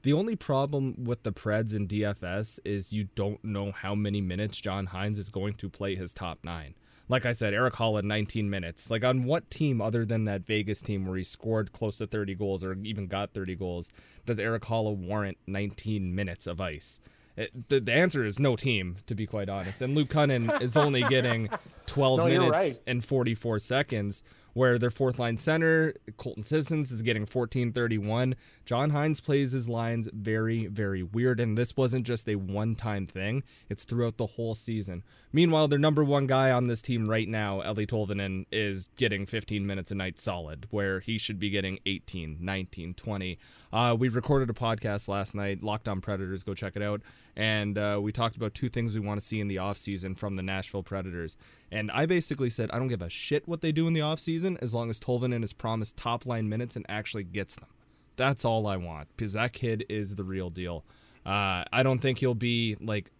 The 0.02 0.12
only 0.12 0.34
problem 0.34 1.04
with 1.04 1.22
the 1.22 1.32
Preds 1.32 1.72
and 1.72 1.88
DFS 1.88 2.58
is 2.64 2.92
you 2.92 3.04
don't 3.14 3.44
know 3.44 3.70
how 3.70 3.94
many 3.94 4.20
minutes 4.20 4.60
John 4.60 4.88
Hynes 4.88 5.18
is 5.18 5.28
going 5.28 5.54
to 5.54 5.68
play 5.70 5.94
his 5.94 6.12
top 6.12 6.40
nine. 6.42 6.74
like 7.08 7.24
I 7.24 7.32
said, 7.34 7.54
Erik 7.54 7.74
Haula 7.74 8.02
19 8.02 8.50
minutes. 8.50 8.90
Like 8.90 9.04
on 9.04 9.22
what 9.22 9.50
team 9.50 9.80
other 9.80 10.04
than 10.04 10.24
that 10.24 10.44
Vegas 10.44 10.82
team 10.82 11.06
where 11.06 11.16
he 11.16 11.22
scored 11.24 11.72
close 11.72 11.98
to 11.98 12.08
30 12.08 12.34
goals 12.34 12.64
or 12.64 12.74
even 12.82 13.06
got 13.06 13.32
30 13.32 13.54
goals 13.54 13.90
does 14.26 14.40
Erik 14.40 14.64
Haula 14.64 14.94
warrant 14.96 15.38
19 15.46 16.12
minutes 16.12 16.46
of 16.48 16.60
ice? 16.60 17.00
It, 17.38 17.68
the, 17.68 17.78
the 17.78 17.94
answer 17.94 18.24
is 18.24 18.40
no 18.40 18.56
team, 18.56 18.96
to 19.06 19.14
be 19.14 19.24
quite 19.24 19.48
honest. 19.48 19.80
And 19.80 19.94
Luke 19.94 20.08
Kunin 20.08 20.60
is 20.60 20.76
only 20.76 21.02
getting 21.04 21.48
12 21.86 22.18
no, 22.18 22.24
minutes 22.26 22.50
right. 22.50 22.78
and 22.84 23.04
44 23.04 23.60
seconds, 23.60 24.24
where 24.54 24.76
their 24.76 24.90
fourth 24.90 25.20
line 25.20 25.38
center, 25.38 25.94
Colton 26.16 26.42
Sissons, 26.42 26.90
is 26.90 27.00
getting 27.02 27.22
1431. 27.22 28.34
John 28.64 28.90
Hynes 28.90 29.22
plays 29.22 29.52
his 29.52 29.68
lines 29.68 30.08
very, 30.12 30.66
very 30.66 31.04
weird. 31.04 31.38
And 31.38 31.56
this 31.56 31.76
wasn't 31.76 32.04
just 32.04 32.28
a 32.28 32.34
one 32.34 32.74
time 32.74 33.06
thing, 33.06 33.44
it's 33.68 33.84
throughout 33.84 34.16
the 34.16 34.26
whole 34.26 34.56
season. 34.56 35.04
Meanwhile, 35.32 35.68
their 35.68 35.78
number 35.78 36.02
one 36.02 36.26
guy 36.26 36.50
on 36.50 36.68
this 36.68 36.80
team 36.80 37.04
right 37.04 37.28
now, 37.28 37.60
Eeli 37.60 37.86
Tolvanen, 37.86 38.46
is 38.50 38.88
getting 38.96 39.26
15 39.26 39.66
minutes 39.66 39.90
a 39.90 39.94
night 39.94 40.18
solid, 40.18 40.66
where 40.70 41.00
he 41.00 41.18
should 41.18 41.38
be 41.38 41.50
getting 41.50 41.78
18, 41.84 42.38
19, 42.40 42.94
20. 42.94 43.38
Uh, 43.70 43.94
we 43.98 44.08
recorded 44.08 44.48
a 44.48 44.54
podcast 44.54 45.06
last 45.06 45.34
night, 45.34 45.62
Locked 45.62 45.86
On 45.86 46.00
Predators. 46.00 46.42
Go 46.42 46.54
check 46.54 46.76
it 46.76 46.82
out. 46.82 47.02
And 47.36 47.76
uh, 47.76 48.00
we 48.02 48.10
talked 48.10 48.36
about 48.36 48.54
two 48.54 48.70
things 48.70 48.94
we 48.94 49.06
want 49.06 49.20
to 49.20 49.26
see 49.26 49.38
in 49.38 49.48
the 49.48 49.56
offseason 49.56 50.16
from 50.16 50.36
the 50.36 50.42
Nashville 50.42 50.82
Predators. 50.82 51.36
And 51.70 51.90
I 51.90 52.06
basically 52.06 52.48
said, 52.48 52.70
I 52.70 52.78
don't 52.78 52.88
give 52.88 53.02
a 53.02 53.10
shit 53.10 53.46
what 53.46 53.60
they 53.60 53.70
do 53.70 53.86
in 53.86 53.92
the 53.92 54.00
offseason 54.00 54.56
as 54.62 54.74
long 54.74 54.88
as 54.88 54.98
Tolvanen 54.98 55.44
is 55.44 55.52
promised 55.52 55.98
top 55.98 56.24
line 56.24 56.48
minutes 56.48 56.74
and 56.74 56.86
actually 56.88 57.24
gets 57.24 57.54
them. 57.54 57.68
That's 58.16 58.44
all 58.44 58.66
I 58.66 58.76
want 58.76 59.08
because 59.16 59.34
that 59.34 59.52
kid 59.52 59.84
is 59.88 60.14
the 60.14 60.24
real 60.24 60.50
deal. 60.50 60.84
Uh, 61.24 61.64
I 61.72 61.82
don't 61.82 61.98
think 61.98 62.18
he'll 62.18 62.34
be 62.34 62.76
like 62.80 63.10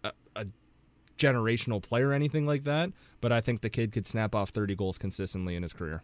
generational 1.18 1.82
player 1.82 2.08
or 2.08 2.12
anything 2.12 2.46
like 2.46 2.64
that, 2.64 2.90
but 3.20 3.32
I 3.32 3.40
think 3.40 3.60
the 3.60 3.70
kid 3.70 3.92
could 3.92 4.06
snap 4.06 4.34
off 4.34 4.50
30 4.50 4.74
goals 4.74 4.98
consistently 4.98 5.54
in 5.56 5.62
his 5.62 5.72
career. 5.72 6.02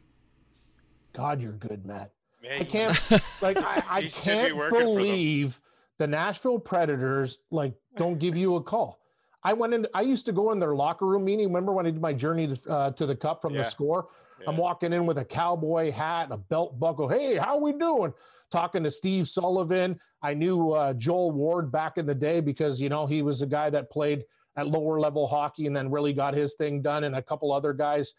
God, 1.13 1.41
you're 1.41 1.53
good, 1.53 1.87
Matt. 1.87 2.13
I 2.51 2.65
can't 2.65 3.11
like 3.43 3.57
I, 3.57 3.83
I 3.89 4.03
can't 4.03 4.55
believe 4.71 5.61
the 5.97 6.07
Nashville 6.07 6.59
Predators 6.59 7.39
like 7.51 7.75
don't 7.97 8.19
give 8.19 8.37
you 8.37 8.57
a 8.57 8.63
call. 8.63 9.01
I 9.43 9.53
went 9.53 9.75
in. 9.75 9.87
I 9.95 10.01
used 10.01 10.27
to 10.27 10.33
go 10.33 10.53
in 10.53 10.59
their 10.59 10.75
locker 10.75 11.07
room 11.07 11.25
meeting. 11.25 11.47
Remember 11.47 11.73
when 11.73 11.87
I 11.87 11.91
did 11.91 12.01
my 12.01 12.13
journey 12.13 12.49
to, 12.49 12.71
uh, 12.71 12.91
to 12.93 13.07
the 13.07 13.15
cup 13.15 13.43
from 13.43 13.55
yeah. 13.55 13.61
the 13.61 13.65
score? 13.65 14.09
Yeah. 14.41 14.47
I'm 14.49 14.57
walking 14.57 14.93
in 14.93 15.07
with 15.07 15.19
a 15.19 15.25
cowboy 15.25 15.93
hat, 15.93 16.29
a 16.31 16.37
belt 16.37 16.79
buckle. 16.81 17.09
Hey, 17.09 17.37
how 17.37 17.59
we 17.59 17.73
doing? 17.73 18.13
Talking 18.51 18.83
to 18.85 18.91
Steve 18.91 19.29
Sullivan. 19.29 20.01
I 20.23 20.35
knew 20.35 20.73
uh, 20.73 20.95
Joel 20.95 21.31
Ward 21.31 21.71
back 21.71 21.99
in 21.99 22.07
the 22.07 22.15
day 22.15 22.41
because 22.41 22.81
you 22.81 22.89
know 22.89 23.07
he 23.07 23.23
was 23.23 23.43
a 23.43 23.47
guy 23.47 23.71
that 23.71 23.91
played 23.91 24.25
at 24.57 24.69
lower 24.69 25.01
level 25.01 25.27
hockey 25.27 25.67
and 25.67 25.75
then 25.75 25.91
really 25.91 26.13
got 26.13 26.35
his 26.35 26.55
thing 26.55 26.83
done, 26.83 27.05
and 27.05 27.17
a 27.17 27.23
couple 27.23 27.53
other 27.53 27.73
guys, 27.73 28.15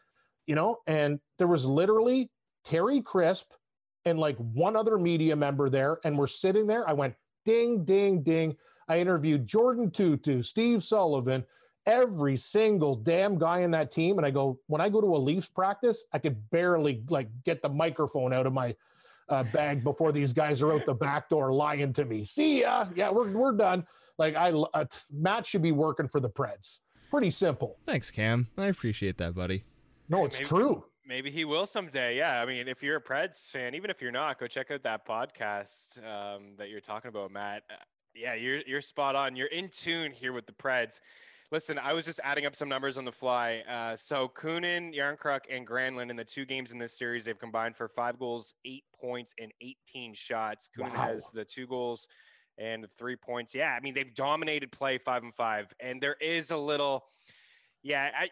you 0.47 0.55
know. 0.55 0.77
And 0.87 1.19
there 1.37 1.47
was 1.47 1.65
literally 1.65 2.29
Terry 2.63 3.01
Crisp 3.01 3.51
and 4.05 4.19
like 4.19 4.37
one 4.37 4.75
other 4.75 4.97
media 4.97 5.35
member 5.35 5.69
there, 5.69 5.99
and 6.03 6.17
we're 6.17 6.27
sitting 6.27 6.67
there. 6.67 6.87
I 6.87 6.93
went 6.93 7.15
ding, 7.45 7.85
ding, 7.85 8.21
ding. 8.23 8.55
I 8.87 8.99
interviewed 8.99 9.47
Jordin 9.47 9.91
Tootoo, 9.91 10.45
Steve 10.45 10.83
Sullivan, 10.83 11.43
every 11.85 12.37
single 12.37 12.95
damn 12.95 13.37
guy 13.37 13.59
in 13.59 13.71
that 13.71 13.91
team. 13.91 14.17
And 14.17 14.25
I 14.25 14.31
go, 14.31 14.59
when 14.67 14.81
I 14.81 14.89
go 14.89 15.01
to 15.01 15.15
a 15.15 15.17
Leafs 15.17 15.47
practice, 15.47 16.03
I 16.13 16.19
could 16.19 16.49
barely 16.51 17.03
like 17.09 17.29
get 17.45 17.61
the 17.61 17.69
microphone 17.69 18.33
out 18.33 18.45
of 18.45 18.53
my 18.53 18.75
uh, 19.29 19.43
bag 19.45 19.83
before 19.83 20.11
these 20.11 20.33
guys 20.33 20.61
are 20.61 20.71
out 20.73 20.85
the 20.85 20.93
back 20.93 21.29
door 21.29 21.51
lying 21.51 21.93
to 21.93 22.05
me. 22.05 22.23
See 22.25 22.61
ya. 22.61 22.85
Yeah, 22.95 23.09
we're, 23.09 23.31
we're 23.31 23.53
done. 23.53 23.85
Like 24.17 24.35
I, 24.35 24.51
uh, 24.51 24.85
Matt 25.11 25.45
should 25.45 25.61
be 25.61 25.71
working 25.71 26.07
for 26.07 26.19
the 26.19 26.29
Preds. 26.29 26.79
Pretty 27.09 27.31
simple. 27.31 27.77
Thanks, 27.85 28.11
Cam. 28.11 28.47
I 28.57 28.67
appreciate 28.67 29.17
that, 29.17 29.35
buddy. 29.35 29.63
No, 30.09 30.25
it's 30.25 30.39
maybe, 30.39 30.47
true. 30.47 30.85
Maybe 31.05 31.31
he 31.31 31.45
will 31.45 31.65
someday. 31.65 32.17
Yeah. 32.17 32.41
I 32.41 32.45
mean, 32.45 32.67
if 32.67 32.81
you're 32.83 32.97
a 32.97 33.01
Preds 33.01 33.51
fan, 33.51 33.75
even 33.75 33.89
if 33.89 34.01
you're 34.01 34.11
not, 34.11 34.39
go 34.39 34.47
check 34.47 34.71
out 34.71 34.83
that 34.83 35.07
podcast 35.07 35.99
um, 35.99 36.55
that 36.57 36.69
you're 36.69 36.81
talking 36.81 37.09
about, 37.09 37.31
Matt. 37.31 37.63
Uh, 37.69 37.75
yeah, 38.15 38.33
you're 38.33 38.61
you're 38.65 38.81
spot 38.81 39.15
on. 39.15 39.35
You're 39.35 39.47
in 39.47 39.69
tune 39.69 40.11
here 40.11 40.33
with 40.33 40.45
the 40.45 40.53
Preds. 40.53 41.01
Listen, 41.51 41.77
I 41.77 41.93
was 41.93 42.05
just 42.05 42.19
adding 42.23 42.45
up 42.45 42.55
some 42.55 42.67
numbers 42.67 42.97
on 42.97 43.05
the 43.05 43.11
fly. 43.11 43.63
Uh, 43.69 43.95
so 43.95 44.27
Kunin, 44.27 44.95
Järnkrok, 44.95 45.41
and 45.49 45.67
Granlund 45.67 46.09
in 46.09 46.15
the 46.15 46.23
two 46.23 46.43
games 46.43 46.71
in 46.71 46.79
this 46.79 46.97
series, 46.97 47.25
they've 47.25 47.37
combined 47.37 47.75
for 47.75 47.87
five 47.87 48.17
goals, 48.17 48.55
eight 48.65 48.83
points, 48.99 49.33
and 49.39 49.51
18 49.61 50.13
shots. 50.13 50.69
Kunin 50.75 50.93
wow. 50.95 51.05
has 51.05 51.29
the 51.31 51.45
two 51.45 51.67
goals 51.67 52.07
and 52.57 52.85
three 52.97 53.15
points. 53.15 53.53
Yeah, 53.55 53.75
I 53.77 53.79
mean 53.81 53.93
they've 53.93 54.13
dominated 54.13 54.71
play 54.71 54.97
five 54.97 55.23
and 55.23 55.33
five, 55.33 55.73
and 55.79 56.01
there 56.01 56.17
is 56.19 56.51
a 56.51 56.57
little. 56.57 57.05
Yeah, 57.83 58.09
I, 58.17 58.29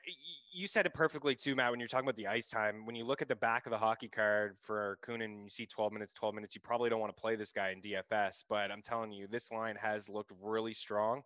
you 0.51 0.67
said 0.67 0.86
it 0.86 0.93
perfectly 0.93 1.36
too, 1.36 1.55
Matt. 1.55 1.71
When 1.71 1.79
you're 1.79 1.88
talking 1.88 2.05
about 2.05 2.15
the 2.15 2.27
ice 2.27 2.49
time, 2.49 2.86
when 2.86 2.95
you 2.95 3.05
look 3.05 3.21
at 3.21 3.27
the 3.27 3.36
back 3.36 3.65
of 3.65 3.71
the 3.71 3.77
hockey 3.77 4.07
card 4.07 4.55
for 4.59 4.97
and 5.07 5.43
you 5.43 5.49
see 5.49 5.65
12 5.65 5.93
minutes, 5.93 6.13
12 6.13 6.36
minutes. 6.36 6.55
You 6.55 6.62
probably 6.62 6.89
don't 6.89 6.99
want 6.99 7.15
to 7.15 7.21
play 7.21 7.36
this 7.36 7.51
guy 7.51 7.69
in 7.71 7.81
DFS, 7.81 8.45
but 8.47 8.71
I'm 8.71 8.81
telling 8.81 9.12
you, 9.12 9.27
this 9.27 9.51
line 9.51 9.75
has 9.75 10.09
looked 10.09 10.31
really 10.43 10.73
strong 10.73 11.23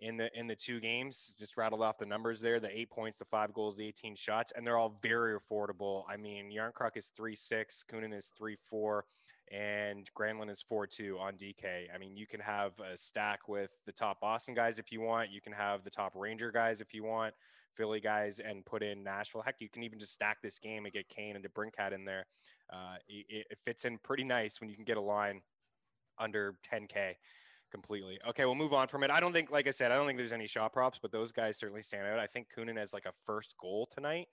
in 0.00 0.16
the 0.16 0.28
in 0.38 0.46
the 0.46 0.56
two 0.56 0.80
games. 0.80 1.36
Just 1.38 1.56
rattled 1.56 1.82
off 1.82 1.98
the 1.98 2.06
numbers 2.06 2.40
there: 2.40 2.60
the 2.60 2.76
eight 2.76 2.90
points, 2.90 3.18
the 3.18 3.24
five 3.24 3.52
goals, 3.52 3.76
the 3.76 3.86
18 3.86 4.16
shots, 4.16 4.52
and 4.56 4.66
they're 4.66 4.78
all 4.78 4.98
very 5.02 5.38
affordable. 5.38 6.04
I 6.08 6.16
mean, 6.16 6.50
Järnkrok 6.50 6.96
is 6.96 7.08
three 7.08 7.36
six, 7.36 7.84
Kunin 7.88 8.14
is 8.14 8.32
three 8.36 8.56
four 8.56 9.04
and 9.52 10.08
Granlund 10.18 10.50
is 10.50 10.62
4 10.62 10.86
2 10.86 11.18
on 11.20 11.34
DK. 11.34 11.86
I 11.94 11.98
mean, 11.98 12.16
you 12.16 12.26
can 12.26 12.40
have 12.40 12.72
a 12.80 12.96
stack 12.96 13.48
with 13.48 13.70
the 13.84 13.92
top 13.92 14.20
Boston 14.20 14.54
guys 14.54 14.78
if 14.78 14.90
you 14.90 15.00
want. 15.00 15.30
You 15.30 15.40
can 15.40 15.52
have 15.52 15.84
the 15.84 15.90
top 15.90 16.12
Ranger 16.14 16.50
guys 16.50 16.80
if 16.80 16.94
you 16.94 17.04
want, 17.04 17.34
Philly 17.74 18.00
guys, 18.00 18.38
and 18.38 18.64
put 18.64 18.82
in 18.82 19.04
Nashville. 19.04 19.42
Heck, 19.42 19.56
you 19.60 19.68
can 19.68 19.82
even 19.82 19.98
just 19.98 20.14
stack 20.14 20.40
this 20.42 20.58
game 20.58 20.86
and 20.86 20.92
get 20.92 21.08
Kane 21.08 21.36
and 21.36 21.44
DeBrincat 21.44 21.92
in 21.92 22.06
there. 22.06 22.26
Uh, 22.72 22.96
it, 23.08 23.46
it 23.50 23.58
fits 23.58 23.84
in 23.84 23.98
pretty 23.98 24.24
nice 24.24 24.60
when 24.60 24.70
you 24.70 24.76
can 24.76 24.84
get 24.84 24.96
a 24.96 25.02
line 25.02 25.42
under 26.18 26.54
10K 26.72 27.14
completely. 27.70 28.18
Okay, 28.26 28.46
we'll 28.46 28.54
move 28.54 28.72
on 28.72 28.88
from 28.88 29.04
it. 29.04 29.10
I 29.10 29.20
don't 29.20 29.32
think, 29.32 29.50
like 29.50 29.66
I 29.66 29.70
said, 29.70 29.92
I 29.92 29.96
don't 29.96 30.06
think 30.06 30.16
there's 30.16 30.32
any 30.32 30.46
shot 30.46 30.72
props, 30.72 30.98
but 31.00 31.12
those 31.12 31.30
guys 31.30 31.58
certainly 31.58 31.82
stand 31.82 32.06
out. 32.06 32.18
I 32.18 32.26
think 32.26 32.48
Kunin 32.56 32.78
has 32.78 32.94
like 32.94 33.04
a 33.04 33.12
first 33.26 33.56
goal 33.58 33.86
tonight 33.92 34.28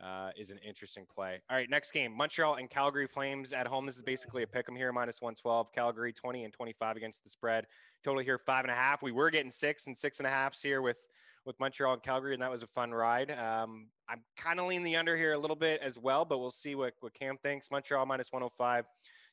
uh, 0.00 0.30
is 0.36 0.50
an 0.50 0.58
interesting 0.58 1.06
play. 1.12 1.40
All 1.50 1.56
right, 1.56 1.68
next 1.68 1.92
game 1.92 2.16
Montreal 2.16 2.56
and 2.56 2.68
Calgary 2.68 3.06
Flames 3.06 3.52
at 3.52 3.66
home. 3.66 3.86
This 3.86 3.96
is 3.96 4.02
basically 4.02 4.42
a 4.42 4.46
pick 4.46 4.68
'em 4.68 4.76
here, 4.76 4.92
minus 4.92 5.20
112. 5.20 5.72
Calgary 5.72 6.12
20 6.12 6.44
and 6.44 6.52
25 6.52 6.96
against 6.96 7.24
the 7.24 7.30
spread. 7.30 7.66
Total 8.02 8.22
here 8.22 8.38
five 8.38 8.64
and 8.64 8.70
a 8.70 8.74
half. 8.74 9.02
We 9.02 9.12
were 9.12 9.30
getting 9.30 9.50
six 9.50 9.86
and 9.86 9.96
six 9.96 10.18
and 10.18 10.26
a 10.26 10.30
halves 10.30 10.62
here 10.62 10.82
with 10.82 10.98
with 11.44 11.58
Montreal 11.58 11.94
and 11.94 12.02
Calgary, 12.02 12.34
and 12.34 12.42
that 12.42 12.50
was 12.50 12.62
a 12.62 12.68
fun 12.68 12.92
ride. 12.92 13.30
Um, 13.30 13.88
I'm 14.08 14.22
kind 14.36 14.60
of 14.60 14.66
leaning 14.66 14.84
the 14.84 14.96
under 14.96 15.16
here 15.16 15.32
a 15.32 15.38
little 15.38 15.56
bit 15.56 15.80
as 15.82 15.98
well, 15.98 16.24
but 16.24 16.38
we'll 16.38 16.50
see 16.50 16.74
what, 16.74 16.94
what 17.00 17.14
Cam 17.14 17.36
thinks. 17.36 17.70
Montreal 17.70 18.06
minus 18.06 18.32
105, 18.32 18.84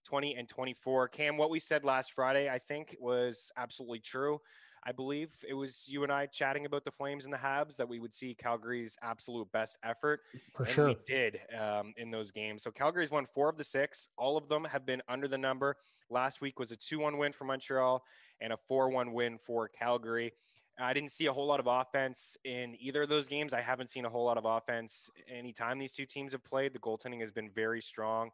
20 0.06 0.36
and 0.36 0.48
24. 0.48 1.08
Cam, 1.10 1.38
what 1.38 1.50
we 1.50 1.60
said 1.60 1.86
last 1.86 2.14
Friday, 2.14 2.50
I 2.50 2.58
think 2.58 2.96
was 3.00 3.52
absolutely 3.58 4.00
true. 4.00 4.40
I 4.84 4.92
believe 4.92 5.34
it 5.48 5.54
was 5.54 5.88
you 5.90 6.04
and 6.04 6.12
I 6.12 6.26
chatting 6.26 6.66
about 6.66 6.84
the 6.84 6.92
Flames 6.92 7.26
and 7.26 7.34
the 7.34 7.38
Habs 7.38 7.78
that 7.78 7.88
we 7.88 8.00
would 8.00 8.14
see 8.14 8.34
Calgary's 8.34 8.98
absolute 9.02 9.52
best 9.52 9.78
effort. 9.84 10.22
For 10.54 10.64
and 10.64 10.72
sure. 10.72 10.88
We 10.88 10.98
did 11.06 11.40
um, 11.60 11.94
in 11.98 12.10
those 12.12 12.32
games. 12.32 12.64
So 12.64 12.72
Calgary's 12.72 13.12
won 13.12 13.26
four 13.26 13.50
of 13.50 13.58
the 13.58 13.64
six. 13.64 14.10
All 14.18 14.38
of 14.38 14.48
them 14.48 14.66
have 14.66 14.86
been 14.86 15.02
under 15.08 15.28
the 15.28 15.38
number. 15.38 15.76
Last 16.10 16.42
week 16.42 16.60
was 16.60 16.72
a 16.72 16.76
2 16.76 17.00
1 17.00 17.18
win 17.18 17.34
for 17.34 17.46
Montreal 17.46 18.04
and 18.42 18.54
a 18.54 18.58
4 18.58 18.90
1 18.90 19.14
win 19.14 19.38
for 19.38 19.68
Calgary. 19.68 20.34
I 20.82 20.94
didn't 20.94 21.12
see 21.12 21.26
a 21.26 21.34
whole 21.34 21.46
lot 21.46 21.60
of 21.60 21.68
offense 21.68 22.38
in 22.46 22.76
either 22.80 23.04
of 23.04 23.10
those 23.10 23.28
games. 23.28 23.54
I 23.54 23.62
haven't 23.62 23.90
seen 23.90 24.06
a 24.06 24.10
whole 24.10 24.26
lot 24.26 24.38
of 24.38 24.46
offense 24.46 25.10
anytime 25.28 25.78
these 25.78 25.94
two 25.94 26.06
teams 26.06 26.32
have 26.32 26.44
played. 26.44 26.74
The 26.74 26.80
goaltending 26.80 27.20
has 27.20 27.32
been 27.32 27.50
very 27.50 27.82
strong. 27.82 28.30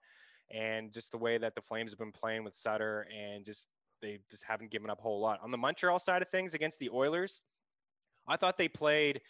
And 0.52 0.94
just 0.94 1.12
the 1.12 1.18
way 1.18 1.40
that 1.40 1.56
the 1.56 1.62
Flames 1.62 1.92
have 1.92 1.98
been 1.98 2.12
playing 2.12 2.44
with 2.44 2.54
Sutter 2.54 3.08
and 3.12 3.44
just 3.44 3.68
they 4.06 4.20
just 4.30 4.46
haven't 4.46 4.72
given 4.72 4.90
up 4.90 5.00
a 5.00 5.02
whole 5.02 5.20
lot. 5.20 5.40
On 5.44 5.52
the 5.52 5.58
Montreal 5.58 6.00
side 6.00 6.22
of 6.22 6.30
things 6.30 6.54
against 6.54 6.80
the 6.80 6.90
Oilers, 6.90 7.42
I 8.28 8.38
thought 8.38 8.58
they 8.58 8.68
played 8.68 9.22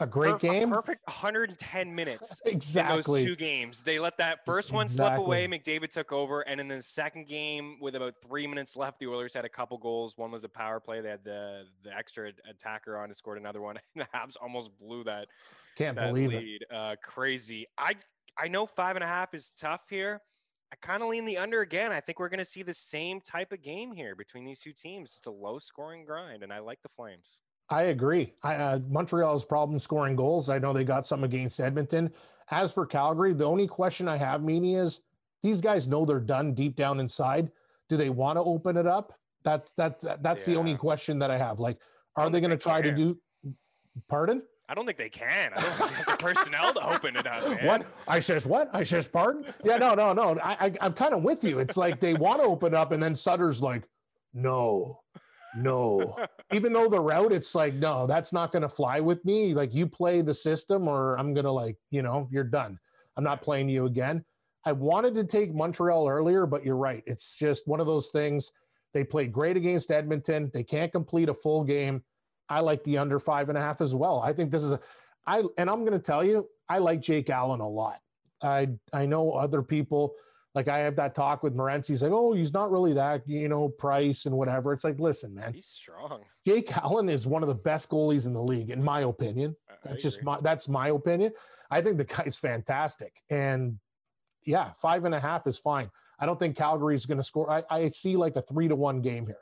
a 0.00 0.06
great 0.06 0.38
game. 0.38 0.72
A 0.72 0.76
perfect 0.76 1.06
110 1.06 1.94
minutes 1.94 2.40
exactly. 2.46 3.22
those 3.22 3.30
two 3.30 3.36
games. 3.36 3.82
They 3.82 3.98
let 3.98 4.18
that 4.18 4.44
first 4.44 4.72
one 4.72 4.86
exactly. 4.86 5.16
slip 5.16 5.26
away. 5.26 5.48
McDavid 5.48 5.88
took 5.88 6.12
over. 6.12 6.42
And 6.42 6.60
in 6.60 6.68
the 6.68 6.80
second 6.82 7.26
game, 7.26 7.78
with 7.80 7.96
about 7.96 8.14
three 8.24 8.46
minutes 8.46 8.76
left, 8.76 9.00
the 9.00 9.08
Oilers 9.08 9.34
had 9.34 9.44
a 9.44 9.48
couple 9.48 9.76
goals. 9.78 10.16
One 10.16 10.30
was 10.30 10.44
a 10.44 10.48
power 10.48 10.78
play. 10.78 11.00
They 11.00 11.10
had 11.10 11.24
the, 11.24 11.64
the 11.82 11.92
extra 11.92 12.30
attacker 12.48 12.96
on 12.96 13.04
and 13.04 13.16
scored 13.16 13.38
another 13.38 13.60
one. 13.60 13.78
And 13.94 14.06
the 14.06 14.16
Habs 14.16 14.36
almost 14.40 14.76
blew 14.78 15.04
that. 15.04 15.26
Can't 15.76 15.96
that 15.96 16.08
believe 16.08 16.30
lead. 16.30 16.62
it. 16.62 16.74
Uh, 16.74 16.94
crazy. 17.02 17.66
I, 17.76 17.94
I 18.38 18.48
know 18.48 18.66
five 18.66 18.96
and 18.96 19.02
a 19.02 19.08
half 19.08 19.34
is 19.34 19.50
tough 19.50 19.86
here. 19.90 20.20
I 20.72 20.76
kind 20.80 21.02
of 21.02 21.08
lean 21.08 21.24
the 21.24 21.38
under 21.38 21.62
again. 21.62 21.92
I 21.92 22.00
think 22.00 22.18
we're 22.18 22.28
going 22.28 22.38
to 22.38 22.44
see 22.44 22.62
the 22.62 22.74
same 22.74 23.20
type 23.20 23.52
of 23.52 23.62
game 23.62 23.92
here 23.92 24.14
between 24.14 24.44
these 24.44 24.60
two 24.60 24.72
teams. 24.72 25.16
It's 25.18 25.26
a 25.26 25.30
low 25.30 25.58
scoring 25.58 26.04
grind, 26.04 26.42
and 26.42 26.52
I 26.52 26.58
like 26.58 26.82
the 26.82 26.88
Flames. 26.88 27.40
I 27.70 27.84
agree. 27.84 28.34
I, 28.42 28.54
uh, 28.54 28.80
Montreal's 28.88 29.44
problem 29.44 29.78
scoring 29.78 30.16
goals. 30.16 30.48
I 30.48 30.58
know 30.58 30.72
they 30.72 30.84
got 30.84 31.06
some 31.06 31.24
against 31.24 31.60
Edmonton. 31.60 32.10
As 32.50 32.72
for 32.72 32.86
Calgary, 32.86 33.34
the 33.34 33.44
only 33.44 33.66
question 33.66 34.08
I 34.08 34.16
have, 34.16 34.40
Meaney, 34.40 34.78
is 34.78 35.00
these 35.42 35.60
guys 35.60 35.86
know 35.88 36.04
they're 36.04 36.20
done 36.20 36.54
deep 36.54 36.76
down 36.76 37.00
inside. 37.00 37.50
Do 37.88 37.96
they 37.96 38.10
want 38.10 38.36
to 38.36 38.42
open 38.42 38.76
it 38.76 38.86
up? 38.86 39.12
That's 39.44 39.72
that's 39.74 40.04
that's 40.20 40.48
yeah. 40.48 40.54
the 40.54 40.60
only 40.60 40.76
question 40.76 41.18
that 41.20 41.30
I 41.30 41.38
have. 41.38 41.60
Like, 41.60 41.78
are 42.16 42.28
they 42.28 42.40
going 42.40 42.50
to 42.50 42.56
try 42.56 42.80
to 42.80 42.92
do? 42.92 43.18
Pardon? 44.08 44.42
I 44.68 44.74
don't 44.74 44.84
think 44.84 44.98
they 44.98 45.08
can. 45.08 45.52
I 45.56 45.60
don't 45.60 45.72
think 45.72 45.90
have 45.92 46.06
the 46.06 46.22
personnel 46.22 46.72
to 46.74 46.94
open 46.94 47.16
it 47.16 47.26
up, 47.26 47.48
man. 47.48 47.66
What? 47.66 47.86
I 48.06 48.20
says 48.20 48.44
what? 48.44 48.68
I 48.74 48.82
says 48.82 49.06
pardon? 49.06 49.46
Yeah, 49.64 49.78
no, 49.78 49.94
no, 49.94 50.12
no. 50.12 50.38
I, 50.42 50.66
I 50.66 50.72
I'm 50.82 50.92
kind 50.92 51.14
of 51.14 51.22
with 51.22 51.42
you. 51.42 51.58
It's 51.58 51.76
like 51.76 52.00
they 52.00 52.14
want 52.14 52.40
to 52.40 52.46
open 52.46 52.74
up, 52.74 52.92
and 52.92 53.02
then 53.02 53.16
Sutter's 53.16 53.62
like, 53.62 53.84
no, 54.34 55.00
no. 55.56 56.16
Even 56.52 56.72
though 56.74 56.88
the 56.88 57.00
route, 57.00 57.32
it's 57.32 57.54
like, 57.54 57.74
no, 57.74 58.06
that's 58.06 58.32
not 58.32 58.52
going 58.52 58.62
to 58.62 58.68
fly 58.68 59.00
with 59.00 59.24
me. 59.24 59.54
Like 59.54 59.74
you 59.74 59.86
play 59.86 60.20
the 60.20 60.34
system, 60.34 60.86
or 60.86 61.18
I'm 61.18 61.32
gonna 61.32 61.52
like, 61.52 61.76
you 61.90 62.02
know, 62.02 62.28
you're 62.30 62.44
done. 62.44 62.78
I'm 63.16 63.24
not 63.24 63.42
playing 63.42 63.68
you 63.68 63.86
again. 63.86 64.24
I 64.64 64.72
wanted 64.72 65.14
to 65.14 65.24
take 65.24 65.54
Montreal 65.54 66.08
earlier, 66.08 66.44
but 66.44 66.64
you're 66.64 66.76
right. 66.76 67.02
It's 67.06 67.36
just 67.36 67.66
one 67.66 67.80
of 67.80 67.86
those 67.86 68.10
things. 68.10 68.52
They 68.92 69.02
played 69.02 69.32
great 69.32 69.56
against 69.56 69.90
Edmonton. 69.90 70.50
They 70.52 70.62
can't 70.62 70.92
complete 70.92 71.28
a 71.28 71.34
full 71.34 71.64
game. 71.64 72.02
I 72.48 72.60
like 72.60 72.82
the 72.84 72.98
under 72.98 73.18
five 73.18 73.48
and 73.48 73.58
a 73.58 73.60
half 73.60 73.80
as 73.80 73.94
well. 73.94 74.20
I 74.20 74.32
think 74.32 74.50
this 74.50 74.62
is 74.62 74.72
a, 74.72 74.80
I 75.26 75.42
and 75.56 75.68
I'm 75.68 75.80
going 75.80 75.92
to 75.92 75.98
tell 75.98 76.24
you, 76.24 76.48
I 76.68 76.78
like 76.78 77.00
Jake 77.00 77.30
Allen 77.30 77.60
a 77.60 77.68
lot. 77.68 78.00
I 78.42 78.68
I 78.92 79.06
know 79.06 79.32
other 79.32 79.62
people 79.62 80.14
like 80.54 80.68
I 80.68 80.78
have 80.78 80.96
that 80.96 81.14
talk 81.14 81.42
with 81.42 81.54
Morency. 81.54 81.88
He's 81.88 82.02
like, 82.02 82.12
oh, 82.12 82.32
he's 82.32 82.52
not 82.52 82.70
really 82.70 82.92
that, 82.94 83.22
you 83.28 83.48
know, 83.48 83.68
price 83.68 84.26
and 84.26 84.36
whatever. 84.36 84.72
It's 84.72 84.84
like, 84.84 84.98
listen, 84.98 85.34
man, 85.34 85.52
he's 85.52 85.66
strong. 85.66 86.22
Jake 86.46 86.76
Allen 86.76 87.08
is 87.08 87.26
one 87.26 87.42
of 87.42 87.48
the 87.48 87.54
best 87.54 87.88
goalies 87.88 88.26
in 88.26 88.32
the 88.32 88.42
league, 88.42 88.70
in 88.70 88.82
my 88.82 89.00
opinion. 89.00 89.54
I, 89.70 89.74
that's 89.84 90.02
just 90.02 90.22
my 90.22 90.40
that's 90.40 90.68
my 90.68 90.88
opinion. 90.88 91.32
I 91.70 91.80
think 91.82 91.98
the 91.98 92.04
guy's 92.04 92.36
fantastic. 92.36 93.22
And 93.30 93.78
yeah, 94.44 94.72
five 94.72 95.04
and 95.04 95.14
a 95.14 95.20
half 95.20 95.46
is 95.46 95.58
fine. 95.58 95.90
I 96.18 96.26
don't 96.26 96.38
think 96.38 96.56
Calgary 96.56 96.96
is 96.96 97.06
going 97.06 97.18
to 97.18 97.24
score. 97.24 97.50
I, 97.50 97.62
I 97.70 97.88
see 97.90 98.16
like 98.16 98.34
a 98.36 98.42
three 98.42 98.66
to 98.68 98.74
one 98.74 99.00
game 99.00 99.26
here. 99.26 99.38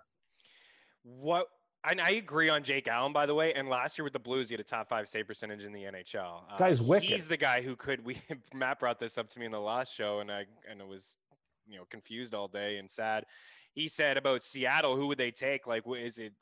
What 1.03 1.47
and 1.91 2.01
I 2.01 2.11
agree 2.11 2.49
on 2.49 2.63
Jake 2.63 2.89
Allen, 2.89 3.13
by 3.13 3.27
the 3.27 3.35
way. 3.35 3.53
And 3.55 3.69
last 3.69 3.99
year 3.99 4.05
with 4.05 4.13
the 4.13 4.19
Blues, 4.19 4.49
he 4.49 4.55
had 4.55 4.61
a 4.61 4.65
top 4.65 4.89
five 4.89 5.09
save 5.09 5.27
percentage 5.27 5.65
in 5.65 5.73
the 5.73 5.85
NHL. 5.85 6.43
Uh, 6.51 6.59
Guy's 6.59 6.83
wicked. 6.83 7.09
He's 7.09 7.29
the 7.29 7.37
guy 7.37 7.63
who 7.63 7.77
could. 7.77 8.05
We 8.05 8.19
Matt 8.55 8.81
brought 8.81 8.99
this 8.99 9.19
up 9.19 9.29
to 9.29 9.39
me 9.39 9.47
in 9.47 9.53
the 9.53 9.61
last 9.61 9.95
show, 9.95 10.21
and 10.21 10.31
I 10.31 10.47
and 10.71 10.81
it 10.81 10.87
was 10.87 11.19
you 11.67 11.77
know 11.77 11.85
confused 11.91 12.35
all 12.35 12.49
day 12.49 12.79
and 12.79 12.91
sad. 12.91 13.25
He 13.73 13.89
said 13.89 14.17
about 14.17 14.43
Seattle, 14.43 14.97
who 14.97 15.07
would 15.09 15.19
they 15.19 15.31
take? 15.31 15.67
Like, 15.67 15.83
is 15.87 16.19
it? 16.19 16.33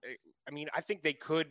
I 0.49 0.53
mean, 0.53 0.69
I 0.75 0.81
think 0.81 1.03
they 1.03 1.15
could. 1.15 1.49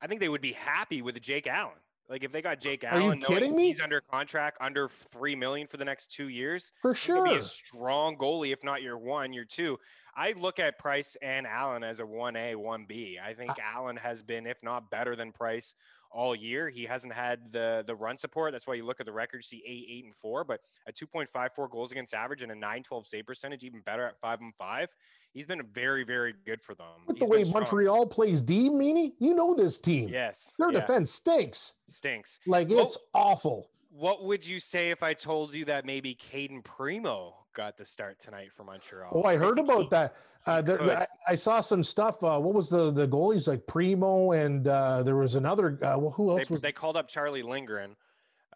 I 0.00 0.06
think 0.06 0.20
they 0.20 0.28
would 0.28 0.40
be 0.40 0.52
happy 0.52 1.02
with 1.02 1.20
Jake 1.20 1.46
Allen. 1.46 1.74
Like 2.10 2.24
if 2.24 2.32
they 2.32 2.42
got 2.42 2.58
Jake 2.58 2.82
Are 2.82 3.00
Allen, 3.00 3.20
you 3.20 3.26
kidding 3.26 3.54
me? 3.54 3.68
He's 3.68 3.80
under 3.80 4.00
contract, 4.00 4.58
under 4.60 4.88
three 4.88 5.36
million 5.36 5.68
for 5.68 5.76
the 5.76 5.84
next 5.84 6.10
two 6.10 6.28
years. 6.28 6.72
For 6.82 6.92
sure, 6.92 7.24
be 7.24 7.36
a 7.36 7.40
strong 7.40 8.16
goalie. 8.16 8.52
If 8.52 8.64
not 8.64 8.82
your 8.82 8.98
one, 8.98 9.32
your 9.32 9.44
two. 9.44 9.78
I 10.16 10.32
look 10.32 10.58
at 10.58 10.78
Price 10.78 11.16
and 11.22 11.46
Allen 11.46 11.82
as 11.84 12.00
a 12.00 12.06
one 12.06 12.36
A, 12.36 12.54
one 12.54 12.84
B. 12.88 13.18
I 13.22 13.32
uh 13.32 13.34
think 13.34 13.52
I, 13.52 13.76
Allen 13.76 13.96
has 13.96 14.22
been, 14.22 14.46
if 14.46 14.62
not 14.62 14.90
better 14.90 15.16
than 15.16 15.32
Price, 15.32 15.74
all 16.10 16.34
year. 16.34 16.68
He 16.68 16.84
hasn't 16.84 17.12
had 17.12 17.52
the 17.52 17.84
the 17.86 17.94
run 17.94 18.16
support. 18.16 18.52
That's 18.52 18.66
why 18.66 18.74
you 18.74 18.84
look 18.84 19.00
at 19.00 19.06
the 19.06 19.12
record, 19.12 19.44
see 19.44 19.62
eight, 19.66 19.86
eight, 19.88 20.04
and 20.04 20.14
four, 20.14 20.44
but 20.44 20.60
a 20.86 20.92
2.54 20.92 21.70
goals 21.70 21.92
against 21.92 22.14
average 22.14 22.42
and 22.42 22.52
a 22.52 22.54
912 22.54 23.06
save 23.06 23.26
percentage, 23.26 23.64
even 23.64 23.80
better 23.80 24.04
at 24.04 24.20
five 24.20 24.40
and 24.40 24.54
five. 24.54 24.94
He's 25.32 25.46
been 25.46 25.62
very, 25.72 26.04
very 26.04 26.34
good 26.44 26.60
for 26.60 26.74
them. 26.74 26.86
With 27.06 27.20
the 27.20 27.28
way 27.28 27.44
Montreal 27.44 28.06
plays 28.06 28.42
D, 28.42 28.68
Meaney, 28.68 29.12
you 29.20 29.34
know 29.34 29.54
this 29.54 29.78
team. 29.78 30.08
Yes. 30.08 30.54
Their 30.58 30.72
yeah. 30.72 30.80
defense 30.80 31.12
stinks. 31.12 31.74
Stinks. 31.86 32.40
Like 32.46 32.70
it's 32.70 32.98
awful. 33.14 33.70
What 33.90 34.24
would 34.24 34.46
you 34.46 34.58
say 34.58 34.90
if 34.90 35.02
I 35.02 35.14
told 35.14 35.54
you 35.54 35.64
that 35.66 35.84
maybe 35.84 36.14
Cayden 36.14 36.62
Primeau 36.62 37.34
got 37.54 37.76
the 37.76 37.84
start 37.84 38.18
tonight 38.18 38.50
for 38.54 38.64
Montreal? 38.64 39.10
Oh, 39.12 39.24
I 39.24 39.36
heard 39.36 39.58
about 39.58 39.90
that. 39.90 40.16
Uh, 40.46 40.62
there, 40.62 40.80
I, 40.82 41.06
I, 41.28 41.34
saw 41.34 41.60
some 41.60 41.84
stuff. 41.84 42.22
Uh, 42.22 42.38
what 42.38 42.54
was 42.54 42.70
the 42.70 42.90
the 42.90 43.06
goalies 43.06 43.46
like 43.46 43.66
Primeau 43.66 44.32
and 44.32 44.66
uh, 44.66 45.02
there 45.02 45.16
was 45.16 45.34
another. 45.34 45.78
Uh, 45.82 45.98
well, 45.98 46.10
who 46.10 46.30
else 46.30 46.48
they, 46.48 46.54
was? 46.54 46.62
They 46.62 46.72
called 46.72 46.96
up 46.96 47.08
Charlie 47.08 47.42
Lindgren. 47.42 47.96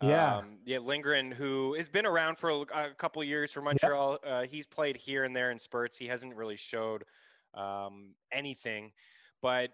Yeah, 0.02 0.38
um, 0.38 0.58
yeah, 0.64 0.78
Lindgren, 0.78 1.30
who 1.30 1.74
has 1.74 1.88
been 1.88 2.06
around 2.06 2.38
for 2.38 2.50
a, 2.50 2.60
a 2.60 2.94
couple 2.96 3.22
years 3.22 3.52
for 3.52 3.62
Montreal. 3.62 4.18
Yep. 4.24 4.32
Uh, 4.32 4.46
he's 4.46 4.66
played 4.66 4.96
here 4.96 5.24
and 5.24 5.36
there 5.36 5.50
in 5.50 5.58
spurts. 5.58 5.98
He 5.98 6.06
hasn't 6.06 6.34
really 6.34 6.56
showed 6.56 7.04
um, 7.54 8.14
anything, 8.32 8.92
but 9.40 9.70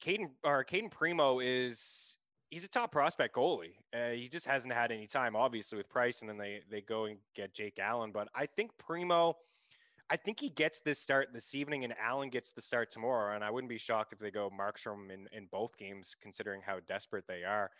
Cayden 0.00 0.30
or 0.42 0.64
Cayden 0.64 0.90
Primeau 0.90 1.40
is 1.40 2.16
he's 2.50 2.64
a 2.64 2.68
top 2.68 2.92
prospect 2.92 3.34
goalie. 3.34 3.74
Uh, 3.94 4.10
he 4.10 4.26
just 4.26 4.46
hasn't 4.46 4.74
had 4.74 4.92
any 4.92 5.06
time, 5.06 5.34
obviously, 5.34 5.78
with 5.78 5.88
Price, 5.88 6.20
and 6.20 6.28
then 6.28 6.36
they 6.36 6.60
they 6.70 6.80
go 6.80 7.06
and 7.06 7.18
get 7.34 7.54
Jake 7.54 7.78
Allen. 7.78 8.10
But 8.12 8.28
I 8.34 8.46
think 8.46 8.72
Primeau, 8.76 9.36
I 10.10 10.16
think 10.16 10.40
he 10.40 10.50
gets 10.50 10.80
this 10.80 10.98
start 10.98 11.28
this 11.32 11.54
evening, 11.54 11.84
and 11.84 11.94
Allen 11.98 12.28
gets 12.28 12.52
the 12.52 12.60
start 12.60 12.90
tomorrow. 12.90 13.34
And 13.34 13.44
I 13.44 13.50
wouldn't 13.50 13.70
be 13.70 13.78
shocked 13.78 14.12
if 14.12 14.18
they 14.18 14.30
go 14.30 14.50
Markstrom 14.50 15.10
in 15.10 15.28
in 15.32 15.46
both 15.50 15.78
games, 15.78 16.14
considering 16.20 16.60
how 16.64 16.80
desperate 16.88 17.24
they 17.26 17.44
are. 17.44 17.70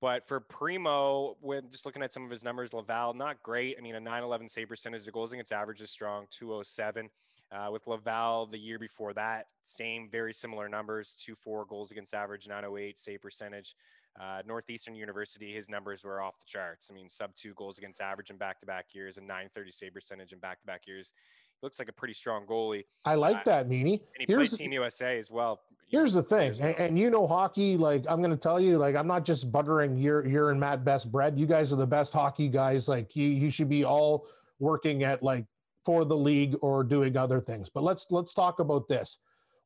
But 0.00 0.26
for 0.26 0.40
Primeau, 0.40 1.36
when 1.40 1.70
just 1.70 1.86
looking 1.86 2.02
at 2.02 2.12
some 2.12 2.24
of 2.24 2.30
his 2.30 2.44
numbers, 2.44 2.74
Laval, 2.74 3.14
not 3.14 3.42
great. 3.42 3.76
I 3.78 3.80
mean, 3.80 3.94
a 3.94 4.00
911 4.00 4.48
save 4.48 4.68
percentage, 4.68 5.06
the 5.06 5.10
goals 5.10 5.32
against 5.32 5.52
average 5.52 5.80
is 5.80 5.90
strong, 5.90 6.26
207. 6.30 7.08
Uh, 7.52 7.68
with 7.70 7.86
Laval 7.86 8.46
the 8.46 8.58
year 8.58 8.78
before 8.78 9.14
that, 9.14 9.46
same, 9.62 10.08
very 10.10 10.34
similar 10.34 10.68
numbers, 10.68 11.16
2 11.24 11.34
4 11.36 11.64
goals 11.64 11.92
against 11.92 12.12
average, 12.12 12.48
908 12.48 12.98
save 12.98 13.22
percentage. 13.22 13.74
Uh, 14.20 14.42
Northeastern 14.46 14.94
University, 14.94 15.52
his 15.52 15.68
numbers 15.68 16.04
were 16.04 16.20
off 16.20 16.38
the 16.38 16.44
charts. 16.46 16.90
I 16.90 16.94
mean, 16.94 17.08
sub 17.08 17.34
two 17.34 17.52
goals 17.54 17.76
against 17.78 18.00
average 18.00 18.30
in 18.30 18.36
back 18.36 18.58
to 18.60 18.66
back 18.66 18.94
years 18.94 19.18
and 19.18 19.26
930 19.26 19.70
save 19.70 19.94
percentage 19.94 20.32
in 20.32 20.38
back 20.38 20.60
to 20.60 20.66
back 20.66 20.86
years. 20.86 21.12
He 21.60 21.66
looks 21.66 21.78
like 21.78 21.88
a 21.88 21.92
pretty 21.92 22.14
strong 22.14 22.46
goalie. 22.46 22.84
I 23.04 23.14
like 23.14 23.36
uh, 23.36 23.42
that, 23.44 23.68
Meaney. 23.68 24.00
And 24.00 24.20
he 24.20 24.26
here's 24.26 24.50
played 24.50 24.58
Team 24.58 24.72
USA 24.72 25.18
as 25.18 25.30
well. 25.30 25.60
Here's 25.88 26.12
the 26.12 26.22
thing, 26.22 26.52
and, 26.60 26.76
and, 26.80 26.98
you 26.98 27.10
know 27.10 27.28
hockey. 27.28 27.76
Like 27.76 28.04
I'm 28.08 28.18
going 28.18 28.32
to 28.32 28.36
tell 28.36 28.58
you, 28.58 28.76
like 28.76 28.96
I'm 28.96 29.06
not 29.06 29.24
just 29.24 29.52
buttering 29.52 29.96
your 29.96 30.26
your 30.26 30.50
and 30.50 30.58
Matt 30.58 30.84
best 30.84 31.12
bread. 31.12 31.38
You 31.38 31.46
guys 31.46 31.72
are 31.72 31.76
the 31.76 31.86
best 31.86 32.12
hockey 32.12 32.48
guys. 32.48 32.88
Like 32.88 33.14
you, 33.14 33.28
you 33.28 33.50
should 33.50 33.68
be 33.68 33.84
all 33.84 34.26
working 34.58 35.04
at 35.04 35.22
like 35.22 35.44
for 35.84 36.04
the 36.04 36.16
league 36.16 36.56
or 36.60 36.82
doing 36.82 37.16
other 37.16 37.38
things. 37.38 37.70
But 37.70 37.84
let's 37.84 38.06
let's 38.10 38.34
talk 38.34 38.58
about 38.58 38.88
this. 38.88 39.18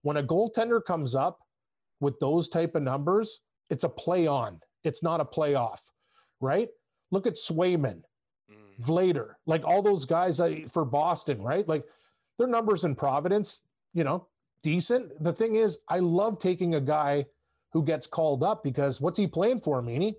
When 0.02 0.18
a 0.18 0.22
goaltender 0.22 0.84
comes 0.84 1.14
up 1.14 1.40
with 2.00 2.20
those 2.20 2.50
type 2.50 2.74
of 2.74 2.82
numbers, 2.82 3.40
it's 3.70 3.84
a 3.84 3.88
play 3.88 4.26
on. 4.26 4.60
It's 4.84 5.02
not 5.02 5.20
a 5.20 5.24
playoff, 5.24 5.80
right? 6.40 6.68
Look 7.10 7.26
at 7.26 7.34
Swayman, 7.34 8.02
mm. 8.50 8.84
Vladar, 8.84 9.34
like 9.46 9.66
all 9.66 9.82
those 9.82 10.04
guys 10.04 10.40
for 10.70 10.84
Boston, 10.84 11.42
right? 11.42 11.66
Like 11.66 11.84
their 12.38 12.46
numbers 12.46 12.84
in 12.84 12.94
Providence, 12.94 13.62
you 13.94 14.04
know, 14.04 14.26
decent. 14.62 15.22
The 15.22 15.32
thing 15.32 15.56
is, 15.56 15.78
I 15.88 15.98
love 15.98 16.38
taking 16.38 16.74
a 16.74 16.80
guy 16.80 17.26
who 17.72 17.84
gets 17.84 18.06
called 18.06 18.42
up 18.42 18.62
because 18.64 19.00
what's 19.00 19.18
he 19.18 19.26
playing 19.26 19.60
for, 19.60 19.82
Meaney? 19.82 20.14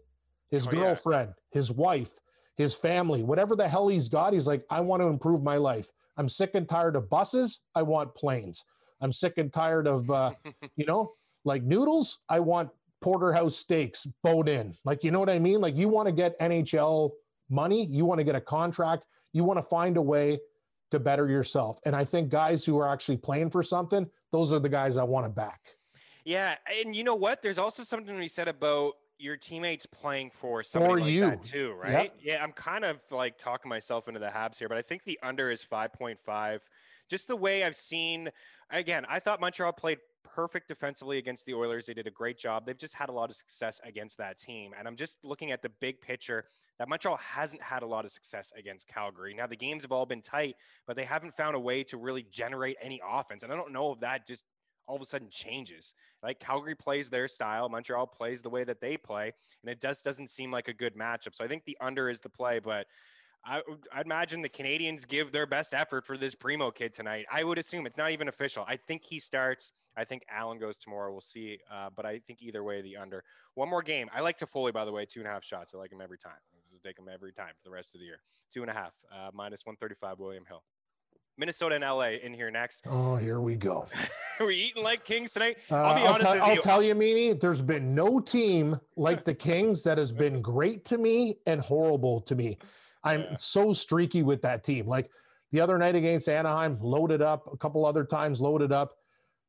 His 0.49 0.67
oh, 0.67 0.71
girlfriend, 0.71 1.29
yeah. 1.29 1.59
his 1.59 1.71
wife, 1.71 2.19
his 2.55 2.73
family, 2.73 3.23
whatever 3.23 3.55
the 3.55 3.67
hell 3.67 3.87
he's 3.87 4.09
got. 4.09 4.33
He's 4.33 4.47
like, 4.47 4.63
I 4.69 4.81
want 4.81 5.01
to 5.01 5.07
improve 5.07 5.43
my 5.43 5.57
life. 5.57 5.91
I'm 6.17 6.29
sick 6.29 6.51
and 6.55 6.67
tired 6.67 6.95
of 6.95 7.09
buses. 7.09 7.61
I 7.73 7.83
want 7.83 8.15
planes. 8.15 8.63
I'm 9.01 9.13
sick 9.13 9.37
and 9.37 9.51
tired 9.51 9.87
of, 9.87 10.09
uh, 10.11 10.33
you 10.75 10.85
know, 10.85 11.13
like 11.45 11.63
noodles. 11.63 12.19
I 12.29 12.39
want 12.39 12.69
porterhouse 13.01 13.57
steaks 13.57 14.07
bowed 14.23 14.47
in. 14.47 14.75
Like, 14.85 15.03
you 15.03 15.11
know 15.11 15.19
what 15.19 15.29
I 15.29 15.39
mean? 15.39 15.59
Like, 15.59 15.75
you 15.75 15.87
want 15.87 16.07
to 16.07 16.11
get 16.11 16.39
NHL 16.39 17.11
money, 17.49 17.85
you 17.85 18.05
want 18.05 18.19
to 18.19 18.23
get 18.23 18.35
a 18.35 18.41
contract, 18.41 19.05
you 19.33 19.43
want 19.43 19.57
to 19.57 19.63
find 19.63 19.97
a 19.97 20.01
way 20.01 20.39
to 20.91 20.99
better 20.99 21.27
yourself. 21.27 21.79
And 21.85 21.95
I 21.95 22.03
think 22.03 22.29
guys 22.29 22.63
who 22.63 22.77
are 22.77 22.87
actually 22.87 23.17
playing 23.17 23.49
for 23.49 23.63
something, 23.63 24.09
those 24.31 24.53
are 24.53 24.59
the 24.59 24.69
guys 24.69 24.97
I 24.97 25.03
want 25.03 25.25
to 25.25 25.29
back. 25.29 25.59
Yeah, 26.23 26.55
and 26.79 26.95
you 26.95 27.03
know 27.03 27.15
what? 27.15 27.41
There's 27.41 27.57
also 27.57 27.83
something 27.83 28.15
we 28.17 28.27
said 28.27 28.47
about 28.47 28.93
your 29.17 29.37
teammates 29.37 29.85
playing 29.85 30.31
for 30.31 30.63
somebody 30.63 30.93
for 30.93 30.99
like 31.01 31.11
you. 31.11 31.21
that 31.21 31.41
too, 31.41 31.73
right? 31.73 31.91
Yep. 31.91 32.13
Yeah, 32.21 32.43
I'm 32.43 32.51
kind 32.51 32.83
of 32.83 33.01
like 33.11 33.37
talking 33.37 33.69
myself 33.69 34.07
into 34.07 34.19
the 34.19 34.27
Habs 34.27 34.59
here, 34.59 34.67
but 34.69 34.77
I 34.77 34.81
think 34.81 35.03
the 35.03 35.19
under 35.23 35.49
is 35.49 35.65
5.5. 35.65 36.59
Just 37.09 37.27
the 37.27 37.35
way 37.35 37.63
I've 37.63 37.75
seen, 37.75 38.29
again, 38.69 39.05
I 39.09 39.19
thought 39.19 39.41
Montreal 39.41 39.73
played 39.73 39.99
perfect 40.35 40.67
defensively 40.67 41.17
against 41.17 41.45
the 41.45 41.53
Oilers. 41.53 41.85
They 41.85 41.93
did 41.93 42.07
a 42.07 42.11
great 42.11 42.37
job. 42.37 42.65
They've 42.65 42.77
just 42.77 42.95
had 42.95 43.09
a 43.09 43.11
lot 43.11 43.29
of 43.29 43.35
success 43.35 43.79
against 43.83 44.17
that 44.17 44.37
team. 44.37 44.71
And 44.77 44.87
I'm 44.87 44.95
just 44.95 45.23
looking 45.23 45.51
at 45.51 45.61
the 45.61 45.69
big 45.79 46.01
picture 46.01 46.45
that 46.79 46.89
Montreal 46.89 47.17
hasn't 47.17 47.61
had 47.61 47.83
a 47.83 47.87
lot 47.87 48.05
of 48.05 48.11
success 48.11 48.51
against 48.57 48.87
Calgary. 48.87 49.33
Now, 49.33 49.47
the 49.47 49.55
games 49.55 49.83
have 49.83 49.91
all 49.91 50.05
been 50.05 50.21
tight, 50.21 50.55
but 50.87 50.95
they 50.95 51.05
haven't 51.05 51.33
found 51.33 51.55
a 51.55 51.59
way 51.59 51.83
to 51.85 51.97
really 51.97 52.25
generate 52.31 52.77
any 52.81 53.01
offense. 53.07 53.43
And 53.43 53.51
I 53.51 53.55
don't 53.55 53.73
know 53.73 53.93
if 53.93 53.99
that 54.01 54.25
just 54.27 54.45
all 54.87 54.95
of 54.95 55.01
a 55.01 55.05
sudden 55.05 55.29
changes. 55.29 55.95
Like 56.21 56.39
Calgary 56.39 56.75
plays 56.75 57.09
their 57.09 57.27
style, 57.27 57.69
Montreal 57.69 58.07
plays 58.07 58.41
the 58.41 58.49
way 58.49 58.63
that 58.63 58.81
they 58.81 58.97
play, 58.97 59.31
and 59.63 59.71
it 59.71 59.79
just 59.79 60.03
doesn't 60.03 60.27
seem 60.27 60.51
like 60.51 60.67
a 60.67 60.73
good 60.73 60.95
matchup. 60.95 61.33
So 61.33 61.45
I 61.45 61.47
think 61.47 61.65
the 61.65 61.77
under 61.79 62.09
is 62.09 62.21
the 62.21 62.29
play, 62.29 62.59
but 62.59 62.87
I, 63.43 63.61
I'd 63.93 64.05
imagine 64.05 64.41
the 64.41 64.49
Canadiens 64.49 65.07
give 65.07 65.31
their 65.31 65.45
best 65.45 65.73
effort 65.73 66.05
for 66.05 66.17
this 66.17 66.35
Primeau 66.35 66.71
kid 66.71 66.93
tonight. 66.93 67.25
I 67.31 67.43
would 67.43 67.57
assume 67.57 67.85
it's 67.85 67.97
not 67.97 68.11
even 68.11 68.27
official. 68.27 68.65
I 68.67 68.77
think 68.77 69.03
he 69.03 69.19
starts. 69.19 69.73
I 69.97 70.05
think 70.05 70.23
Allen 70.29 70.59
goes 70.59 70.77
tomorrow. 70.77 71.11
We'll 71.11 71.21
see. 71.21 71.59
Uh, 71.71 71.89
but 71.95 72.05
I 72.05 72.19
think 72.19 72.41
either 72.41 72.63
way, 72.63 72.81
the 72.81 72.97
under. 72.97 73.23
One 73.55 73.69
more 73.69 73.81
game. 73.81 74.09
I 74.13 74.21
like 74.21 74.37
Toffoli, 74.37 74.71
by 74.71 74.85
the 74.85 74.91
way, 74.91 75.05
two 75.05 75.19
and 75.19 75.27
a 75.27 75.31
half 75.31 75.43
shots. 75.43 75.73
I 75.73 75.77
like 75.77 75.91
him 75.91 76.01
every 76.01 76.17
time. 76.17 76.33
This 76.63 76.71
is 76.71 76.79
take 76.79 76.97
him 76.97 77.07
every 77.11 77.33
time 77.33 77.53
for 77.57 77.63
the 77.69 77.71
rest 77.71 77.95
of 77.95 77.99
the 77.99 78.05
year. 78.05 78.21
Two 78.53 78.61
and 78.61 78.69
a 78.69 78.73
half, 78.73 78.93
uh, 79.11 79.31
minus 79.33 79.65
135, 79.65 80.19
William 80.19 80.45
Hill. 80.47 80.63
Minnesota 81.37 81.75
and 81.75 81.83
LA 81.83 82.17
in 82.23 82.33
here 82.33 82.51
next. 82.51 82.85
Oh, 82.87 83.15
here 83.15 83.39
we 83.39 83.55
go. 83.55 83.87
Are 84.39 84.45
we 84.45 84.55
eating 84.55 84.83
like 84.83 85.03
Kings 85.05 85.33
tonight? 85.33 85.57
Uh, 85.71 85.75
I'll 85.75 85.95
be 85.95 86.07
honest 86.07 86.33
with 86.33 86.41
I'll 86.41 86.49
you. 86.49 86.55
I'll 86.55 86.61
tell 86.61 86.83
you, 86.83 86.93
Meaney, 86.93 87.39
there's 87.39 87.61
been 87.61 87.95
no 87.95 88.19
team 88.19 88.79
like 88.95 89.23
the 89.23 89.33
Kings 89.33 89.83
that 89.83 89.97
has 89.97 90.11
been 90.11 90.41
great 90.41 90.85
to 90.85 90.97
me 90.97 91.37
and 91.47 91.59
horrible 91.59 92.21
to 92.21 92.35
me. 92.35 92.57
I'm 93.03 93.21
yeah. 93.21 93.35
so 93.35 93.73
streaky 93.73 94.23
with 94.23 94.41
that 94.43 94.63
team. 94.63 94.85
Like 94.87 95.09
the 95.51 95.59
other 95.59 95.77
night 95.77 95.95
against 95.95 96.29
Anaheim, 96.29 96.77
loaded 96.81 97.21
up. 97.21 97.49
A 97.51 97.57
couple 97.57 97.85
other 97.85 98.03
times, 98.03 98.39
loaded 98.39 98.71
up. 98.71 98.95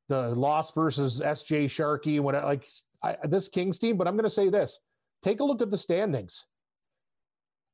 The 0.09 0.35
loss 0.35 0.73
versus 0.73 1.23
SJ 1.25 1.71
Sharkey, 1.71 2.21
when 2.21 2.35
I, 2.35 2.45
like 2.45 2.69
I, 3.03 3.17
this 3.25 3.49
Kings 3.49 3.79
team. 3.79 3.97
But 3.97 4.09
I'm 4.09 4.15
going 4.15 4.25
to 4.25 4.31
say 4.31 4.49
this: 4.49 4.79
take 5.23 5.41
a 5.41 5.45
look 5.45 5.63
at 5.63 5.71
the 5.71 5.79
standings. 5.79 6.45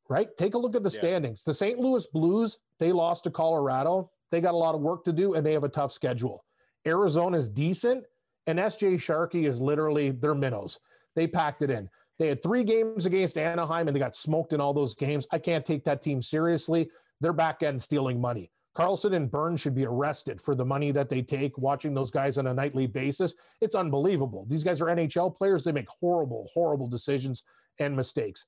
Right, 0.08 0.28
take 0.38 0.54
a 0.54 0.58
look 0.58 0.74
at 0.74 0.82
the 0.82 0.90
yeah. 0.90 0.98
standings. 0.98 1.44
The 1.44 1.52
St. 1.52 1.78
Louis 1.78 2.06
Blues 2.06 2.58
they 2.78 2.92
lost 2.92 3.24
to 3.24 3.30
Colorado. 3.30 4.10
They 4.30 4.40
got 4.40 4.54
a 4.54 4.56
lot 4.56 4.74
of 4.74 4.80
work 4.80 5.04
to 5.04 5.12
do, 5.12 5.34
and 5.34 5.44
they 5.44 5.52
have 5.52 5.64
a 5.64 5.68
tough 5.68 5.92
schedule. 5.92 6.44
Arizona 6.86 7.36
is 7.36 7.48
decent, 7.48 8.04
and 8.46 8.58
SJ 8.58 9.00
Sharkey 9.00 9.46
is 9.46 9.60
literally 9.60 10.10
their 10.10 10.34
minnows. 10.34 10.78
They 11.14 11.26
packed 11.26 11.62
it 11.62 11.70
in. 11.70 11.88
They 12.18 12.28
had 12.28 12.42
three 12.42 12.64
games 12.64 13.06
against 13.06 13.38
Anaheim, 13.38 13.86
and 13.86 13.94
they 13.94 14.00
got 14.00 14.16
smoked 14.16 14.52
in 14.52 14.60
all 14.60 14.74
those 14.74 14.94
games. 14.94 15.26
I 15.30 15.38
can't 15.38 15.64
take 15.64 15.84
that 15.84 16.02
team 16.02 16.20
seriously 16.20 16.90
they're 17.20 17.32
back 17.32 17.62
end 17.62 17.80
stealing 17.80 18.20
money. 18.20 18.50
Karlsson 18.76 19.14
and 19.14 19.30
Burns 19.30 19.60
should 19.60 19.74
be 19.74 19.86
arrested 19.86 20.40
for 20.40 20.54
the 20.54 20.64
money 20.64 20.92
that 20.92 21.10
they 21.10 21.20
take 21.20 21.58
watching 21.58 21.94
those 21.94 22.12
guys 22.12 22.38
on 22.38 22.46
a 22.46 22.54
nightly 22.54 22.86
basis. 22.86 23.34
It's 23.60 23.74
unbelievable. 23.74 24.46
These 24.48 24.62
guys 24.62 24.80
are 24.80 24.86
NHL 24.86 25.36
players. 25.36 25.64
They 25.64 25.72
make 25.72 25.88
horrible, 26.00 26.48
horrible 26.54 26.86
decisions 26.86 27.42
and 27.80 27.96
mistakes. 27.96 28.46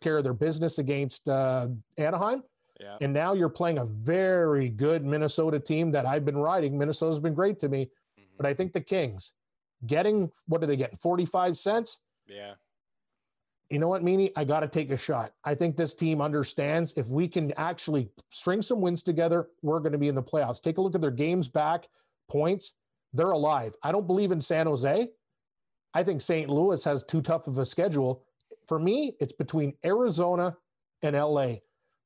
Care 0.00 0.18
of 0.18 0.24
their 0.24 0.34
business 0.34 0.78
against 0.78 1.28
uh, 1.28 1.68
Anaheim. 1.98 2.42
Yeah. 2.80 2.96
And 3.00 3.12
now 3.12 3.34
you're 3.34 3.50
playing 3.50 3.78
a 3.78 3.84
very 3.84 4.70
good 4.70 5.04
Minnesota 5.04 5.60
team 5.60 5.92
that 5.92 6.06
I've 6.06 6.24
been 6.24 6.38
riding. 6.38 6.76
Minnesota's 6.76 7.20
been 7.20 7.34
great 7.34 7.60
to 7.60 7.68
me. 7.68 7.84
Mm-hmm. 7.84 8.36
But 8.38 8.46
I 8.46 8.54
think 8.54 8.72
the 8.72 8.80
Kings 8.80 9.32
getting, 9.86 10.30
what 10.46 10.62
are 10.62 10.66
they 10.66 10.76
getting? 10.76 10.98
45 10.98 11.58
cents? 11.58 11.98
Yeah 12.26 12.54
you 13.70 13.78
know 13.78 13.86
what, 13.86 14.02
Meaney? 14.02 14.32
I 14.36 14.44
got 14.44 14.60
to 14.60 14.68
take 14.68 14.90
a 14.90 14.96
shot. 14.96 15.32
I 15.44 15.54
think 15.54 15.76
this 15.76 15.94
team 15.94 16.20
understands 16.20 16.92
if 16.96 17.06
we 17.06 17.28
can 17.28 17.52
actually 17.56 18.10
string 18.30 18.62
some 18.62 18.80
wins 18.80 19.02
together, 19.02 19.48
we're 19.62 19.78
going 19.78 19.92
to 19.92 19.98
be 19.98 20.08
in 20.08 20.16
the 20.16 20.22
playoffs. 20.22 20.60
Take 20.60 20.78
a 20.78 20.80
look 20.80 20.96
at 20.96 21.00
their 21.00 21.12
games 21.12 21.46
back, 21.48 21.88
points. 22.28 22.72
They're 23.12 23.30
alive. 23.30 23.74
I 23.84 23.92
don't 23.92 24.08
believe 24.08 24.32
in 24.32 24.40
San 24.40 24.66
Jose. 24.66 25.08
I 25.94 26.02
think 26.02 26.20
St. 26.20 26.50
Louis 26.50 26.82
has 26.84 27.04
too 27.04 27.22
tough 27.22 27.46
of 27.46 27.58
a 27.58 27.66
schedule. 27.66 28.24
For 28.66 28.78
me, 28.78 29.14
it's 29.20 29.32
between 29.32 29.74
Arizona 29.84 30.56
and 31.02 31.16
LA 31.16 31.54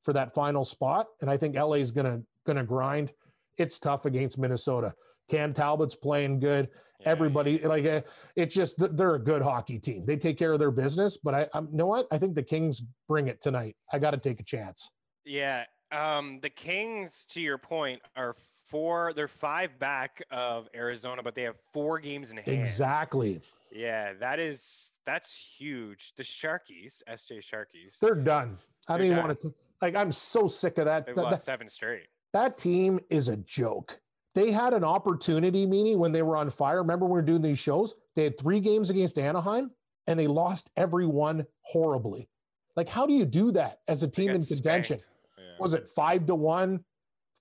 for 0.03 0.13
that 0.13 0.35
final 0.35 0.65
spot. 0.65 1.07
And 1.21 1.29
I 1.29 1.37
think 1.37 1.55
LA 1.55 1.73
is 1.73 1.91
going 1.91 2.05
to 2.05 2.23
going 2.45 2.57
to 2.57 2.63
grind. 2.63 3.11
It's 3.57 3.79
tough 3.79 4.05
against 4.05 4.37
Minnesota. 4.37 4.93
Cam 5.29 5.53
Talbot's 5.53 5.95
playing 5.95 6.39
good. 6.39 6.69
Yeah, 7.01 7.09
Everybody 7.09 7.59
like 7.59 7.85
uh, 7.85 8.01
it's 8.35 8.55
just 8.55 8.75
they're 8.77 9.15
a 9.15 9.19
good 9.19 9.41
hockey 9.41 9.79
team. 9.79 10.05
They 10.05 10.15
take 10.15 10.37
care 10.37 10.53
of 10.53 10.59
their 10.59 10.71
business. 10.71 11.17
But 11.17 11.35
I, 11.35 11.47
I'm, 11.53 11.67
you 11.71 11.77
know 11.77 11.87
what? 11.87 12.07
I 12.11 12.17
think 12.17 12.35
the 12.35 12.43
Kings 12.43 12.81
bring 13.07 13.27
it 13.27 13.41
tonight. 13.41 13.75
I 13.91 13.99
got 13.99 14.11
to 14.11 14.17
take 14.17 14.39
a 14.39 14.43
chance. 14.43 14.89
Yeah, 15.25 15.65
um, 15.91 16.39
the 16.41 16.49
Kings, 16.49 17.25
to 17.27 17.41
your 17.41 17.57
point, 17.57 18.01
are 18.15 18.35
four. 18.67 19.13
They're 19.13 19.27
five 19.27 19.77
back 19.79 20.21
of 20.31 20.67
Arizona, 20.75 21.21
but 21.23 21.35
they 21.35 21.43
have 21.43 21.59
four 21.73 21.99
games 21.99 22.31
in 22.31 22.37
hand. 22.37 22.59
Exactly. 22.59 23.41
Yeah, 23.71 24.13
that 24.19 24.39
is 24.39 24.99
that's 25.05 25.55
huge. 25.57 26.13
The 26.15 26.23
Sharkies, 26.23 27.01
SJ 27.09 27.39
Sharkies, 27.39 27.99
they're 27.99 28.15
done. 28.15 28.57
I 28.87 28.97
don't 28.97 29.07
even 29.07 29.17
want 29.17 29.39
to. 29.41 29.53
Like, 29.81 29.95
I'm 29.95 30.11
so 30.11 30.47
sick 30.47 30.77
of 30.77 30.85
that. 30.85 31.05
They've 31.05 31.15
that, 31.15 31.21
lost 31.21 31.31
that, 31.31 31.41
seven 31.41 31.67
straight. 31.67 32.07
That 32.33 32.57
team 32.57 32.99
is 33.09 33.27
a 33.27 33.37
joke 33.37 33.99
they 34.35 34.51
had 34.51 34.73
an 34.73 34.83
opportunity, 34.83 35.65
meaning 35.65 35.97
when 35.97 36.11
they 36.11 36.21
were 36.21 36.37
on 36.37 36.49
fire. 36.49 36.81
Remember 36.81 37.05
when 37.05 37.13
we 37.13 37.19
were 37.19 37.25
doing 37.25 37.41
these 37.41 37.57
shows? 37.57 37.95
They 38.15 38.25
had 38.25 38.37
three 38.37 38.59
games 38.59 38.89
against 38.89 39.17
Anaheim 39.17 39.71
and 40.07 40.19
they 40.19 40.27
lost 40.27 40.69
every 40.75 41.07
one 41.07 41.45
horribly. 41.61 42.29
Like, 42.75 42.89
how 42.89 43.05
do 43.07 43.13
you 43.13 43.25
do 43.25 43.51
that 43.51 43.79
as 43.87 44.03
a 44.03 44.07
team 44.07 44.31
in 44.31 44.41
contention? 44.41 44.99
Yeah. 45.37 45.43
Was 45.59 45.73
it 45.73 45.87
five 45.87 46.27
to 46.27 46.35
one? 46.35 46.83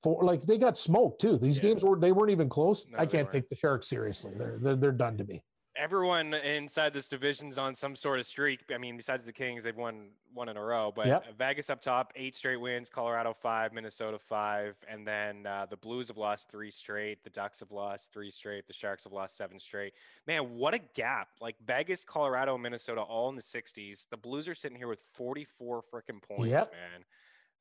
Four, 0.03 0.23
like 0.23 0.43
they 0.43 0.59
got 0.59 0.79
smoked 0.79 1.21
too. 1.21 1.39
These 1.39 1.57
yeah. 1.57 1.63
games 1.63 1.83
were 1.83 1.99
they 1.99 2.13
weren't 2.13 2.31
even 2.31 2.49
close. 2.49 2.87
No, 2.89 2.99
I 2.99 3.07
can't 3.07 3.29
take 3.31 3.49
the 3.49 3.57
Sharks 3.57 3.89
seriously. 3.89 4.33
They're, 4.37 4.59
they're 4.61 4.77
they're 4.77 4.93
done 4.93 5.17
to 5.17 5.25
me 5.25 5.43
everyone 5.77 6.35
inside 6.35 6.93
this 6.93 7.09
division's 7.09 7.59
on 7.59 7.75
some 7.75 7.97
sort 7.97 8.19
of 8.19 8.27
streak. 8.27 8.61
I 8.73 8.79
mean, 8.79 8.97
besides 8.97 9.25
the 9.25 9.33
Kings, 9.33 9.65
they've 9.65 9.77
won 9.77 10.11
one 10.33 10.49
in 10.49 10.57
a 10.57 10.63
row. 10.63 10.93
But 10.95 11.07
yep. 11.07 11.37
Vegas 11.37 11.71
up 11.71 11.81
top, 11.81 12.13
eight 12.17 12.35
straight 12.35 12.57
wins. 12.57 12.91
Colorado 12.91 13.33
five, 13.33 13.73
Minnesota 13.73 14.19
five, 14.19 14.77
and 14.89 15.07
then 15.07 15.47
uh, 15.47 15.67
the 15.69 15.77
Blues 15.77 16.09
have 16.09 16.17
lost 16.17 16.51
three 16.51 16.71
straight. 16.71 17.25
The 17.25 17.31
Ducks 17.31 17.61
have 17.61 17.73
lost 17.73 18.13
three 18.13 18.31
straight. 18.31 18.67
The 18.67 18.73
Sharks 18.73 19.05
have 19.05 19.13
lost 19.13 19.37
seven 19.37 19.59
straight. 19.59 19.95
Man, 20.27 20.57
what 20.57 20.75
a 20.75 20.81
gap! 20.95 21.29
Like 21.41 21.57
Vegas, 21.65 22.05
Colorado, 22.05 22.57
Minnesota, 22.59 23.01
all 23.01 23.29
in 23.29 23.37
the 23.37 23.43
60s. 23.43 24.09
The 24.09 24.17
Blues 24.17 24.49
are 24.49 24.55
sitting 24.55 24.77
here 24.77 24.89
with 24.89 25.01
44 25.01 25.83
freaking 25.83 26.23
points, 26.23 26.51
yep. 26.51 26.73
man. 26.73 27.05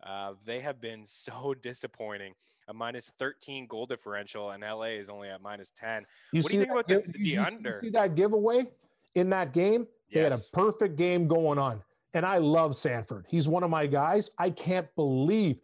Uh, 0.06 0.34
they 0.46 0.60
have 0.60 0.82
been 0.82 1.06
so 1.06 1.54
disappointing. 1.54 2.34
A 2.70 2.74
minus 2.74 3.12
13 3.20 3.68
goal 3.68 3.86
differential, 3.86 4.52
and 4.52 4.64
LA 4.64 4.96
is 4.98 5.10
only 5.10 5.30
at 5.30 5.42
minus 5.42 5.72
10. 5.72 6.06
You 6.32 6.42
what 6.42 6.52
do 6.52 6.58
you 6.58 6.62
think 6.62 6.72
about 6.72 6.88
the, 6.88 7.14
the 7.20 7.38
under? 7.38 7.80
see 7.84 7.90
that 7.90 8.16
giveaway 8.16 8.68
in 9.16 9.30
that 9.32 9.52
game? 9.54 9.86
They 10.14 10.22
had 10.22 10.32
a 10.32 10.40
perfect 10.54 10.96
game 10.96 11.28
going 11.28 11.58
on. 11.58 11.82
And 12.14 12.26
I 12.26 12.38
love 12.38 12.76
Sanford. 12.76 13.26
He's 13.28 13.48
one 13.48 13.64
of 13.64 13.72
my 13.72 13.88
guys. 13.88 14.30
I 14.38 14.52
can't 14.52 14.88
believe 14.96 15.58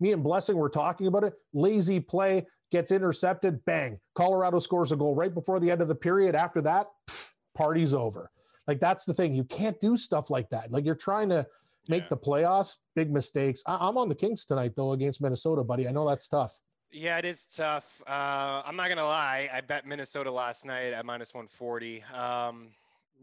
me 0.00 0.12
and 0.12 0.22
Blessing 0.22 0.56
were 0.56 0.68
talking 0.68 1.06
about 1.06 1.24
it. 1.24 1.34
Lazy 1.52 2.00
play 2.00 2.46
gets 2.70 2.90
intercepted, 2.90 3.64
bang. 3.64 3.98
Colorado 4.14 4.58
scores 4.58 4.92
a 4.92 4.96
goal 4.96 5.14
right 5.14 5.32
before 5.32 5.58
the 5.58 5.70
end 5.70 5.80
of 5.80 5.88
the 5.88 5.94
period. 5.94 6.34
After 6.34 6.60
that, 6.62 6.88
pff, 7.08 7.30
party's 7.54 7.94
over. 7.94 8.30
Like 8.66 8.80
that's 8.80 9.04
the 9.04 9.14
thing. 9.14 9.34
You 9.34 9.44
can't 9.44 9.80
do 9.80 9.96
stuff 9.96 10.30
like 10.30 10.50
that. 10.50 10.72
Like 10.72 10.84
you're 10.84 10.94
trying 10.94 11.28
to 11.30 11.46
make 11.88 12.02
yeah. 12.02 12.08
the 12.10 12.16
playoffs, 12.16 12.76
big 12.94 13.10
mistakes. 13.10 13.62
I, 13.66 13.88
am 13.88 13.98
on 13.98 14.08
the 14.08 14.14
Kings 14.14 14.44
tonight 14.44 14.72
though 14.76 14.92
against 14.92 15.20
Minnesota, 15.20 15.62
buddy. 15.62 15.88
I 15.88 15.92
know 15.92 16.08
that's 16.08 16.28
tough. 16.28 16.58
Yeah, 16.92 17.18
it 17.18 17.24
is 17.24 17.44
tough. 17.46 18.00
Uh, 18.06 18.62
I'm 18.64 18.76
not 18.76 18.88
gonna 18.88 19.04
lie. 19.04 19.48
I 19.52 19.60
bet 19.60 19.86
Minnesota 19.86 20.30
last 20.30 20.64
night 20.64 20.92
at 20.92 21.04
minus 21.04 21.34
140. 21.34 22.02
Um, 22.14 22.68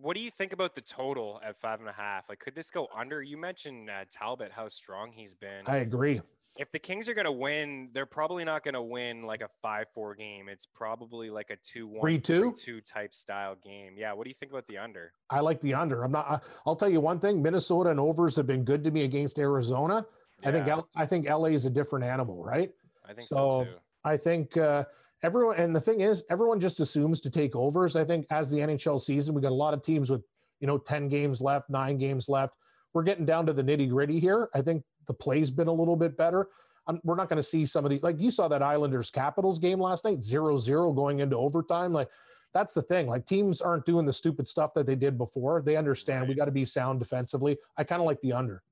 what 0.01 0.17
do 0.17 0.23
you 0.23 0.31
think 0.31 0.53
about 0.53 0.75
the 0.75 0.81
total 0.81 1.39
at 1.45 1.55
five 1.55 1.79
and 1.79 1.87
a 1.87 1.93
half? 1.93 2.27
Like, 2.27 2.39
could 2.39 2.55
this 2.55 2.71
go 2.71 2.87
under? 2.95 3.21
You 3.21 3.37
mentioned 3.37 3.89
uh, 3.89 4.05
Talbot, 4.09 4.51
how 4.51 4.67
strong 4.67 5.11
he's 5.11 5.35
been. 5.35 5.63
I 5.67 5.77
agree 5.77 6.19
if 6.55 6.69
the 6.69 6.79
Kings 6.79 7.09
are 7.09 7.13
going 7.13 7.25
to 7.25 7.31
win, 7.31 7.89
they're 7.93 8.05
probably 8.05 8.43
not 8.43 8.63
going 8.63 8.75
to 8.75 8.81
win 8.81 9.23
like 9.23 9.41
a 9.41 9.47
5 9.47 9.87
4 9.89 10.15
game. 10.15 10.49
It's 10.49 10.65
probably 10.65 11.29
like 11.29 11.49
a 11.49 11.55
2 11.55 11.87
1 11.87 12.53
2 12.53 12.81
type 12.81 13.13
style 13.13 13.55
game. 13.63 13.93
Yeah. 13.97 14.13
What 14.13 14.25
do 14.25 14.29
you 14.29 14.35
think 14.35 14.51
about 14.51 14.67
the 14.67 14.77
under? 14.77 15.13
I 15.29 15.39
like 15.39 15.59
the 15.61 15.73
under. 15.73 16.03
I'm 16.03 16.11
not, 16.11 16.43
I'll 16.65 16.75
tell 16.75 16.89
you 16.89 17.01
one 17.01 17.19
thing 17.19 17.41
Minnesota 17.41 17.89
and 17.89 17.99
overs 17.99 18.35
have 18.35 18.45
been 18.45 18.63
good 18.63 18.83
to 18.83 18.91
me 18.91 19.03
against 19.03 19.39
Arizona. 19.39 20.05
Yeah. 20.43 20.49
I 20.49 20.51
think, 20.51 20.85
I 20.95 21.05
think 21.05 21.29
LA 21.29 21.47
is 21.47 21.65
a 21.65 21.69
different 21.69 22.05
animal, 22.05 22.43
right? 22.43 22.71
I 23.03 23.13
think 23.13 23.27
so, 23.27 23.49
so 23.49 23.63
too. 23.63 23.71
I 24.03 24.17
think, 24.17 24.55
uh, 24.57 24.83
everyone, 25.23 25.55
and 25.55 25.75
the 25.75 25.81
thing 25.81 26.01
is, 26.01 26.23
everyone 26.29 26.59
just 26.59 26.79
assumes 26.79 27.19
to 27.21 27.29
take 27.31 27.55
overs. 27.55 27.95
I 27.95 28.03
think 28.03 28.27
as 28.29 28.51
the 28.51 28.59
NHL 28.59 29.01
season, 29.01 29.33
we 29.33 29.41
got 29.41 29.51
a 29.51 29.55
lot 29.55 29.73
of 29.73 29.81
teams 29.81 30.11
with, 30.11 30.21
you 30.59 30.67
know, 30.67 30.77
10 30.77 31.09
games 31.09 31.41
left, 31.41 31.69
nine 31.69 31.97
games 31.97 32.29
left. 32.29 32.53
We're 32.93 33.03
getting 33.03 33.25
down 33.25 33.47
to 33.47 33.53
the 33.53 33.63
nitty 33.63 33.89
gritty 33.89 34.19
here. 34.19 34.49
I 34.53 34.61
think 34.61 34.83
the 35.05 35.13
play's 35.13 35.51
been 35.51 35.67
a 35.67 35.73
little 35.73 35.95
bit 35.95 36.17
better. 36.17 36.49
I'm, 36.87 36.99
we're 37.03 37.15
not 37.15 37.29
going 37.29 37.37
to 37.37 37.43
see 37.43 37.65
some 37.65 37.85
of 37.85 37.91
the 37.91 37.99
like 38.03 38.19
you 38.19 38.29
saw 38.29 38.47
that 38.49 38.61
Islanders 38.61 39.09
Capitals 39.09 39.59
game 39.59 39.79
last 39.79 40.05
night, 40.05 40.23
zero 40.23 40.57
zero 40.57 40.91
going 40.91 41.19
into 41.19 41.37
overtime. 41.37 41.93
Like 41.93 42.09
that's 42.53 42.73
the 42.73 42.81
thing. 42.81 43.07
Like 43.07 43.25
teams 43.25 43.61
aren't 43.61 43.85
doing 43.85 44.05
the 44.05 44.13
stupid 44.13 44.47
stuff 44.47 44.73
that 44.75 44.85
they 44.85 44.95
did 44.95 45.17
before. 45.17 45.61
They 45.61 45.75
understand 45.75 46.21
right. 46.21 46.29
we 46.29 46.35
got 46.35 46.45
to 46.45 46.51
be 46.51 46.65
sound 46.65 46.99
defensively. 46.99 47.57
I 47.77 47.83
kind 47.83 48.01
of 48.01 48.05
like 48.05 48.21
the 48.21 48.33
under. 48.33 48.63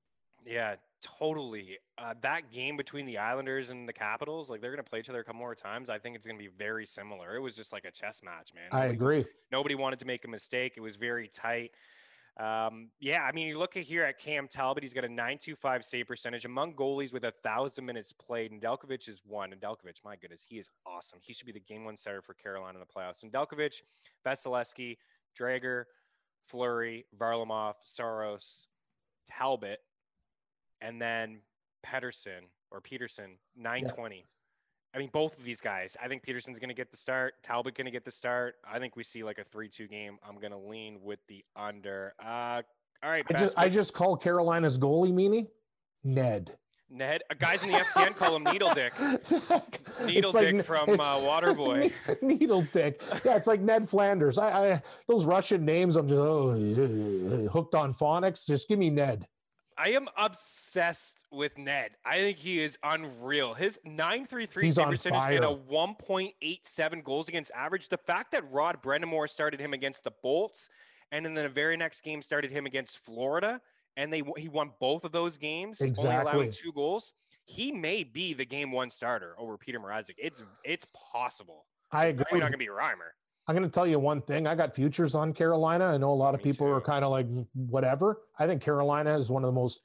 Yeah, 0.44 0.76
totally. 1.02 1.78
Uh, 1.98 2.14
that 2.20 2.50
game 2.50 2.76
between 2.76 3.06
the 3.06 3.18
Islanders 3.18 3.70
and 3.70 3.88
the 3.88 3.92
Capitals, 3.92 4.50
like 4.50 4.60
they're 4.60 4.70
going 4.70 4.82
to 4.82 4.88
play 4.88 5.00
each 5.00 5.10
other 5.10 5.20
a 5.20 5.24
couple 5.24 5.40
more 5.40 5.54
times. 5.54 5.90
I 5.90 5.98
think 5.98 6.16
it's 6.16 6.26
going 6.26 6.38
to 6.38 6.42
be 6.42 6.50
very 6.56 6.86
similar. 6.86 7.36
It 7.36 7.40
was 7.40 7.56
just 7.56 7.72
like 7.72 7.84
a 7.84 7.90
chess 7.90 8.22
match, 8.22 8.52
man. 8.54 8.64
Nobody, 8.72 8.88
I 8.88 8.92
agree. 8.92 9.24
Nobody 9.50 9.74
wanted 9.74 9.98
to 10.00 10.06
make 10.06 10.24
a 10.24 10.28
mistake. 10.28 10.74
It 10.76 10.80
was 10.80 10.96
very 10.96 11.28
tight. 11.28 11.72
Um, 12.38 12.88
yeah, 12.98 13.22
I 13.22 13.32
mean, 13.32 13.46
you 13.46 13.58
look 13.58 13.76
at 13.76 13.82
here 13.82 14.04
at 14.04 14.18
Cam 14.18 14.48
Talbot, 14.48 14.82
he's 14.82 14.94
got 14.94 15.04
a 15.04 15.08
925 15.08 15.84
save 15.84 16.06
percentage 16.06 16.44
among 16.44 16.74
goalies 16.74 17.12
with 17.12 17.24
a 17.24 17.30
thousand 17.42 17.84
minutes 17.84 18.12
played. 18.12 18.52
And 18.52 18.60
Delkovich 18.60 19.08
is 19.08 19.22
one. 19.26 19.52
And 19.52 19.60
Delkovich, 19.60 20.02
my 20.04 20.16
goodness, 20.16 20.46
he 20.48 20.58
is 20.58 20.70
awesome. 20.86 21.18
He 21.22 21.32
should 21.32 21.46
be 21.46 21.52
the 21.52 21.60
game 21.60 21.84
one 21.84 21.96
setter 21.96 22.22
for 22.22 22.34
Carolina 22.34 22.78
in 22.78 22.80
the 22.80 22.86
playoffs. 22.86 23.22
And 23.22 23.32
Delkovich, 23.32 23.82
Vasilevskiy, 24.26 24.96
Driedger, 25.38 25.84
Fleury, 26.42 27.04
Varlamov, 27.16 27.74
Saros, 27.84 28.66
Talbot, 29.26 29.80
and 30.80 31.00
then 31.00 31.40
Pedersen 31.82 32.44
or 32.70 32.80
Peterson, 32.80 33.38
920. 33.56 34.16
Yeah. 34.16 34.22
I 34.94 34.98
mean, 34.98 35.10
both 35.12 35.38
of 35.38 35.44
these 35.44 35.60
guys. 35.60 35.96
I 36.02 36.08
think 36.08 36.22
Peterson's 36.22 36.58
going 36.58 36.68
to 36.68 36.74
get 36.74 36.90
the 36.90 36.96
start. 36.96 37.34
Talbot 37.42 37.74
going 37.74 37.86
to 37.86 37.90
get 37.90 38.04
the 38.04 38.10
start. 38.10 38.56
I 38.70 38.78
think 38.78 38.94
we 38.94 39.02
see 39.02 39.24
like 39.24 39.38
a 39.38 39.44
three-two 39.44 39.88
game. 39.88 40.18
I'm 40.28 40.38
going 40.38 40.52
to 40.52 40.58
lean 40.58 40.98
with 41.02 41.20
the 41.28 41.44
under. 41.56 42.14
Uh, 42.22 42.62
all 43.02 43.10
right. 43.10 43.24
I 43.28 43.38
just 43.38 43.58
I 43.58 43.68
just 43.68 43.94
call 43.94 44.16
Carolina's 44.16 44.78
goalie 44.78 45.12
Meaney 45.12 45.48
Ned. 46.04 46.56
Ned, 46.94 47.22
uh, 47.30 47.34
guys 47.38 47.64
in 47.64 47.70
the 47.70 47.78
FTN 47.78 48.14
call 48.16 48.36
him 48.36 48.44
Needle 48.44 48.74
Dick. 48.74 48.92
Needle 50.04 50.30
Dick 50.30 50.56
like, 50.56 50.64
from 50.64 50.90
uh, 50.90 51.16
Waterboy. 51.20 51.90
Needle 52.22 52.66
Dick. 52.70 53.02
Yeah, 53.24 53.36
it's 53.36 53.46
like 53.46 53.60
Ned 53.60 53.88
Flanders. 53.88 54.36
I, 54.36 54.72
I 54.72 54.82
those 55.08 55.24
Russian 55.24 55.64
names. 55.64 55.96
I'm 55.96 56.06
just 56.06 56.20
oh, 56.20 57.48
hooked 57.50 57.74
on 57.74 57.94
phonics. 57.94 58.46
Just 58.46 58.68
give 58.68 58.78
me 58.78 58.90
Ned. 58.90 59.26
I 59.82 59.90
am 59.90 60.06
obsessed 60.16 61.24
with 61.32 61.58
Ned. 61.58 61.96
I 62.04 62.18
think 62.18 62.38
he 62.38 62.62
is 62.62 62.78
unreal. 62.84 63.52
His 63.52 63.80
933 63.84 64.70
save 64.70 64.86
percentage 64.86 65.34
and 65.34 65.44
a 65.44 65.48
1.87 65.48 67.02
goals 67.02 67.28
against 67.28 67.50
average. 67.52 67.88
The 67.88 67.96
fact 67.96 68.30
that 68.30 68.44
Rod 68.52 68.80
Brind'Amour 68.80 69.28
started 69.28 69.58
him 69.58 69.72
against 69.72 70.04
the 70.04 70.12
Bolts 70.22 70.70
and 71.10 71.26
then 71.26 71.34
the 71.34 71.48
very 71.48 71.76
next 71.76 72.02
game 72.02 72.22
started 72.22 72.52
him 72.52 72.64
against 72.64 72.98
Florida 72.98 73.60
and 73.96 74.12
they 74.12 74.22
he 74.36 74.48
won 74.48 74.70
both 74.78 75.04
of 75.04 75.10
those 75.10 75.36
games, 75.36 75.80
exactly. 75.80 76.10
only 76.10 76.22
allowing 76.22 76.50
two 76.52 76.70
goals. 76.72 77.12
He 77.44 77.72
may 77.72 78.04
be 78.04 78.34
the 78.34 78.44
game 78.44 78.70
one 78.70 78.88
starter 78.88 79.34
over 79.36 79.58
Peter 79.58 79.80
Mrazek. 79.80 80.14
It's 80.16 80.44
it's 80.62 80.86
possible. 81.12 81.66
I 81.90 82.06
it's 82.06 82.18
agree. 82.20 82.38
Not 82.38 82.44
going 82.44 82.52
to 82.52 82.58
be 82.58 82.68
Reimer. 82.68 83.10
I'm 83.48 83.56
going 83.56 83.68
to 83.68 83.70
tell 83.72 83.86
you 83.86 83.98
one 83.98 84.22
thing. 84.22 84.46
I 84.46 84.54
got 84.54 84.74
futures 84.74 85.14
on 85.14 85.32
Carolina. 85.32 85.86
I 85.86 85.96
know 85.98 86.10
a 86.10 86.14
lot 86.14 86.34
of 86.34 86.44
Me 86.44 86.50
people 86.50 86.66
too. 86.68 86.72
are 86.72 86.80
kind 86.80 87.04
of 87.04 87.10
like 87.10 87.26
whatever. 87.54 88.20
I 88.38 88.46
think 88.46 88.62
Carolina 88.62 89.18
is 89.18 89.30
one 89.30 89.42
of 89.42 89.48
the 89.52 89.60
most 89.60 89.82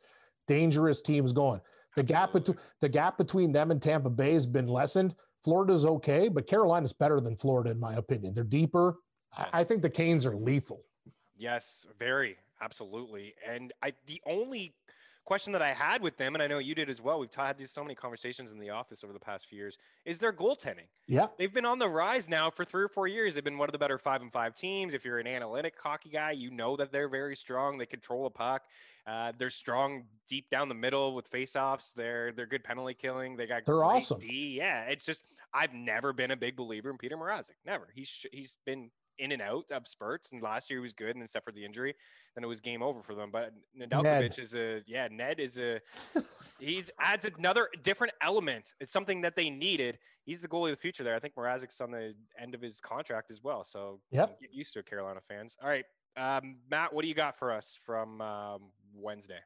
dangerous 0.48 1.02
teams 1.02 1.34
going. 1.34 1.60
The 1.96 2.02
Absolutely. 2.02 2.14
gap 2.14 2.34
between 2.34 2.58
the 2.82 2.90
gap 2.90 3.18
between 3.18 3.52
them 3.52 3.72
and 3.72 3.82
Tampa 3.82 4.10
Bay 4.10 4.34
has 4.34 4.46
been 4.46 4.68
lessened. 4.68 5.16
Florida's 5.44 5.86
okay, 5.86 6.28
but 6.28 6.46
Carolina's 6.46 6.94
better 6.94 7.20
than 7.20 7.36
Florida 7.36 7.72
in 7.72 7.80
my 7.80 7.96
opinion. 7.96 8.34
They're 8.34 8.44
deeper. 8.44 8.98
Yes. 9.38 9.50
I, 9.52 9.62
I 9.62 9.64
think 9.64 9.82
the 9.82 9.90
Canes 9.90 10.26
are 10.26 10.36
lethal. 10.36 10.84
Yes, 11.36 11.88
very 11.98 12.38
absolutely. 12.62 13.34
And 13.48 13.74
I 13.82 13.94
the 14.06 14.22
only 14.28 14.76
question 15.28 15.52
that 15.52 15.62
I 15.62 15.74
had 15.74 16.02
with 16.02 16.16
them, 16.16 16.36
and 16.36 16.42
I 16.42 16.48
know 16.48 16.58
you 16.58 16.74
did 16.74 16.90
as 16.90 17.02
well. 17.02 17.20
We've 17.20 17.30
had 17.36 17.58
these 17.58 17.70
so 17.70 17.84
many 17.84 17.96
conversations 17.96 18.54
in 18.54 18.60
the 18.60 18.70
office 18.70 19.04
over 19.04 19.12
the 19.12 19.20
past 19.20 19.50
few 19.50 19.58
years. 19.58 19.78
Is 20.06 20.20
their 20.20 20.32
goaltending? 20.32 20.88
Yeah, 21.06 21.28
they've 21.38 21.54
been 21.54 21.66
on 21.66 21.80
the 21.80 21.90
rise 21.90 22.30
now 22.30 22.50
for 22.50 22.64
three 22.64 22.82
or 22.82 22.88
four 22.88 23.08
years. 23.08 23.36
They've 23.36 23.44
been 23.44 23.58
one 23.58 23.68
of 23.68 23.74
the 23.74 23.78
better 23.78 23.98
five 23.98 24.22
and 24.22 24.32
five 24.32 24.56
teams. 24.56 24.94
If 24.94 25.04
you're 25.04 25.20
an 25.20 25.28
analytic 25.28 25.76
hockey 25.78 26.10
guy, 26.10 26.32
you 26.32 26.50
know 26.50 26.78
that 26.78 26.94
they're 26.94 27.10
very 27.10 27.36
strong. 27.36 27.78
They 27.78 27.86
control 27.86 28.26
a 28.26 28.30
puck. 28.30 28.64
Uh, 29.06 29.34
they're 29.38 29.50
strong 29.50 30.06
deep 30.30 30.50
down 30.50 30.70
the 30.70 30.76
middle 30.76 31.14
with 31.14 31.30
faceoffs. 31.30 31.94
They're 31.94 32.32
they're 32.32 32.46
good 32.46 32.64
penalty 32.64 32.94
killing. 32.94 33.36
They 33.36 33.48
got 33.48 33.66
they're 33.66 33.84
awesome. 33.84 34.20
D. 34.20 34.56
Yeah, 34.58 34.84
it's 34.84 35.06
just 35.06 35.24
I've 35.54 35.74
never 35.74 36.14
been 36.14 36.32
a 36.32 36.38
big 36.38 36.56
believer 36.56 36.90
in 36.90 36.98
Peter 36.98 37.18
Mrazek. 37.18 37.58
Never. 37.66 37.90
He's 37.94 38.26
he's 38.32 38.58
been 38.66 38.92
in 39.20 39.32
and 39.32 39.42
out 39.42 39.72
of 39.72 39.88
spurts. 39.88 40.32
And 40.32 40.42
last 40.42 40.70
year 40.70 40.80
he 40.80 40.82
was 40.82 40.94
good, 40.94 41.10
and 41.10 41.22
then 41.22 41.28
suffered 41.28 41.56
the 41.56 41.66
injury, 41.66 41.96
then 42.36 42.44
it 42.44 42.48
was 42.48 42.62
game 42.62 42.82
over 42.82 43.02
for 43.02 43.16
them. 43.16 43.30
But 43.32 43.54
Nedeljkovic 43.80 44.04
Ned. 44.04 44.40
is 44.40 44.56
a 44.56 44.82
yeah, 44.86 45.08
Ned 45.12 45.40
is 45.40 45.60
a 45.60 45.80
he's 46.60 46.92
adds 47.00 47.26
another 47.26 47.70
different 47.84 48.14
element. 48.22 48.74
It's 48.80 48.92
something 48.92 49.22
that 49.22 49.36
they 49.36 49.50
needed. 49.50 49.98
He's 50.24 50.42
the 50.42 50.48
goalie 50.48 50.72
of 50.72 50.78
the 50.78 50.82
future 50.82 51.04
there. 51.04 51.16
I 51.16 51.20
think 51.20 51.36
Mrazek's 51.36 51.80
on 51.82 51.92
the 51.92 52.14
end 52.42 52.54
of 52.54 52.62
his 52.62 52.80
contract 52.80 53.32
as 53.32 53.42
well. 53.44 53.64
So 53.64 54.00
yeah, 54.12 54.28
get 54.42 54.54
used 54.54 54.74
to 54.74 54.80
it, 54.80 54.86
Carolina 54.86 55.22
fans. 55.22 55.58
All 55.62 55.70
right, 55.70 55.86
um, 56.18 56.58
Matt, 56.70 56.94
what 56.94 57.04
do 57.04 57.08
you 57.08 57.16
got 57.16 57.38
for 57.38 57.52
us 57.52 57.80
from 57.86 58.22
um, 58.22 58.62
Wednesday? 58.94 59.40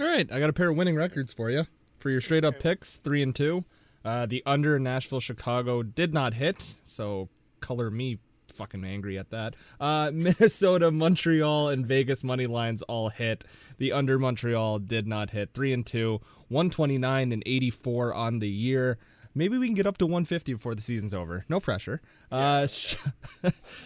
All 0.00 0.06
right, 0.06 0.30
I 0.30 0.38
got 0.38 0.48
a 0.48 0.52
pair 0.52 0.70
of 0.70 0.76
winning 0.76 0.94
records 0.94 1.32
for 1.32 1.50
you 1.50 1.66
for 1.98 2.10
your 2.10 2.20
straight 2.20 2.44
up 2.44 2.60
picks, 2.60 2.96
three 2.96 3.22
and 3.22 3.34
two. 3.34 3.64
Uh, 4.04 4.26
the 4.26 4.42
under 4.46 4.78
Nashville 4.78 5.20
Chicago 5.20 5.82
did 5.82 6.14
not 6.14 6.34
hit, 6.34 6.62
so 6.82 7.28
color 7.60 7.90
me 7.90 8.18
fucking 8.58 8.84
angry 8.84 9.16
at 9.18 9.30
that. 9.30 9.54
Uh, 9.80 10.10
Minnesota, 10.14 10.90
Montreal, 10.90 11.70
and 11.70 11.86
Vegas 11.86 12.22
money 12.22 12.46
lines 12.46 12.82
all 12.82 13.08
hit. 13.08 13.44
The 13.78 13.92
under 13.92 14.18
Montreal 14.18 14.80
did 14.80 15.06
not 15.06 15.30
hit. 15.30 15.54
Three 15.54 15.72
and 15.72 15.86
two, 15.86 16.20
129 16.48 17.32
and 17.32 17.42
84 17.46 18.12
on 18.12 18.40
the 18.40 18.48
year. 18.48 18.98
Maybe 19.34 19.56
we 19.56 19.66
can 19.66 19.74
get 19.76 19.86
up 19.86 19.98
to 19.98 20.06
150 20.06 20.54
before 20.54 20.74
the 20.74 20.82
season's 20.82 21.14
over. 21.14 21.44
No 21.48 21.60
pressure. 21.60 22.00
Yeah. 22.32 22.38
Uh, 22.38 22.66
sh- 22.66 22.96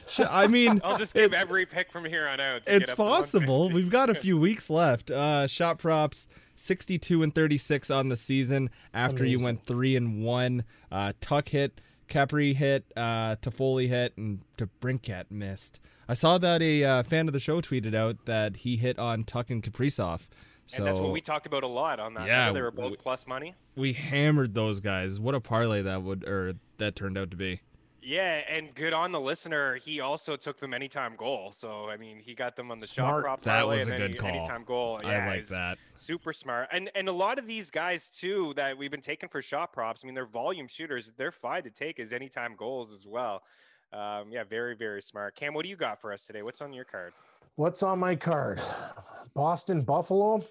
sh- 0.08 0.20
I 0.28 0.46
mean, 0.46 0.80
I'll 0.82 0.96
just 0.96 1.14
give 1.14 1.34
every 1.34 1.66
pick 1.66 1.92
from 1.92 2.06
here 2.06 2.26
on 2.26 2.40
out. 2.40 2.62
it's 2.66 2.94
possible. 2.94 3.68
We've 3.68 3.90
got 3.90 4.08
a 4.08 4.14
few 4.14 4.38
weeks 4.48 4.70
left. 4.70 5.10
Uh, 5.10 5.46
shot 5.46 5.78
props 5.78 6.26
62 6.54 7.22
and 7.22 7.34
36 7.34 7.90
on 7.90 8.08
the 8.08 8.16
season 8.16 8.70
after 8.94 9.24
Amazing. 9.24 9.38
you 9.38 9.44
went 9.44 9.66
three 9.66 9.94
and 9.94 10.24
one. 10.24 10.64
Uh, 10.90 11.12
Tuch 11.20 11.50
hit 11.50 11.80
Capri 12.12 12.52
hit, 12.52 12.84
uh, 12.94 13.36
Toffoli 13.36 13.88
hit, 13.88 14.14
and 14.18 14.42
DeBrincat 14.58 15.30
missed. 15.30 15.80
I 16.06 16.12
saw 16.12 16.36
that 16.36 16.60
a 16.60 16.84
uh, 16.84 17.02
fan 17.02 17.26
of 17.26 17.32
the 17.32 17.40
show 17.40 17.62
tweeted 17.62 17.94
out 17.94 18.26
that 18.26 18.56
he 18.56 18.76
hit 18.76 18.98
on 18.98 19.24
Tuch 19.24 19.50
and 19.50 19.62
Kaprizov. 19.62 20.28
So, 20.66 20.78
and 20.78 20.86
that's 20.86 21.00
what 21.00 21.10
we 21.10 21.22
talked 21.22 21.46
about 21.46 21.62
a 21.62 21.68
lot 21.68 22.00
on 22.00 22.12
that. 22.14 22.26
Yeah, 22.26 22.52
they 22.52 22.60
were 22.60 22.70
both 22.70 22.90
we, 22.90 22.96
plus 22.98 23.26
money. 23.26 23.54
We 23.76 23.94
hammered 23.94 24.52
those 24.52 24.80
guys. 24.80 25.18
What 25.18 25.34
a 25.34 25.40
parlay 25.40 25.80
that 25.80 26.02
would 26.02 26.28
or 26.28 26.56
that 26.76 26.96
turned 26.96 27.16
out 27.16 27.30
to 27.30 27.36
be. 27.36 27.62
Yeah, 28.02 28.42
and 28.48 28.74
good 28.74 28.92
on 28.92 29.12
the 29.12 29.20
listener. 29.20 29.76
He 29.76 30.00
also 30.00 30.34
took 30.34 30.58
them 30.58 30.74
anytime 30.74 31.14
goal. 31.16 31.52
So 31.52 31.88
I 31.88 31.96
mean, 31.96 32.18
he 32.18 32.34
got 32.34 32.56
them 32.56 32.70
on 32.70 32.80
the 32.80 32.86
smart. 32.86 33.22
shot 33.22 33.22
prop. 33.22 33.42
That 33.42 33.66
was 33.66 33.86
a 33.86 33.92
good 33.92 34.00
any, 34.00 34.14
call. 34.14 34.28
Anytime 34.30 34.64
goal. 34.64 35.00
Yeah, 35.02 35.24
I 35.24 35.28
like 35.28 35.46
that. 35.46 35.78
Super 35.94 36.32
smart. 36.32 36.68
And 36.72 36.90
and 36.94 37.08
a 37.08 37.12
lot 37.12 37.38
of 37.38 37.46
these 37.46 37.70
guys 37.70 38.10
too 38.10 38.54
that 38.56 38.76
we've 38.76 38.90
been 38.90 39.00
taking 39.00 39.28
for 39.28 39.40
shot 39.40 39.72
props. 39.72 40.02
I 40.04 40.06
mean, 40.06 40.14
they're 40.14 40.26
volume 40.26 40.66
shooters. 40.66 41.12
They're 41.16 41.32
fine 41.32 41.62
to 41.62 41.70
take 41.70 42.00
as 42.00 42.12
anytime 42.12 42.56
goals 42.56 42.92
as 42.92 43.06
well. 43.06 43.42
Um, 43.92 44.32
yeah, 44.32 44.42
very 44.44 44.74
very 44.74 45.00
smart. 45.00 45.36
Cam, 45.36 45.54
what 45.54 45.62
do 45.62 45.68
you 45.68 45.76
got 45.76 46.00
for 46.00 46.12
us 46.12 46.26
today? 46.26 46.42
What's 46.42 46.60
on 46.60 46.72
your 46.72 46.84
card? 46.84 47.12
What's 47.54 47.82
on 47.82 48.00
my 48.00 48.16
card? 48.16 48.60
Boston 49.34 49.82
Buffalo. 49.82 50.42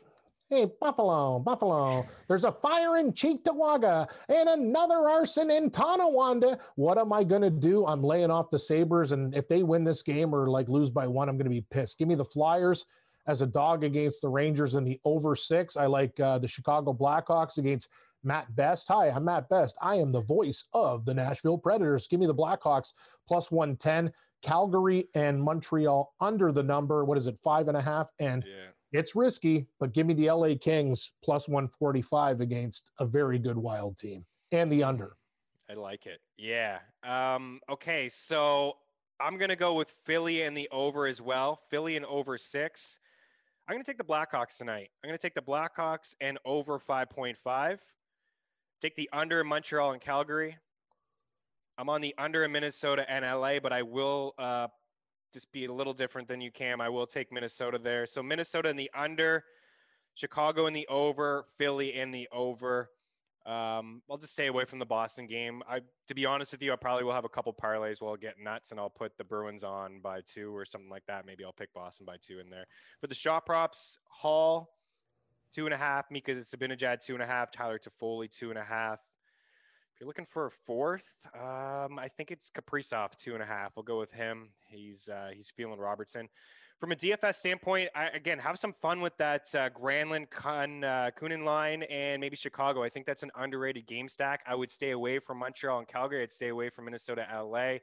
Hey, 0.51 0.69
Buffalo, 0.81 1.39
Buffalo, 1.39 2.05
there's 2.27 2.43
a 2.43 2.51
fire 2.51 2.97
in 2.97 3.13
Cheektowaga 3.13 4.11
and 4.27 4.49
another 4.49 5.07
arson 5.07 5.49
in 5.49 5.69
Tonawanda. 5.69 6.59
What 6.75 6.97
am 6.97 7.13
I 7.13 7.23
going 7.23 7.41
to 7.41 7.49
do? 7.49 7.85
I'm 7.85 8.03
laying 8.03 8.29
off 8.29 8.49
the 8.49 8.59
Sabres. 8.59 9.13
And 9.13 9.33
if 9.33 9.47
they 9.47 9.63
win 9.63 9.85
this 9.85 10.03
game 10.03 10.35
or 10.35 10.49
like 10.49 10.67
lose 10.67 10.89
by 10.89 11.07
one, 11.07 11.29
I'm 11.29 11.37
going 11.37 11.45
to 11.45 11.49
be 11.49 11.65
pissed. 11.71 11.97
Give 11.97 12.09
me 12.09 12.15
the 12.15 12.25
Flyers 12.25 12.85
as 13.27 13.41
a 13.41 13.47
dog 13.47 13.85
against 13.85 14.21
the 14.21 14.27
Rangers 14.27 14.75
in 14.75 14.83
the 14.83 14.99
over 15.05 15.37
six. 15.37 15.77
I 15.77 15.85
like 15.85 16.19
uh, 16.19 16.37
the 16.37 16.49
Chicago 16.49 16.91
Blackhawks 16.91 17.57
against 17.57 17.87
Matt 18.21 18.53
Best. 18.53 18.89
Hi, 18.89 19.07
I'm 19.07 19.23
Matt 19.23 19.47
Best. 19.47 19.77
I 19.81 19.95
am 19.95 20.11
the 20.11 20.19
voice 20.19 20.65
of 20.73 21.05
the 21.05 21.13
Nashville 21.13 21.59
Predators. 21.59 22.07
Give 22.07 22.19
me 22.19 22.27
the 22.27 22.35
Blackhawks 22.35 22.91
plus 23.25 23.51
110. 23.51 24.11
Calgary 24.41 25.07
and 25.15 25.41
Montreal 25.41 26.13
under 26.19 26.51
the 26.51 26.63
number. 26.63 27.05
What 27.05 27.17
is 27.17 27.27
it? 27.27 27.37
Five 27.41 27.69
and 27.69 27.77
a 27.77 27.81
half. 27.81 28.09
And 28.19 28.43
yeah 28.45 28.71
it's 28.91 29.15
risky, 29.15 29.67
but 29.79 29.93
give 29.93 30.05
me 30.05 30.13
the 30.13 30.29
LA 30.31 30.55
Kings 30.59 31.11
plus 31.23 31.47
145 31.47 32.41
against 32.41 32.91
a 32.99 33.05
very 33.05 33.39
good 33.39 33.57
wild 33.57 33.97
team 33.97 34.25
and 34.51 34.71
the 34.71 34.83
under. 34.83 35.15
I 35.69 35.73
like 35.75 36.05
it. 36.05 36.19
Yeah. 36.37 36.79
Um, 37.03 37.61
okay. 37.69 38.09
So 38.09 38.73
I'm 39.21 39.37
going 39.37 39.49
to 39.49 39.55
go 39.55 39.73
with 39.73 39.89
Philly 39.89 40.41
and 40.41 40.55
the 40.55 40.67
over 40.71 41.07
as 41.07 41.21
well. 41.21 41.55
Philly 41.55 41.95
and 41.95 42.05
over 42.05 42.37
six. 42.37 42.99
I'm 43.67 43.75
going 43.75 43.83
to 43.83 43.89
take 43.89 43.97
the 43.97 44.03
Blackhawks 44.03 44.57
tonight. 44.57 44.89
I'm 45.01 45.07
going 45.07 45.17
to 45.17 45.21
take 45.21 45.35
the 45.35 45.41
Blackhawks 45.41 46.15
and 46.19 46.37
over 46.43 46.77
5.5. 46.77 47.79
Take 48.81 48.95
the 48.95 49.09
under 49.13 49.39
in 49.39 49.47
Montreal 49.47 49.91
and 49.91 50.01
Calgary. 50.01 50.57
I'm 51.77 51.87
on 51.87 52.01
the 52.01 52.13
under 52.17 52.43
in 52.43 52.51
Minnesota 52.51 53.05
and 53.09 53.23
LA, 53.23 53.59
but 53.59 53.71
I 53.71 53.83
will 53.83 54.33
uh, 54.37 54.67
just 55.33 55.51
be 55.51 55.65
a 55.65 55.73
little 55.73 55.93
different 55.93 56.27
than 56.27 56.41
you, 56.41 56.51
Cam. 56.51 56.81
I 56.81 56.89
will 56.89 57.07
take 57.07 57.31
Minnesota 57.31 57.77
there. 57.77 58.05
So 58.05 58.21
Minnesota 58.21 58.69
in 58.69 58.75
the 58.75 58.91
under, 58.95 59.43
Chicago 60.13 60.67
in 60.67 60.73
the 60.73 60.87
over, 60.87 61.45
Philly 61.57 61.93
in 61.95 62.11
the 62.11 62.27
over. 62.31 62.89
Um, 63.45 64.03
I'll 64.09 64.17
just 64.17 64.33
stay 64.33 64.47
away 64.47 64.65
from 64.65 64.77
the 64.77 64.85
Boston 64.85 65.25
game. 65.25 65.63
I, 65.67 65.81
to 66.07 66.13
be 66.13 66.25
honest 66.25 66.51
with 66.51 66.61
you, 66.61 66.73
I 66.73 66.75
probably 66.75 67.05
will 67.05 67.13
have 67.13 67.25
a 67.25 67.29
couple 67.29 67.53
parlays 67.53 68.01
while 68.01 68.15
get 68.15 68.35
nuts, 68.39 68.71
and 68.71 68.79
I'll 68.79 68.89
put 68.89 69.17
the 69.17 69.23
Bruins 69.23 69.63
on 69.63 69.99
by 69.99 70.21
two 70.25 70.55
or 70.55 70.63
something 70.63 70.89
like 70.89 71.05
that. 71.07 71.25
Maybe 71.25 71.43
I'll 71.43 71.51
pick 71.51 71.73
Boston 71.73 72.05
by 72.05 72.17
two 72.21 72.39
in 72.39 72.49
there. 72.51 72.65
For 72.99 73.07
the 73.07 73.15
shot 73.15 73.45
props, 73.47 73.97
Hall 74.07 74.69
two 75.51 75.65
and 75.65 75.73
a 75.73 75.77
half, 75.77 76.05
Mika 76.11 76.31
Zibanejad 76.31 77.03
two 77.03 77.13
and 77.13 77.23
a 77.23 77.25
half, 77.25 77.51
Tyler 77.51 77.79
Toffoli 77.79 78.29
two 78.29 78.51
and 78.51 78.59
a 78.59 78.63
half, 78.63 78.99
you're 80.01 80.07
looking 80.07 80.25
for 80.25 80.47
a 80.47 80.51
fourth, 80.51 81.27
um, 81.35 81.99
I 81.99 82.07
think 82.07 82.31
it's 82.31 82.49
Kaprizov 82.49 83.15
two 83.15 83.35
and 83.35 83.43
a 83.43 83.45
half. 83.45 83.77
We'll 83.77 83.83
go 83.83 83.99
with 83.99 84.11
him. 84.11 84.49
He's 84.67 85.07
uh, 85.07 85.29
he's 85.31 85.51
feeling 85.51 85.79
Robertson. 85.79 86.27
From 86.79 86.91
a 86.91 86.95
DFS 86.95 87.35
standpoint, 87.35 87.89
I, 87.93 88.07
again 88.07 88.39
have 88.39 88.57
some 88.57 88.73
fun 88.73 88.99
with 89.01 89.15
that 89.17 89.43
uh, 89.53 89.69
Granlund, 89.69 90.31
Kun, 90.31 90.83
uh, 90.83 91.11
Kunin 91.15 91.45
line, 91.45 91.83
and 91.83 92.19
maybe 92.19 92.35
Chicago. 92.35 92.81
I 92.81 92.89
think 92.89 93.05
that's 93.05 93.21
an 93.21 93.29
underrated 93.35 93.85
game 93.85 94.07
stack. 94.07 94.41
I 94.47 94.55
would 94.55 94.71
stay 94.71 94.89
away 94.89 95.19
from 95.19 95.37
Montreal 95.37 95.77
and 95.77 95.87
Calgary. 95.87 96.23
I'd 96.23 96.31
stay 96.31 96.47
away 96.47 96.69
from 96.69 96.85
Minnesota, 96.85 97.27
LA. 97.31 97.77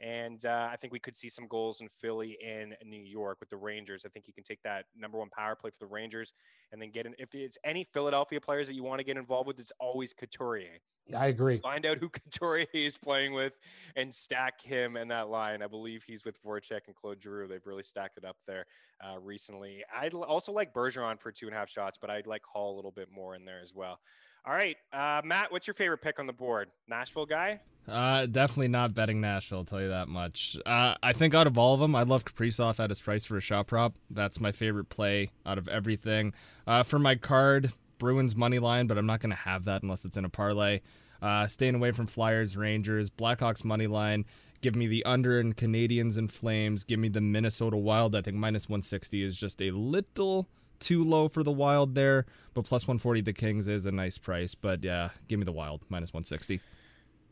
And 0.00 0.44
uh, 0.44 0.68
I 0.72 0.76
think 0.76 0.92
we 0.92 0.98
could 0.98 1.14
see 1.14 1.28
some 1.28 1.46
goals 1.46 1.80
in 1.80 1.88
Philly 1.88 2.36
and 2.44 2.76
New 2.84 3.02
York 3.02 3.38
with 3.40 3.48
the 3.48 3.56
Rangers. 3.56 4.04
I 4.04 4.08
think 4.08 4.26
he 4.26 4.32
can 4.32 4.44
take 4.44 4.62
that 4.62 4.86
number 4.96 5.18
one 5.18 5.30
power 5.30 5.54
play 5.54 5.70
for 5.70 5.78
the 5.78 5.86
Rangers 5.86 6.32
and 6.72 6.82
then 6.82 6.90
get 6.90 7.06
in. 7.06 7.14
If 7.18 7.34
it's 7.34 7.58
any 7.64 7.84
Philadelphia 7.84 8.40
players 8.40 8.66
that 8.66 8.74
you 8.74 8.82
want 8.82 8.98
to 8.98 9.04
get 9.04 9.16
involved 9.16 9.46
with, 9.46 9.58
it's 9.60 9.72
always 9.78 10.12
Couturier. 10.12 10.80
I 11.16 11.26
agree. 11.26 11.58
Find 11.58 11.84
out 11.86 11.98
who 11.98 12.08
Couturier 12.32 12.66
is 12.72 12.98
playing 12.98 13.34
with 13.34 13.52
and 13.94 14.12
stack 14.12 14.60
him 14.62 14.96
in 14.96 15.08
that 15.08 15.28
line. 15.28 15.62
I 15.62 15.66
believe 15.66 16.02
he's 16.02 16.24
with 16.24 16.42
Voracek 16.42 16.86
and 16.86 16.94
Claude 16.94 17.22
Giroux. 17.22 17.46
They've 17.46 17.66
really 17.66 17.82
stacked 17.82 18.16
it 18.16 18.24
up 18.24 18.36
there 18.46 18.66
uh, 19.00 19.18
recently. 19.18 19.84
I'd 19.94 20.14
also 20.14 20.52
like 20.52 20.72
Bergeron 20.72 21.20
for 21.20 21.30
two 21.30 21.46
and 21.46 21.54
a 21.54 21.58
half 21.58 21.70
shots, 21.70 21.98
but 22.00 22.10
I'd 22.10 22.26
like 22.26 22.42
Hall 22.44 22.74
a 22.74 22.76
little 22.76 22.90
bit 22.90 23.08
more 23.12 23.34
in 23.34 23.44
there 23.44 23.60
as 23.62 23.74
well. 23.74 24.00
All 24.46 24.54
right, 24.54 24.76
uh, 24.92 25.22
Matt, 25.24 25.50
what's 25.52 25.66
your 25.66 25.74
favorite 25.74 26.02
pick 26.02 26.18
on 26.18 26.26
the 26.26 26.32
board? 26.32 26.68
Nashville 26.86 27.24
guy? 27.24 27.60
Uh, 27.88 28.26
definitely 28.26 28.68
not 28.68 28.94
betting 28.94 29.20
Nashville. 29.20 29.58
I'll 29.58 29.64
tell 29.64 29.80
you 29.80 29.88
that 29.88 30.08
much. 30.08 30.56
Uh, 30.66 30.94
I 31.02 31.12
think 31.14 31.34
out 31.34 31.46
of 31.46 31.56
all 31.56 31.74
of 31.74 31.80
them, 31.80 31.94
I 31.94 32.02
love 32.02 32.24
Kaprizov 32.24 32.78
at 32.78 32.90
his 32.90 33.00
price 33.00 33.24
for 33.24 33.36
a 33.36 33.40
shot 33.40 33.66
prop. 33.66 33.96
That's 34.10 34.40
my 34.40 34.52
favorite 34.52 34.90
play 34.90 35.30
out 35.46 35.56
of 35.56 35.66
everything. 35.68 36.34
Uh, 36.66 36.82
for 36.82 36.98
my 36.98 37.14
card, 37.14 37.72
Bruins 37.98 38.36
money 38.36 38.58
line, 38.58 38.86
but 38.86 38.98
I'm 38.98 39.06
not 39.06 39.20
to 39.22 39.30
have 39.30 39.64
that 39.64 39.82
unless 39.82 40.04
it's 40.04 40.16
in 40.16 40.24
a 40.24 40.30
parlay. 40.30 40.80
Uh, 41.22 41.46
staying 41.46 41.74
away 41.74 41.92
from 41.92 42.06
Flyers, 42.06 42.54
Rangers, 42.54 43.08
Blackhawks 43.08 43.64
money 43.64 43.86
line. 43.86 44.26
Give 44.60 44.76
me 44.76 44.86
the 44.86 45.04
under 45.04 45.40
and 45.40 45.56
Canadiens 45.56 46.18
and 46.18 46.30
Flames. 46.30 46.84
Give 46.84 46.98
me 46.98 47.08
the 47.08 47.20
Minnesota 47.20 47.76
Wild. 47.76 48.14
I 48.14 48.20
think 48.20 48.36
minus 48.36 48.68
160 48.68 49.22
is 49.22 49.36
just 49.36 49.60
a 49.62 49.70
little 49.70 50.48
too 50.84 51.02
low 51.02 51.28
for 51.28 51.42
the 51.42 51.50
Wild 51.50 51.94
there, 51.94 52.26
but 52.52 52.64
plus 52.64 52.86
140 52.86 53.22
the 53.22 53.32
Kings 53.32 53.68
is 53.68 53.86
a 53.86 53.92
nice 53.92 54.18
price. 54.18 54.54
But 54.54 54.84
yeah, 54.84 55.10
give 55.28 55.38
me 55.38 55.44
the 55.44 55.52
Wild 55.52 55.84
minus 55.88 56.12
160. 56.12 56.60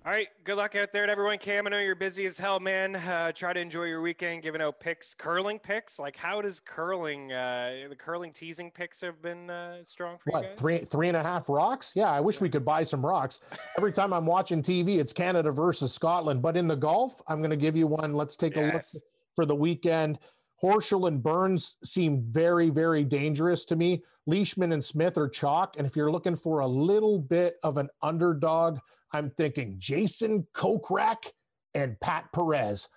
All 0.04 0.10
right. 0.10 0.26
Good 0.42 0.56
luck 0.56 0.74
out 0.74 0.90
there 0.90 1.06
to 1.06 1.12
everyone. 1.12 1.38
Cam, 1.38 1.64
I 1.68 1.70
know 1.70 1.78
you're 1.78 1.94
busy 1.94 2.24
as 2.24 2.36
hell, 2.36 2.58
man. 2.58 2.96
Uh, 2.96 3.30
try 3.30 3.52
to 3.52 3.60
enjoy 3.60 3.84
your 3.84 4.00
weekend 4.00 4.42
giving 4.42 4.60
out 4.60 4.80
picks, 4.80 5.14
curling 5.14 5.60
picks. 5.60 6.00
Like, 6.00 6.16
how 6.16 6.42
does 6.42 6.58
curling, 6.58 7.32
uh, 7.32 7.86
the 7.88 7.94
curling 7.94 8.32
teasing 8.32 8.72
picks 8.72 9.00
have 9.00 9.22
been 9.22 9.48
uh, 9.48 9.84
strong 9.84 10.18
for 10.18 10.32
what, 10.32 10.42
you 10.42 10.48
guys? 10.48 10.58
Three, 10.58 10.78
three 10.78 11.06
and 11.06 11.16
a 11.16 11.22
half 11.22 11.48
rocks? 11.48 11.92
Yeah, 11.94 12.10
I 12.10 12.18
wish 12.18 12.40
we 12.40 12.48
could 12.48 12.64
buy 12.64 12.82
some 12.82 13.06
rocks. 13.06 13.38
Every 13.76 13.92
time 14.00 14.12
I'm 14.12 14.26
watching 14.26 14.60
TV, 14.60 14.98
it's 14.98 15.12
Canada 15.12 15.52
versus 15.52 15.92
Scotland. 15.92 16.42
But 16.42 16.56
in 16.56 16.66
the 16.66 16.74
golf, 16.74 17.22
I'm 17.28 17.38
going 17.38 17.50
to 17.50 17.56
give 17.56 17.76
you 17.76 17.86
one. 17.86 18.14
Let's 18.14 18.34
take 18.34 18.56
yes. 18.56 18.94
a 18.94 18.96
look 18.96 19.04
for 19.36 19.46
the 19.46 19.54
weekend. 19.54 20.18
Horschel 20.62 21.08
and 21.08 21.22
Burns 21.22 21.76
seem 21.82 22.22
very, 22.30 22.70
very 22.70 23.04
dangerous 23.04 23.64
to 23.66 23.76
me. 23.76 24.02
Leishman 24.26 24.72
and 24.72 24.84
Smith 24.84 25.18
are 25.18 25.28
chalk. 25.28 25.74
And 25.76 25.86
if 25.86 25.96
you're 25.96 26.12
looking 26.12 26.36
for 26.36 26.60
a 26.60 26.66
little 26.66 27.18
bit 27.18 27.56
of 27.64 27.78
an 27.78 27.88
underdog, 28.00 28.78
I'm 29.12 29.30
thinking 29.30 29.76
Jason 29.78 30.46
Kokrak 30.54 31.30
and 31.74 31.98
Pat 32.00 32.26
Perez. 32.32 32.88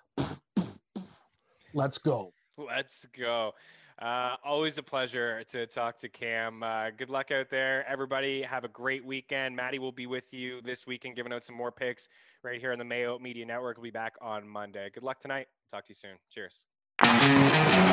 Let's 1.74 1.98
go. 1.98 2.32
Let's 2.56 3.06
go. 3.06 3.52
Uh, 3.98 4.36
always 4.44 4.78
a 4.78 4.82
pleasure 4.82 5.42
to 5.44 5.66
talk 5.66 5.96
to 5.96 6.08
Cam. 6.08 6.62
Uh, 6.62 6.90
good 6.90 7.10
luck 7.10 7.30
out 7.30 7.48
there, 7.48 7.84
everybody. 7.88 8.42
Have 8.42 8.64
a 8.64 8.68
great 8.68 9.04
weekend. 9.04 9.56
Maddie 9.56 9.78
will 9.78 9.92
be 9.92 10.06
with 10.06 10.32
you 10.34 10.60
this 10.62 10.86
weekend, 10.86 11.16
giving 11.16 11.32
out 11.32 11.44
some 11.44 11.56
more 11.56 11.72
picks 11.72 12.08
right 12.42 12.60
here 12.60 12.72
on 12.72 12.78
the 12.78 12.84
Mayo 12.84 13.18
Media 13.18 13.46
Network. 13.46 13.78
We'll 13.78 13.84
be 13.84 13.90
back 13.90 14.14
on 14.20 14.46
Monday. 14.46 14.90
Good 14.92 15.02
luck 15.02 15.18
tonight. 15.18 15.48
Talk 15.70 15.84
to 15.86 15.90
you 15.90 15.94
soon. 15.94 16.16
Cheers. 16.30 16.66
Thank 16.98 17.80
you. 17.80 17.85